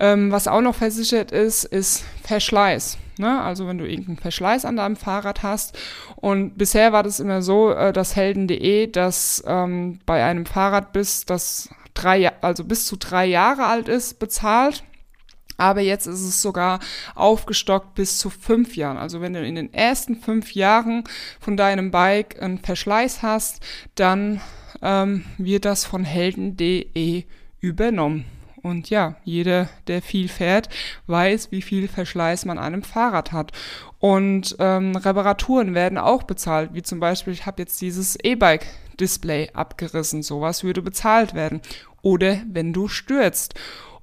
Ähm, 0.00 0.32
was 0.32 0.48
auch 0.48 0.62
noch 0.62 0.74
versichert 0.74 1.30
ist, 1.30 1.64
ist 1.64 2.04
Verschleiß. 2.24 2.96
Ne? 3.18 3.40
Also 3.40 3.68
wenn 3.68 3.78
du 3.78 3.84
irgendeinen 3.84 4.16
Verschleiß 4.16 4.64
an 4.64 4.76
deinem 4.76 4.96
Fahrrad 4.96 5.42
hast. 5.42 5.78
Und 6.16 6.56
bisher 6.56 6.92
war 6.92 7.02
das 7.02 7.20
immer 7.20 7.42
so, 7.42 7.70
äh, 7.70 7.92
dass 7.92 8.16
helden.de, 8.16 8.86
dass 8.86 9.44
ähm, 9.46 10.00
bei 10.06 10.24
einem 10.24 10.46
Fahrrad 10.46 10.92
bis 10.92 11.26
das 11.26 11.68
drei, 11.92 12.32
also 12.42 12.64
bis 12.64 12.86
zu 12.86 12.96
drei 12.96 13.26
Jahre 13.26 13.66
alt 13.66 13.88
ist, 13.88 14.18
bezahlt. 14.18 14.82
Aber 15.58 15.82
jetzt 15.82 16.06
ist 16.06 16.22
es 16.22 16.40
sogar 16.40 16.80
aufgestockt 17.14 17.94
bis 17.94 18.16
zu 18.16 18.30
fünf 18.30 18.76
Jahren. 18.76 18.96
Also 18.96 19.20
wenn 19.20 19.34
du 19.34 19.46
in 19.46 19.56
den 19.56 19.74
ersten 19.74 20.16
fünf 20.16 20.54
Jahren 20.54 21.04
von 21.38 21.58
deinem 21.58 21.90
Bike 21.90 22.40
einen 22.40 22.58
Verschleiß 22.58 23.20
hast, 23.20 23.62
dann 23.94 24.40
ähm, 24.80 25.26
wird 25.36 25.66
das 25.66 25.84
von 25.84 26.04
helden.de 26.04 27.24
übernommen. 27.60 28.39
Und 28.62 28.90
ja, 28.90 29.16
jeder, 29.24 29.68
der 29.86 30.02
viel 30.02 30.28
fährt, 30.28 30.68
weiß, 31.06 31.50
wie 31.50 31.62
viel 31.62 31.88
Verschleiß 31.88 32.44
man 32.44 32.58
an 32.58 32.64
einem 32.64 32.82
Fahrrad 32.82 33.32
hat. 33.32 33.52
Und 33.98 34.56
ähm, 34.58 34.96
Reparaturen 34.96 35.74
werden 35.74 35.98
auch 35.98 36.22
bezahlt, 36.22 36.70
wie 36.74 36.82
zum 36.82 37.00
Beispiel, 37.00 37.32
ich 37.32 37.46
habe 37.46 37.62
jetzt 37.62 37.80
dieses 37.80 38.16
E-Bike-Display 38.22 39.50
abgerissen, 39.54 40.22
sowas 40.22 40.64
würde 40.64 40.82
bezahlt 40.82 41.34
werden. 41.34 41.60
Oder 42.02 42.38
wenn 42.50 42.72
du 42.72 42.88
stürzt. 42.88 43.54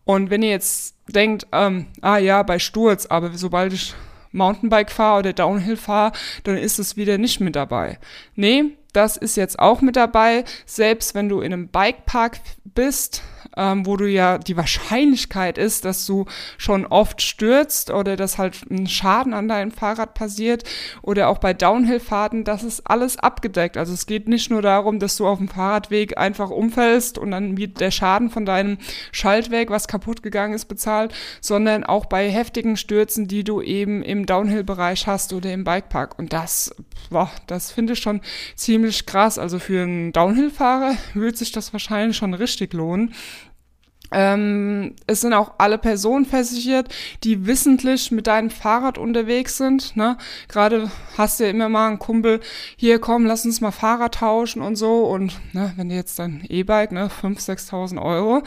Und 0.06 0.30
wenn 0.30 0.44
ihr 0.44 0.52
jetzt 0.52 0.96
denkt, 1.08 1.48
ähm, 1.52 1.88
ah 2.02 2.18
ja, 2.18 2.44
bei 2.44 2.60
Sturz, 2.60 3.06
aber 3.08 3.32
sobald 3.34 3.74
ich 3.74 3.94
Mountainbike 4.32 4.92
fahre 4.92 5.20
oder 5.20 5.34
Downhill 5.34 5.78
fahre, 5.78 6.12
dann 6.44 6.58
ist 6.58 6.80
es 6.80 6.96
wieder 6.96 7.18
nicht 7.18 7.40
mit 7.40 7.56
dabei. 7.56 7.98
Nee, 8.36 8.78
das 8.98 9.16
ist 9.16 9.38
jetzt 9.38 9.60
auch 9.60 9.82
mit 9.82 9.96
dabei. 9.96 10.44
Selbst 10.66 11.14
wenn 11.14 11.30
du 11.30 11.42
in 11.42 11.54
einem 11.54 11.68
Bikepark 11.68 12.40
bist, 12.66 13.22
ähm, 13.56 13.86
wo 13.86 13.98
du 13.98 14.08
ja 14.08 14.38
die 14.38 14.56
Wahrscheinlichkeit 14.56 15.58
ist, 15.58 15.84
dass 15.84 16.06
du 16.06 16.26
schon 16.58 16.86
oft 16.86 17.22
stürzt 17.22 17.92
oder 17.92 18.16
dass 18.16 18.38
halt 18.38 18.70
ein 18.70 18.88
Schaden 18.88 19.34
an 19.34 19.48
deinem 19.48 19.72
Fahrrad 19.72 20.14
passiert 20.14 20.64
oder 21.02 21.28
auch 21.30 21.40
bei 21.40 21.54
Downhill-Fahrten, 21.54 22.44
das 22.44 22.64
ist 22.64 22.82
alles 22.86 23.18
abgedeckt. 23.18 23.78
Also 23.78 23.94
es 23.94 24.06
geht 24.06 24.28
nicht 24.28 24.52
nur 24.52 24.62
darum, 24.62 25.00
dass 25.00 25.18
du 25.18 25.28
auf 25.28 25.40
dem 25.40 25.48
Fahrradweg 25.48 26.18
einfach 26.18 26.50
umfällst 26.50 27.18
und 27.18 27.32
dann 27.32 27.58
wird 27.58 27.80
der 27.80 27.92
Schaden 27.92 28.30
von 28.30 28.46
deinem 28.46 28.78
Schaltwerk, 29.12 29.70
was 29.70 29.88
kaputt 29.88 30.24
gegangen 30.24 30.54
ist, 30.54 30.66
bezahlt, 30.66 31.14
sondern 31.42 31.84
auch 31.84 32.06
bei 32.06 32.30
heftigen 32.30 32.78
Stürzen, 32.78 33.28
die 33.28 33.44
du 33.44 33.62
eben 33.62 34.04
im 34.04 34.26
Downhill-Bereich 34.26 35.08
hast 35.08 35.34
oder 35.34 35.52
im 35.52 35.64
Bikepark. 35.64 36.18
Und 36.20 36.32
das, 36.32 36.76
boah, 37.10 37.32
das 37.48 37.72
finde 37.72 37.94
ich 37.94 38.00
schon 38.00 38.22
ziemlich 38.56 38.87
krass. 39.06 39.38
Also 39.38 39.60
für 39.60 39.84
einen 39.84 40.12
Downhill-Fahrer 40.12 40.96
würde 41.14 41.38
sich 41.38 41.52
das 41.52 41.74
wahrscheinlich 41.74 42.18
schon 42.18 42.34
richtig 42.34 42.74
lohnen. 42.74 43.14
Ähm, 44.12 44.96
es 45.06 45.22
sind 45.22 45.34
auch 45.34 45.56
alle 45.58 45.78
Personen 45.78 46.26
versichert, 46.26 46.94
die 47.24 47.46
wissentlich 47.46 48.12
mit 48.12 48.28
deinem 48.28 48.50
Fahrrad 48.50 48.98
unterwegs 48.98 49.58
sind. 49.58 49.98
Ne? 49.98 50.18
Gerade 50.48 50.90
hast 51.18 51.40
du 51.40 51.44
ja 51.44 51.50
immer 51.50 51.68
mal 51.68 51.90
einen 51.90 52.00
Kumpel, 52.00 52.40
hier 52.78 53.00
komm, 53.00 53.26
lass 53.26 53.46
uns 53.46 53.60
mal 53.60 53.72
Fahrrad 53.72 54.16
tauschen 54.16 54.62
und 54.62 54.78
so. 54.78 55.04
Und 55.04 55.38
ne, 55.54 55.74
wenn 55.76 55.90
du 55.90 55.96
jetzt 55.96 56.20
dein 56.20 56.46
E-Bike, 56.48 56.94
ne, 56.94 57.10
5.000, 57.10 57.70
6.000 57.70 58.02
Euro, 58.02 58.44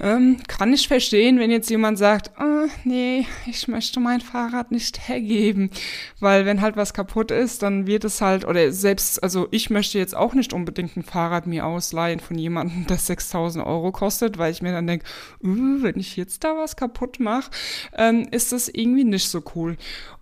ähm, 0.00 0.36
kann 0.46 0.72
ich 0.72 0.88
verstehen, 0.88 1.38
wenn 1.38 1.50
jetzt 1.50 1.70
jemand 1.70 1.98
sagt, 1.98 2.32
oh, 2.38 2.68
nee, 2.84 3.26
ich 3.46 3.68
möchte 3.68 4.00
mein 4.00 4.20
Fahrrad 4.20 4.70
nicht 4.70 5.08
hergeben. 5.08 5.70
Weil 6.20 6.46
wenn 6.46 6.60
halt 6.60 6.76
was 6.76 6.94
kaputt 6.94 7.30
ist, 7.30 7.62
dann 7.62 7.86
wird 7.86 8.04
es 8.04 8.20
halt, 8.20 8.44
oder 8.44 8.72
selbst, 8.72 9.22
also 9.22 9.48
ich 9.50 9.70
möchte 9.70 9.98
jetzt 9.98 10.16
auch 10.16 10.34
nicht 10.34 10.52
unbedingt 10.52 10.96
ein 10.96 11.02
Fahrrad 11.02 11.46
mir 11.46 11.66
ausleihen 11.66 12.20
von 12.20 12.38
jemandem, 12.38 12.86
das 12.86 13.06
6000 13.06 13.64
Euro 13.66 13.92
kostet, 13.92 14.38
weil 14.38 14.52
ich 14.52 14.62
mir 14.62 14.72
dann 14.72 14.86
denke, 14.86 15.04
uh, 15.42 15.82
wenn 15.82 15.98
ich 15.98 16.16
jetzt 16.16 16.44
da 16.44 16.56
was 16.56 16.76
kaputt 16.76 17.20
mache, 17.20 17.50
ähm, 17.96 18.28
ist 18.30 18.52
das 18.52 18.68
irgendwie 18.68 19.04
nicht 19.04 19.28
so 19.28 19.42
cool. 19.54 19.76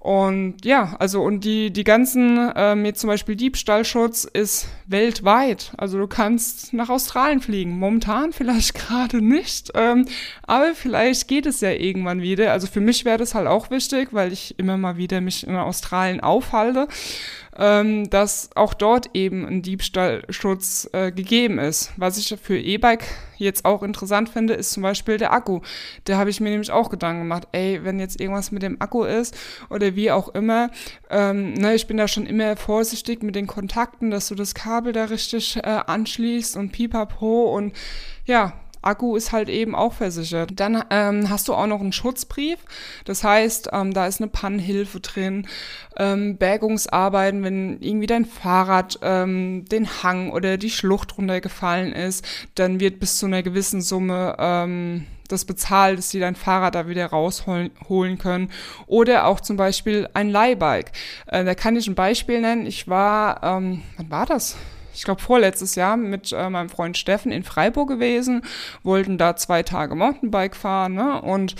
Und 0.06 0.64
ja, 0.64 0.94
also 1.00 1.20
und 1.20 1.40
die, 1.40 1.72
die 1.72 1.82
ganzen, 1.82 2.52
ähm, 2.54 2.84
jetzt 2.84 3.00
zum 3.00 3.08
Beispiel 3.08 3.34
Diebstahlschutz 3.34 4.22
ist 4.22 4.68
weltweit. 4.86 5.72
Also 5.78 5.98
du 5.98 6.06
kannst 6.06 6.72
nach 6.72 6.90
Australien 6.90 7.40
fliegen. 7.40 7.76
Momentan 7.76 8.32
vielleicht 8.32 8.74
gerade 8.86 9.20
nicht, 9.20 9.72
ähm, 9.74 10.06
aber 10.44 10.76
vielleicht 10.76 11.26
geht 11.26 11.44
es 11.44 11.60
ja 11.60 11.72
irgendwann 11.72 12.22
wieder. 12.22 12.52
Also 12.52 12.68
für 12.68 12.80
mich 12.80 13.04
wäre 13.04 13.18
das 13.18 13.34
halt 13.34 13.48
auch 13.48 13.70
wichtig, 13.70 14.10
weil 14.12 14.32
ich 14.32 14.56
immer 14.60 14.76
mal 14.76 14.96
wieder 14.96 15.20
mich 15.20 15.44
in 15.44 15.56
Australien 15.56 16.20
aufhalte 16.20 16.86
ähm, 17.58 18.10
dass 18.10 18.50
auch 18.54 18.74
dort 18.74 19.10
eben 19.14 19.46
ein 19.46 19.62
Diebstahlschutz 19.62 20.90
äh, 20.92 21.12
gegeben 21.12 21.58
ist. 21.58 21.92
Was 21.96 22.18
ich 22.18 22.36
für 22.40 22.58
E-Bike 22.58 23.04
jetzt 23.36 23.64
auch 23.64 23.82
interessant 23.82 24.28
finde, 24.28 24.54
ist 24.54 24.72
zum 24.72 24.82
Beispiel 24.82 25.18
der 25.18 25.32
Akku. 25.32 25.60
Da 26.04 26.16
habe 26.16 26.30
ich 26.30 26.40
mir 26.40 26.50
nämlich 26.50 26.70
auch 26.70 26.90
Gedanken 26.90 27.22
gemacht, 27.22 27.48
ey, 27.52 27.84
wenn 27.84 28.00
jetzt 28.00 28.20
irgendwas 28.20 28.52
mit 28.52 28.62
dem 28.62 28.80
Akku 28.80 29.04
ist 29.04 29.36
oder 29.70 29.94
wie 29.96 30.10
auch 30.10 30.28
immer, 30.34 30.70
ähm, 31.10 31.54
ne, 31.54 31.74
ich 31.74 31.86
bin 31.86 31.96
da 31.96 32.08
schon 32.08 32.26
immer 32.26 32.56
vorsichtig 32.56 33.22
mit 33.22 33.34
den 33.34 33.46
Kontakten, 33.46 34.10
dass 34.10 34.28
du 34.28 34.34
das 34.34 34.54
Kabel 34.54 34.92
da 34.92 35.04
richtig 35.04 35.56
äh, 35.56 35.60
anschließt 35.62 36.56
und 36.56 36.72
pipapo 36.72 37.54
und 37.56 37.74
ja, 38.24 38.54
Akku 38.82 39.16
ist 39.16 39.32
halt 39.32 39.48
eben 39.48 39.74
auch 39.74 39.92
versichert. 39.94 40.50
Dann 40.56 40.84
ähm, 40.90 41.28
hast 41.30 41.48
du 41.48 41.54
auch 41.54 41.66
noch 41.66 41.80
einen 41.80 41.92
Schutzbrief. 41.92 42.58
Das 43.04 43.24
heißt, 43.24 43.70
ähm, 43.72 43.92
da 43.92 44.06
ist 44.06 44.20
eine 44.20 44.28
Pannenhilfe 44.28 45.00
drin, 45.00 45.46
ähm, 45.96 46.36
Bergungsarbeiten, 46.36 47.42
wenn 47.42 47.80
irgendwie 47.80 48.06
dein 48.06 48.24
Fahrrad 48.24 48.98
ähm, 49.02 49.64
den 49.70 49.88
Hang 50.02 50.30
oder 50.30 50.56
die 50.56 50.70
Schlucht 50.70 51.18
runtergefallen 51.18 51.92
ist, 51.92 52.24
dann 52.54 52.80
wird 52.80 53.00
bis 53.00 53.18
zu 53.18 53.26
einer 53.26 53.42
gewissen 53.42 53.80
Summe 53.80 54.36
ähm, 54.38 55.06
das 55.28 55.44
bezahlt, 55.44 55.98
dass 55.98 56.10
sie 56.10 56.20
dein 56.20 56.36
Fahrrad 56.36 56.74
da 56.74 56.88
wieder 56.88 57.06
rausholen 57.06 58.18
können. 58.18 58.50
Oder 58.86 59.26
auch 59.26 59.40
zum 59.40 59.56
Beispiel 59.56 60.08
ein 60.14 60.28
Leihbike. 60.28 60.92
Äh, 61.26 61.44
da 61.44 61.54
kann 61.54 61.76
ich 61.76 61.86
ein 61.88 61.94
Beispiel 61.94 62.40
nennen. 62.40 62.66
Ich 62.66 62.88
war, 62.88 63.42
ähm, 63.42 63.82
wann 63.96 64.10
war 64.10 64.26
das? 64.26 64.56
Ich 64.96 65.04
glaube 65.04 65.20
vorletztes 65.20 65.74
Jahr 65.74 65.96
mit 65.96 66.32
äh, 66.32 66.48
meinem 66.48 66.68
Freund 66.68 66.96
Steffen 66.96 67.30
in 67.30 67.44
Freiburg 67.44 67.88
gewesen, 67.88 68.42
wollten 68.82 69.18
da 69.18 69.36
zwei 69.36 69.62
Tage 69.62 69.94
Mountainbike 69.94 70.56
fahren 70.56 70.94
ne? 70.94 71.20
und 71.20 71.54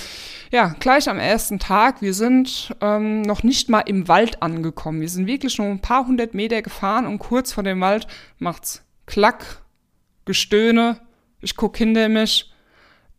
ja, 0.51 0.75
gleich 0.81 1.09
am 1.09 1.19
ersten 1.19 1.59
Tag, 1.59 2.03
wir 2.03 2.15
sind 2.15 2.75
ähm, 2.81 3.23
noch 3.23 3.43
nicht 3.43 3.69
mal 3.69 3.81
im 3.81 4.09
Wald 4.09 4.43
angekommen. 4.43 5.01
Wir 5.01 5.09
sind 5.09 5.27
wirklich 5.27 5.59
nur 5.59 5.67
ein 5.67 5.81
paar 5.81 6.07
hundert 6.07 6.35
Meter 6.35 6.63
gefahren 6.63 7.07
und 7.07 7.19
kurz 7.19 7.53
vor 7.53 7.65
dem 7.65 7.81
Wald 7.81 8.07
macht's 8.39 8.83
Klack, 9.07 9.63
Gestöhne, 10.25 11.01
ich 11.41 11.57
guck 11.57 11.77
hinter 11.77 12.09
mich, 12.09 12.53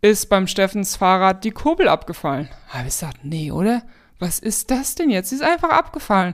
ist 0.01 0.29
beim 0.29 0.47
Steffens 0.47 0.95
Fahrrad 0.95 1.43
die 1.43 1.51
Kurbel 1.51 1.87
abgefallen. 1.87 2.49
Habe 2.69 2.87
ich 2.87 2.93
gesagt, 2.93 3.19
nee, 3.23 3.51
oder? 3.51 3.83
Was 4.19 4.39
ist 4.39 4.71
das 4.71 4.95
denn 4.95 5.09
jetzt? 5.09 5.29
Sie 5.29 5.35
ist 5.35 5.43
einfach 5.43 5.69
abgefallen. 5.69 6.33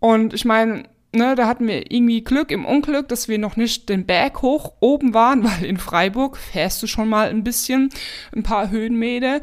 Und 0.00 0.34
ich 0.34 0.44
meine, 0.44 0.84
ne, 1.16 1.34
da 1.34 1.46
hatten 1.46 1.66
wir 1.66 1.90
irgendwie 1.90 2.22
Glück 2.22 2.50
im 2.50 2.64
Unglück, 2.64 3.08
dass 3.08 3.28
wir 3.28 3.38
noch 3.38 3.56
nicht 3.56 3.88
den 3.88 4.06
Berg 4.06 4.42
hoch 4.42 4.72
oben 4.80 5.14
waren, 5.14 5.44
weil 5.44 5.64
in 5.64 5.78
Freiburg 5.78 6.36
fährst 6.36 6.82
du 6.82 6.86
schon 6.86 7.08
mal 7.08 7.28
ein 7.28 7.44
bisschen, 7.44 7.90
ein 8.34 8.42
paar 8.42 8.70
Höhenmeter. 8.70 9.40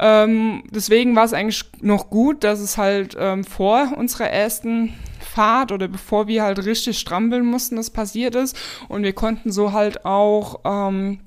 Ähm, 0.00 0.64
deswegen 0.70 1.16
war 1.16 1.24
es 1.24 1.32
eigentlich 1.32 1.64
noch 1.80 2.10
gut, 2.10 2.44
dass 2.44 2.60
es 2.60 2.76
halt 2.76 3.16
ähm, 3.18 3.44
vor 3.44 3.92
unserer 3.96 4.30
ersten 4.30 4.94
Fahrt 5.20 5.72
oder 5.72 5.88
bevor 5.88 6.26
wir 6.26 6.42
halt 6.42 6.64
richtig 6.64 6.98
strampeln 6.98 7.44
mussten, 7.44 7.76
das 7.76 7.90
passiert 7.90 8.34
ist. 8.34 8.56
Und 8.88 9.02
wir 9.02 9.12
konnten 9.12 9.50
so 9.50 9.72
halt 9.72 10.04
auch 10.04 10.60
ähm, 10.64 11.20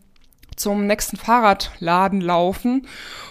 zum 0.55 0.87
nächsten 0.87 1.17
Fahrradladen 1.17 2.21
laufen. 2.21 2.87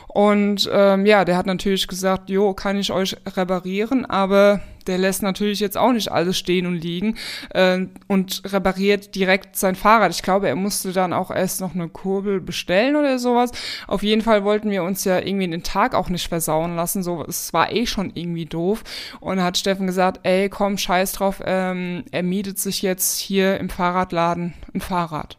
Und 0.08 0.70
ähm, 0.72 1.06
ja, 1.06 1.24
der 1.24 1.36
hat 1.36 1.46
natürlich 1.46 1.88
gesagt, 1.88 2.30
jo, 2.30 2.54
kann 2.54 2.78
ich 2.78 2.92
euch 2.92 3.16
reparieren, 3.36 4.06
aber 4.06 4.60
der 4.86 4.98
lässt 4.98 5.22
natürlich 5.22 5.60
jetzt 5.60 5.76
auch 5.76 5.92
nicht 5.92 6.10
alles 6.10 6.38
stehen 6.38 6.66
und 6.66 6.76
liegen 6.76 7.16
äh, 7.50 7.86
und 8.08 8.42
repariert 8.46 9.14
direkt 9.14 9.56
sein 9.56 9.74
Fahrrad. 9.74 10.12
Ich 10.12 10.22
glaube, 10.22 10.48
er 10.48 10.56
musste 10.56 10.92
dann 10.92 11.12
auch 11.12 11.30
erst 11.30 11.60
noch 11.60 11.74
eine 11.74 11.88
Kurbel 11.88 12.40
bestellen 12.40 12.96
oder 12.96 13.18
sowas. 13.18 13.50
Auf 13.86 14.02
jeden 14.02 14.22
Fall 14.22 14.44
wollten 14.44 14.70
wir 14.70 14.82
uns 14.82 15.04
ja 15.04 15.18
irgendwie 15.18 15.48
den 15.48 15.62
Tag 15.62 15.94
auch 15.94 16.08
nicht 16.08 16.28
versauen 16.28 16.76
lassen. 16.76 17.02
So, 17.02 17.24
es 17.26 17.52
war 17.52 17.72
eh 17.72 17.86
schon 17.86 18.12
irgendwie 18.14 18.46
doof. 18.46 18.84
Und 19.20 19.42
hat 19.42 19.58
Steffen 19.58 19.86
gesagt, 19.86 20.20
ey, 20.22 20.48
komm, 20.48 20.78
scheiß 20.78 21.12
drauf, 21.12 21.42
ähm, 21.44 22.04
er 22.10 22.22
mietet 22.22 22.58
sich 22.58 22.82
jetzt 22.82 23.18
hier 23.18 23.58
im 23.58 23.68
Fahrradladen 23.68 24.54
ein 24.74 24.80
Fahrrad. 24.80 25.38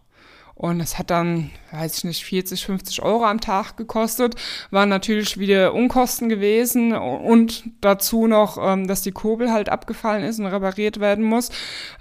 Und 0.56 0.80
es 0.80 0.98
hat 0.98 1.10
dann, 1.10 1.52
weiß 1.72 1.98
ich 1.98 2.04
nicht, 2.06 2.24
40, 2.24 2.66
50 2.66 3.02
Euro 3.02 3.26
am 3.26 3.42
Tag 3.42 3.76
gekostet. 3.76 4.36
Waren 4.72 4.88
natürlich 4.88 5.38
wieder 5.38 5.74
Unkosten 5.74 6.30
gewesen 6.30 6.94
und 6.94 7.66
dazu 7.82 8.26
noch, 8.26 8.58
ähm, 8.60 8.88
dass 8.88 9.02
die 9.02 9.12
Kurbel 9.12 9.52
halt 9.52 9.68
abgefallen 9.68 10.24
ist 10.24 10.40
und 10.40 10.46
repariert 10.46 11.02
werden 11.02 11.26
muss. 11.26 11.50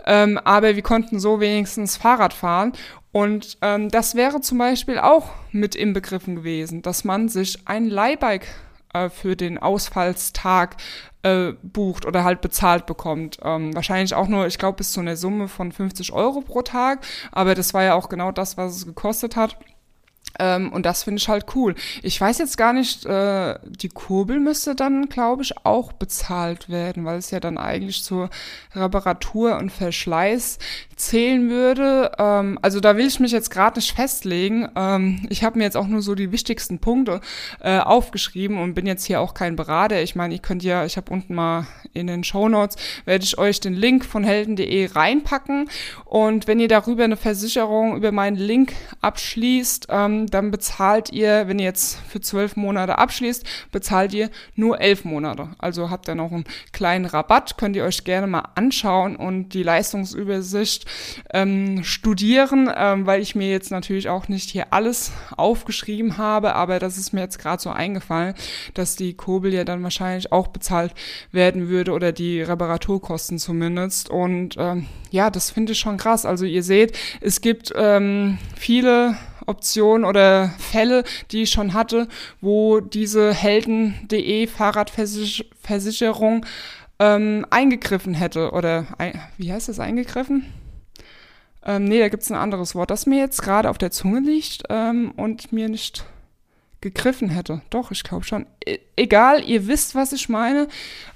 Ähm, 0.06 0.38
aber 0.38 0.76
wir 0.76 0.82
konnten 0.82 1.18
so 1.18 1.40
wenigstens 1.40 1.96
Fahrrad 1.96 2.32
fahren. 2.32 2.72
Und 3.10 3.58
ähm, 3.60 3.88
das 3.88 4.14
wäre 4.14 4.40
zum 4.40 4.58
Beispiel 4.58 4.98
auch 4.98 5.30
mit 5.50 5.74
inbegriffen 5.74 6.36
gewesen, 6.36 6.82
dass 6.82 7.04
man 7.04 7.28
sich 7.28 7.58
ein 7.66 7.88
Leihbike 7.88 8.46
äh, 8.92 9.08
für 9.08 9.34
den 9.34 9.58
Ausfallstag 9.58 10.76
äh, 11.24 11.54
bucht 11.62 12.06
oder 12.06 12.22
halt 12.22 12.40
bezahlt 12.40 12.86
bekommt. 12.86 13.38
Ähm, 13.42 13.74
wahrscheinlich 13.74 14.14
auch 14.14 14.28
nur, 14.28 14.46
ich 14.46 14.58
glaube, 14.58 14.76
bis 14.76 14.92
zu 14.92 15.00
einer 15.00 15.16
Summe 15.16 15.48
von 15.48 15.72
50 15.72 16.12
Euro 16.12 16.42
pro 16.42 16.62
Tag. 16.62 17.04
Aber 17.32 17.54
das 17.54 17.74
war 17.74 17.82
ja 17.82 17.94
auch 17.94 18.08
genau 18.08 18.30
das, 18.30 18.56
was 18.56 18.76
es 18.76 18.86
gekostet 18.86 19.34
hat. 19.34 19.56
Ähm, 20.38 20.72
und 20.72 20.84
das 20.84 21.04
finde 21.04 21.20
ich 21.20 21.28
halt 21.28 21.46
cool. 21.54 21.74
Ich 22.02 22.20
weiß 22.20 22.38
jetzt 22.38 22.58
gar 22.58 22.72
nicht, 22.72 23.06
äh, 23.06 23.58
die 23.64 23.88
Kurbel 23.88 24.40
müsste 24.40 24.74
dann, 24.74 25.08
glaube 25.08 25.42
ich, 25.42 25.54
auch 25.64 25.92
bezahlt 25.92 26.68
werden, 26.68 27.04
weil 27.04 27.18
es 27.18 27.30
ja 27.30 27.40
dann 27.40 27.56
eigentlich 27.56 28.02
zur 28.02 28.30
Reparatur 28.74 29.56
und 29.56 29.70
Verschleiß 29.70 30.58
zählen 30.96 31.50
würde. 31.50 32.12
Ähm, 32.18 32.58
also 32.62 32.80
da 32.80 32.96
will 32.96 33.06
ich 33.06 33.20
mich 33.20 33.32
jetzt 33.32 33.50
gerade 33.50 33.78
nicht 33.78 33.92
festlegen. 33.92 34.68
Ähm, 34.76 35.26
ich 35.28 35.44
habe 35.44 35.58
mir 35.58 35.64
jetzt 35.64 35.76
auch 35.76 35.86
nur 35.86 36.02
so 36.02 36.14
die 36.14 36.32
wichtigsten 36.32 36.78
Punkte 36.78 37.20
äh, 37.60 37.78
aufgeschrieben 37.78 38.58
und 38.58 38.74
bin 38.74 38.86
jetzt 38.86 39.04
hier 39.04 39.20
auch 39.20 39.34
kein 39.34 39.56
Berater. 39.56 40.02
Ich 40.02 40.14
meine, 40.14 40.34
ich 40.34 40.42
könnt 40.42 40.62
ja, 40.62 40.84
ich 40.84 40.96
habe 40.96 41.12
unten 41.12 41.34
mal 41.34 41.66
in 41.92 42.06
den 42.06 42.24
Show 42.24 42.48
Notes 42.48 42.76
werde 43.04 43.24
ich 43.24 43.38
euch 43.38 43.60
den 43.60 43.74
Link 43.74 44.04
von 44.04 44.24
helden.de 44.24 44.90
reinpacken 44.92 45.68
und 46.04 46.46
wenn 46.46 46.60
ihr 46.60 46.68
darüber 46.68 47.04
eine 47.04 47.16
Versicherung 47.16 47.96
über 47.96 48.12
meinen 48.12 48.36
Link 48.36 48.72
abschließt, 49.00 49.88
ähm, 49.90 50.26
dann 50.26 50.50
bezahlt 50.50 51.10
ihr, 51.12 51.48
wenn 51.48 51.58
ihr 51.58 51.66
jetzt 51.66 51.98
für 52.08 52.20
zwölf 52.20 52.56
Monate 52.56 52.98
abschließt, 52.98 53.44
bezahlt 53.72 54.14
ihr 54.14 54.30
nur 54.54 54.80
elf 54.80 55.04
Monate. 55.04 55.48
Also 55.58 55.90
habt 55.90 56.08
ihr 56.08 56.14
noch 56.14 56.32
einen 56.32 56.44
kleinen 56.72 57.04
Rabatt, 57.04 57.56
könnt 57.56 57.76
ihr 57.76 57.84
euch 57.84 58.04
gerne 58.04 58.26
mal 58.26 58.48
anschauen 58.54 59.16
und 59.16 59.50
die 59.50 59.62
Leistungsübersicht 59.62 60.83
ähm, 61.32 61.84
studieren, 61.84 62.70
ähm, 62.74 63.06
weil 63.06 63.20
ich 63.20 63.34
mir 63.34 63.50
jetzt 63.50 63.70
natürlich 63.70 64.08
auch 64.08 64.28
nicht 64.28 64.50
hier 64.50 64.72
alles 64.72 65.12
aufgeschrieben 65.36 66.18
habe, 66.18 66.54
aber 66.54 66.78
das 66.78 66.98
ist 66.98 67.12
mir 67.12 67.20
jetzt 67.20 67.38
gerade 67.38 67.62
so 67.62 67.70
eingefallen, 67.70 68.34
dass 68.74 68.96
die 68.96 69.14
Kurbel 69.14 69.52
ja 69.52 69.64
dann 69.64 69.82
wahrscheinlich 69.82 70.32
auch 70.32 70.48
bezahlt 70.48 70.92
werden 71.32 71.68
würde 71.68 71.92
oder 71.92 72.12
die 72.12 72.42
Reparaturkosten 72.42 73.38
zumindest. 73.38 74.10
Und 74.10 74.56
ähm, 74.58 74.86
ja, 75.10 75.30
das 75.30 75.50
finde 75.50 75.72
ich 75.72 75.78
schon 75.78 75.96
krass. 75.96 76.26
Also 76.26 76.44
ihr 76.44 76.62
seht, 76.62 76.96
es 77.20 77.40
gibt 77.40 77.72
ähm, 77.76 78.38
viele 78.56 79.16
Optionen 79.46 80.04
oder 80.04 80.50
Fälle, 80.58 81.04
die 81.30 81.42
ich 81.42 81.50
schon 81.50 81.74
hatte, 81.74 82.08
wo 82.40 82.80
diese 82.80 83.34
Helden.de 83.34 84.46
Fahrradversicherung 84.46 86.46
ähm, 86.98 87.44
eingegriffen 87.50 88.14
hätte. 88.14 88.52
Oder 88.52 88.86
wie 89.36 89.52
heißt 89.52 89.68
das 89.68 89.80
eingegriffen? 89.80 90.46
Ähm, 91.64 91.84
nee, 91.84 91.98
da 91.98 92.08
gibt 92.08 92.22
es 92.22 92.30
ein 92.30 92.36
anderes 92.36 92.74
Wort, 92.74 92.90
das 92.90 93.06
mir 93.06 93.18
jetzt 93.18 93.42
gerade 93.42 93.70
auf 93.70 93.78
der 93.78 93.90
Zunge 93.90 94.20
liegt 94.20 94.64
ähm, 94.68 95.12
und 95.16 95.52
mir 95.52 95.68
nicht 95.68 96.04
gegriffen 96.84 97.30
hätte. 97.30 97.62
Doch, 97.70 97.90
ich 97.90 98.04
glaube 98.04 98.24
schon. 98.24 98.46
E 98.64 98.78
egal, 98.94 99.42
ihr 99.42 99.66
wisst, 99.66 99.94
was 99.94 100.12
ich 100.12 100.28
meine. 100.28 100.68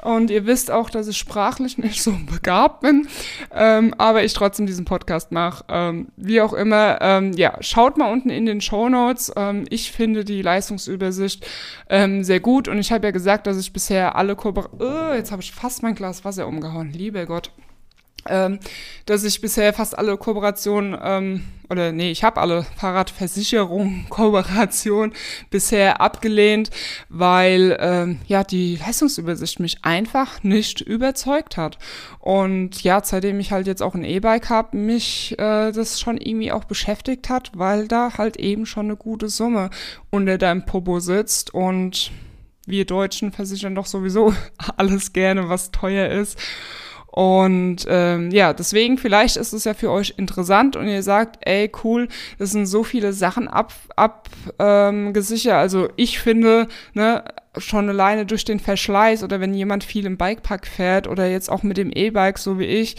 Und 0.03 0.31
ihr 0.31 0.47
wisst 0.47 0.71
auch, 0.71 0.89
dass 0.91 1.07
ich 1.07 1.19
sprachlich 1.19 1.77
nicht 1.79 2.03
so 2.03 2.17
begabt 2.27 2.81
bin. 2.81 3.07
Ähm, 3.55 3.95
aber 3.99 4.25
ich 4.25 4.33
trotzdem 4.33 4.67
diesen 4.67 4.87
Podcast 4.87 5.31
mache. 5.31 5.65
Ähm, 5.69 6.09
wie 6.17 6.41
auch 6.41 6.55
immer, 6.55 6.99
ähm, 7.03 7.35
ja, 7.35 7.59
schaut 7.61 7.99
mal 7.99 8.11
unten 8.11 8.31
in 8.31 8.47
den 8.47 8.63
Show 8.63 8.89
Notes. 8.89 9.31
Ähm, 9.37 9.67
ich 9.69 9.93
finde 9.93 10.25
die 10.25 10.43
Leistungsübersicht 10.43 11.47
ähm, 11.91 12.25
sehr 12.25 12.41
gut. 12.41 12.67
Und 12.67 12.79
ich 12.79 12.91
habe 12.91 13.07
ja 13.07 13.11
gesagt, 13.11 13.47
dass 13.47 13.59
ich 13.59 13.73
bisher 13.73 14.17
alle 14.17 14.35
Kooperationen. 14.35 15.11
Oh, 15.11 15.15
jetzt 15.15 15.31
habe 15.31 15.43
ich 15.43 15.53
fast 15.53 15.83
mein 15.83 15.95
Glas 15.95 16.25
Wasser 16.25 16.47
umgehauen. 16.47 16.93
Lieber 16.93 17.27
Gott 17.27 17.53
ähm, 18.27 18.59
dass 19.07 19.25
ich 19.25 19.41
bisher 19.41 19.73
fast 19.73 19.97
alle 19.99 20.17
Kooperationen, 20.17 20.99
ähm, 21.03 21.45
oder 21.71 21.93
nee, 21.93 22.11
ich 22.11 22.25
habe 22.25 22.41
alle 22.41 22.65
Fahrradversicherungen, 22.77 24.07
Kooperationen 24.11 25.15
bisher 25.51 26.01
abgelehnt, 26.01 26.71
weil 27.09 27.77
ähm, 27.81 28.21
ja 28.27 28.45
die 28.45 28.77
Leistungsübersicht 28.77 29.61
mich 29.61 29.85
einfach 29.85 30.43
nicht 30.43 30.81
überzeugt 30.81 31.57
hat. 31.57 31.79
Und 32.21 32.83
ja, 32.83 33.01
seitdem 33.03 33.41
ich 33.41 33.53
halt 33.53 33.67
jetzt 33.67 33.83
auch 33.83 33.95
ein 33.95 34.05
E-Bike 34.05 34.51
habe, 34.51 34.77
mich 34.77 35.33
äh, 35.39 35.73
das 35.73 36.01
schon 36.01 36.19
irgendwie 36.19 36.53
auch 36.53 36.65
beschäftigt 36.65 37.29
hat, 37.29 37.53
weil 37.55 37.89
da 37.89 38.17
halt 38.19 38.37
eben 38.37 38.67
schon 38.67 38.87
eine 38.87 38.97
gute 38.97 39.29
Summe 39.29 39.71
unter 40.11 40.39
deinem 40.39 40.65
Popo 40.65 41.01
sitzt 41.01 41.55
und 41.55 42.11
wir 42.67 42.85
Deutschen 42.85 43.33
versichern 43.33 43.75
doch 43.75 43.87
sowieso 43.87 44.35
alles 44.77 45.13
gerne, 45.13 45.49
was 45.49 45.71
teuer 45.71 46.09
ist. 46.09 46.39
Und 47.11 47.87
ähm, 47.89 48.31
ja, 48.31 48.53
deswegen 48.53 48.99
vielleicht 48.99 49.37
ist 49.37 49.53
es 49.53 49.65
ja 49.65 49.75
für 49.75 49.91
euch 49.91 50.15
interessant 50.19 50.77
und 50.77 50.87
ihr 50.87 51.03
sagt, 51.03 51.39
ey, 51.41 51.71
cool, 51.83 52.07
das 52.39 52.53
sind 52.53 52.67
so 52.67 52.85
viele 52.85 53.13
Sachen 53.13 53.49
ab, 53.49 53.73
ab 53.97 54.29
ähm. 54.59 55.13
Also 55.49 55.89
ich 55.97 56.21
finde, 56.21 56.69
ne, 56.93 57.25
schon 57.57 57.89
alleine 57.89 58.27
durch 58.27 58.45
den 58.45 58.61
Verschleiß 58.61 59.25
oder 59.25 59.41
wenn 59.41 59.55
jemand 59.55 59.85
viel 59.85 60.07
im 60.07 60.17
Bikepark 60.17 60.67
fährt 60.67 61.09
oder 61.09 61.29
jetzt 61.29 61.51
auch 61.51 61.63
mit 61.63 61.77
dem 61.77 61.91
E-Bike, 61.93 62.39
so 62.39 62.59
wie 62.59 62.67
ich, 62.67 62.97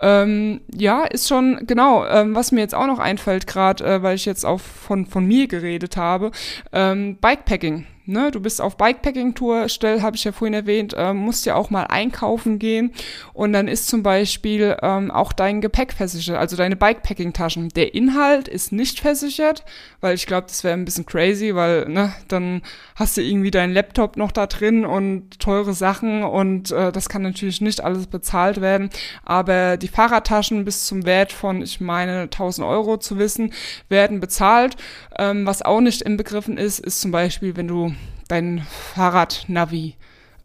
ähm, 0.00 0.60
ja, 0.74 1.04
ist 1.04 1.28
schon, 1.28 1.60
genau, 1.66 2.06
ähm, 2.06 2.34
was 2.34 2.52
mir 2.52 2.60
jetzt 2.60 2.74
auch 2.74 2.86
noch 2.86 3.00
einfällt, 3.00 3.46
gerade 3.46 3.84
äh, 3.84 4.02
weil 4.02 4.14
ich 4.14 4.24
jetzt 4.24 4.46
auch 4.46 4.60
von, 4.60 5.06
von 5.06 5.26
mir 5.26 5.48
geredet 5.48 5.96
habe, 5.96 6.30
ähm, 6.72 7.18
Bikepacking 7.20 7.86
ne, 8.08 8.30
du 8.30 8.40
bist 8.40 8.60
auf 8.60 8.76
Bikepacking-Tour, 8.76 9.68
Stell, 9.68 10.02
habe 10.02 10.16
ich 10.16 10.24
ja 10.24 10.32
vorhin 10.32 10.54
erwähnt, 10.54 10.94
äh, 10.96 11.12
musst 11.12 11.46
ja 11.46 11.54
auch 11.54 11.70
mal 11.70 11.84
einkaufen 11.84 12.58
gehen 12.58 12.92
und 13.34 13.52
dann 13.52 13.68
ist 13.68 13.88
zum 13.88 14.02
Beispiel 14.02 14.76
ähm, 14.82 15.10
auch 15.10 15.32
dein 15.32 15.60
Gepäck 15.60 15.92
versichert, 15.92 16.36
also 16.36 16.56
deine 16.56 16.74
Bikepacking-Taschen. 16.76 17.68
Der 17.68 17.94
Inhalt 17.94 18.48
ist 18.48 18.72
nicht 18.72 19.00
versichert, 19.00 19.64
weil 20.00 20.14
ich 20.14 20.26
glaube, 20.26 20.46
das 20.48 20.64
wäre 20.64 20.74
ein 20.74 20.86
bisschen 20.86 21.06
crazy, 21.06 21.54
weil 21.54 21.88
ne, 21.88 22.14
dann 22.28 22.62
hast 22.96 23.16
du 23.16 23.22
irgendwie 23.22 23.50
deinen 23.50 23.74
Laptop 23.74 24.16
noch 24.16 24.32
da 24.32 24.46
drin 24.46 24.86
und 24.86 25.38
teure 25.38 25.74
Sachen 25.74 26.24
und 26.24 26.70
äh, 26.70 26.90
das 26.90 27.08
kann 27.08 27.22
natürlich 27.22 27.60
nicht 27.60 27.82
alles 27.82 28.06
bezahlt 28.06 28.60
werden, 28.60 28.88
aber 29.24 29.76
die 29.76 29.88
Fahrradtaschen 29.88 30.64
bis 30.64 30.86
zum 30.86 31.04
Wert 31.04 31.30
von, 31.30 31.60
ich 31.60 31.80
meine, 31.80 32.22
1000 32.22 32.66
Euro 32.66 32.96
zu 32.96 33.18
wissen, 33.18 33.52
werden 33.90 34.20
bezahlt. 34.20 34.76
Ähm, 35.18 35.46
was 35.46 35.62
auch 35.62 35.80
nicht 35.80 36.02
inbegriffen 36.02 36.56
ist, 36.56 36.78
ist 36.78 37.00
zum 37.00 37.10
Beispiel, 37.10 37.56
wenn 37.56 37.68
du 37.68 37.92
dein 38.28 38.66
Fahrradnavi 38.94 39.96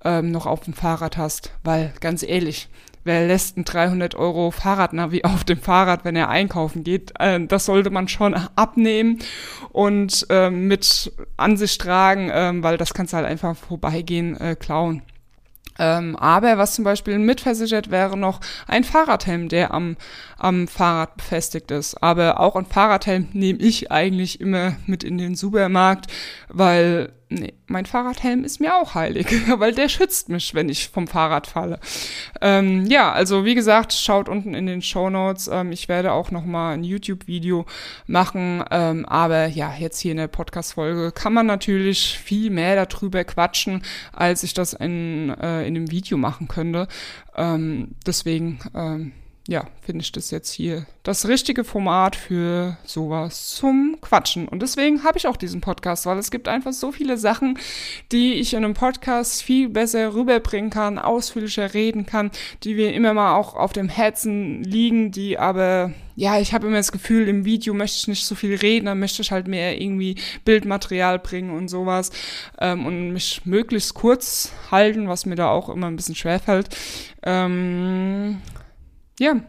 ähm, 0.04 0.32
noch 0.32 0.46
auf 0.46 0.62
dem 0.62 0.74
Fahrrad 0.74 1.18
hast, 1.18 1.52
weil 1.64 1.94
ganz 2.00 2.24
ehrlich, 2.24 2.70
wer 3.04 3.28
lässt 3.28 3.58
ein 3.58 3.66
300 3.66 4.16
Euro 4.16 4.52
Fahrradnavi 4.52 5.22
auf 5.24 5.44
dem 5.44 5.60
Fahrrad, 5.60 6.06
wenn 6.06 6.16
er 6.16 6.30
einkaufen 6.30 6.84
geht? 6.84 7.14
Äh, 7.20 7.46
das 7.46 7.66
sollte 7.66 7.90
man 7.90 8.08
schon 8.08 8.34
abnehmen 8.34 9.20
und 9.72 10.26
äh, 10.30 10.50
mit 10.50 11.12
an 11.38 11.58
sich 11.58 11.78
tragen, 11.78 12.30
äh, 12.30 12.52
weil 12.64 12.78
das 12.78 12.94
kannst 12.94 13.14
du 13.14 13.18
halt 13.18 13.28
einfach 13.28 13.56
vorbeigehen, 13.56 14.40
äh, 14.40 14.56
klauen. 14.56 15.04
Ähm, 15.80 16.16
aber 16.18 16.58
was 16.58 16.76
zum 16.76 16.84
Beispiel 16.84 17.18
mitversichert 17.18 17.90
wäre 17.90 18.16
noch 18.16 18.42
ein 18.68 18.84
Fahrradhelm, 18.84 19.50
der 19.50 19.74
am, 19.74 19.98
am 20.38 20.68
Fahrrad 20.68 21.18
befestigt 21.18 21.72
ist. 21.72 22.02
Aber 22.04 22.40
auch 22.40 22.56
ein 22.56 22.66
Fahrradhelm 22.66 23.30
nehme 23.34 23.60
ich 23.60 23.92
eigentlich 23.92 24.40
immer 24.40 24.76
mit 24.86 25.04
in 25.04 25.18
den 25.18 25.36
Supermarkt, 25.36 26.12
weil 26.50 27.12
nee, 27.34 27.54
mein 27.68 27.86
Fahrradhelm 27.86 28.44
ist 28.44 28.60
mir 28.60 28.76
auch 28.76 28.96
heilig, 28.96 29.28
weil 29.58 29.74
der 29.74 29.90
schützt 29.90 30.30
mich, 30.30 30.54
wenn 30.54 30.70
ich 30.70 30.90
vom 30.90 31.08
Fahrrad 31.08 31.48
falle. 31.48 31.80
Ähm, 32.42 32.86
ja, 32.86 33.12
also 33.12 33.46
wie 33.46 33.56
gesagt, 33.56 33.94
schaut 33.94 34.30
unten 34.30 34.54
in 34.54 34.66
den 34.66 34.82
Show 34.82 35.10
Notes. 35.10 35.48
Ähm, 35.48 35.72
ich 35.72 35.90
werde 35.90 36.12
auch 36.12 36.32
noch 36.32 36.46
mal 36.46 36.74
ein 36.74 36.84
YouTube-Video 36.84 37.66
machen, 38.08 38.64
ähm, 38.72 39.06
aber 39.06 39.48
ja, 39.48 39.74
jetzt 39.78 40.00
hier 40.00 40.12
in 40.12 40.18
der 40.18 40.28
Podcast-Folge 40.28 41.12
kann 41.12 41.34
man 41.34 41.46
natürlich 41.46 42.20
viel 42.20 42.50
mehr 42.50 42.86
darüber 42.86 43.24
quatschen, 43.24 43.84
als 44.12 44.44
ich 44.44 44.54
das 44.54 44.74
in, 44.74 45.30
äh, 45.30 45.68
in 45.68 45.76
einem 45.76 45.92
Video 45.92 46.18
machen 46.18 46.48
könnte. 46.48 46.88
Ähm, 47.36 47.96
deswegen 48.06 48.60
ähm, 48.76 49.14
ja, 49.48 49.68
finde 49.82 50.04
ich 50.04 50.14
das 50.14 50.32
jetzt 50.32 50.54
hier 50.54 50.86
das 51.04 51.28
richtige 51.28 51.66
Format 51.66 52.16
für 52.16 52.78
sowas 52.86 53.50
zum 53.50 53.98
Quatschen. 54.00 54.48
Und 54.48 54.62
deswegen 54.62 55.04
habe 55.04 55.18
ich 55.18 55.28
auch 55.28 55.36
diesen 55.36 55.60
Podcast, 55.60 56.06
weil 56.06 56.18
es 56.18 56.32
gibt 56.32 56.48
einfach 56.48 56.72
so 56.72 56.94
viele 56.94 57.18
Sachen, 57.18 57.60
die 58.14 58.36
ich 58.36 58.54
in 58.54 58.64
einem 58.64 58.74
Podcast 58.74 59.44
viel 59.44 59.68
besser 59.68 60.14
rüberbringen 60.14 60.70
kann, 60.70 60.98
ausführlicher 60.98 61.74
reden 61.74 62.06
kann, 62.06 62.32
die 62.64 62.76
mir 62.76 62.94
immer 62.94 63.14
mal 63.14 63.36
auch 63.36 63.56
auf 63.56 63.74
dem 63.74 63.90
Herzen 63.90 64.64
liegen, 64.64 65.12
die 65.12 65.38
aber, 65.38 65.92
ja, 66.16 66.40
ich 66.40 66.54
habe 66.54 66.68
immer 66.68 66.78
das 66.78 66.94
Gefühl, 66.94 67.28
im 67.28 67.44
Video 67.44 67.74
möchte 67.74 67.98
ich 67.98 68.08
nicht 68.08 68.26
so 68.26 68.36
viel 68.36 68.56
reden, 68.56 68.86
dann 68.86 69.00
möchte 69.00 69.24
ich 69.24 69.34
halt 69.34 69.50
mehr 69.50 69.82
irgendwie 69.82 70.16
Bildmaterial 70.46 71.20
bringen 71.20 71.52
und 71.52 71.68
sowas 71.68 72.12
ähm, 72.62 72.86
und 72.86 73.12
mich 73.12 73.42
möglichst 73.44 73.94
kurz 73.94 74.54
halten, 74.72 75.10
was 75.10 75.26
mir 75.26 75.36
da 75.36 75.50
auch 75.50 75.68
immer 75.68 75.88
ein 75.88 75.98
bisschen 75.98 76.16
schwerfällt. 76.16 76.70
Ähm, 77.24 78.42
ja, 79.20 79.42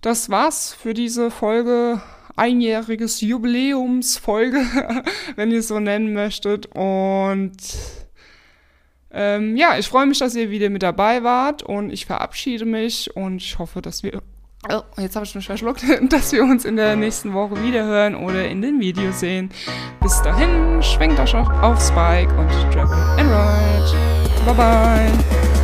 das 0.00 0.30
war's 0.30 0.72
für 0.72 0.94
diese 0.94 1.30
Folge. 1.30 2.00
Einjähriges 2.34 3.20
Jubiläumsfolge, 3.20 4.58
wenn 5.36 5.50
ihr 5.50 5.58
es 5.58 5.68
so 5.68 5.78
nennen 5.78 6.14
möchtet. 6.14 6.66
Und 6.74 7.52
ähm, 9.12 9.56
ja, 9.56 9.76
ich 9.78 9.88
freue 9.88 10.06
mich, 10.06 10.18
dass 10.18 10.34
ihr 10.34 10.50
wieder 10.50 10.70
mit 10.70 10.82
dabei 10.82 11.22
wart 11.22 11.62
und 11.62 11.90
ich 11.90 12.06
verabschiede 12.06 12.64
mich 12.64 13.14
und 13.14 13.42
ich 13.42 13.58
hoffe, 13.58 13.82
dass 13.82 14.02
wir. 14.02 14.22
Oh, 14.70 14.82
jetzt 14.96 15.16
habe 15.16 15.26
ich 15.26 15.34
mich 15.34 15.44
verschluckt, 15.44 15.84
dass 16.08 16.32
wir 16.32 16.42
uns 16.44 16.64
in 16.64 16.76
der 16.76 16.96
nächsten 16.96 17.34
Woche 17.34 17.62
wiederhören 17.62 18.14
oder 18.14 18.48
in 18.48 18.62
den 18.62 18.80
Videos 18.80 19.20
sehen. 19.20 19.50
Bis 20.00 20.22
dahin, 20.22 20.82
schwenkt 20.82 21.20
euch 21.20 21.34
aufs 21.34 21.90
Bike 21.90 22.30
und 22.38 22.48
travel 22.72 22.96
and 23.18 23.28
ride. 23.28 24.46
Bye 24.46 24.54
bye. 24.54 25.61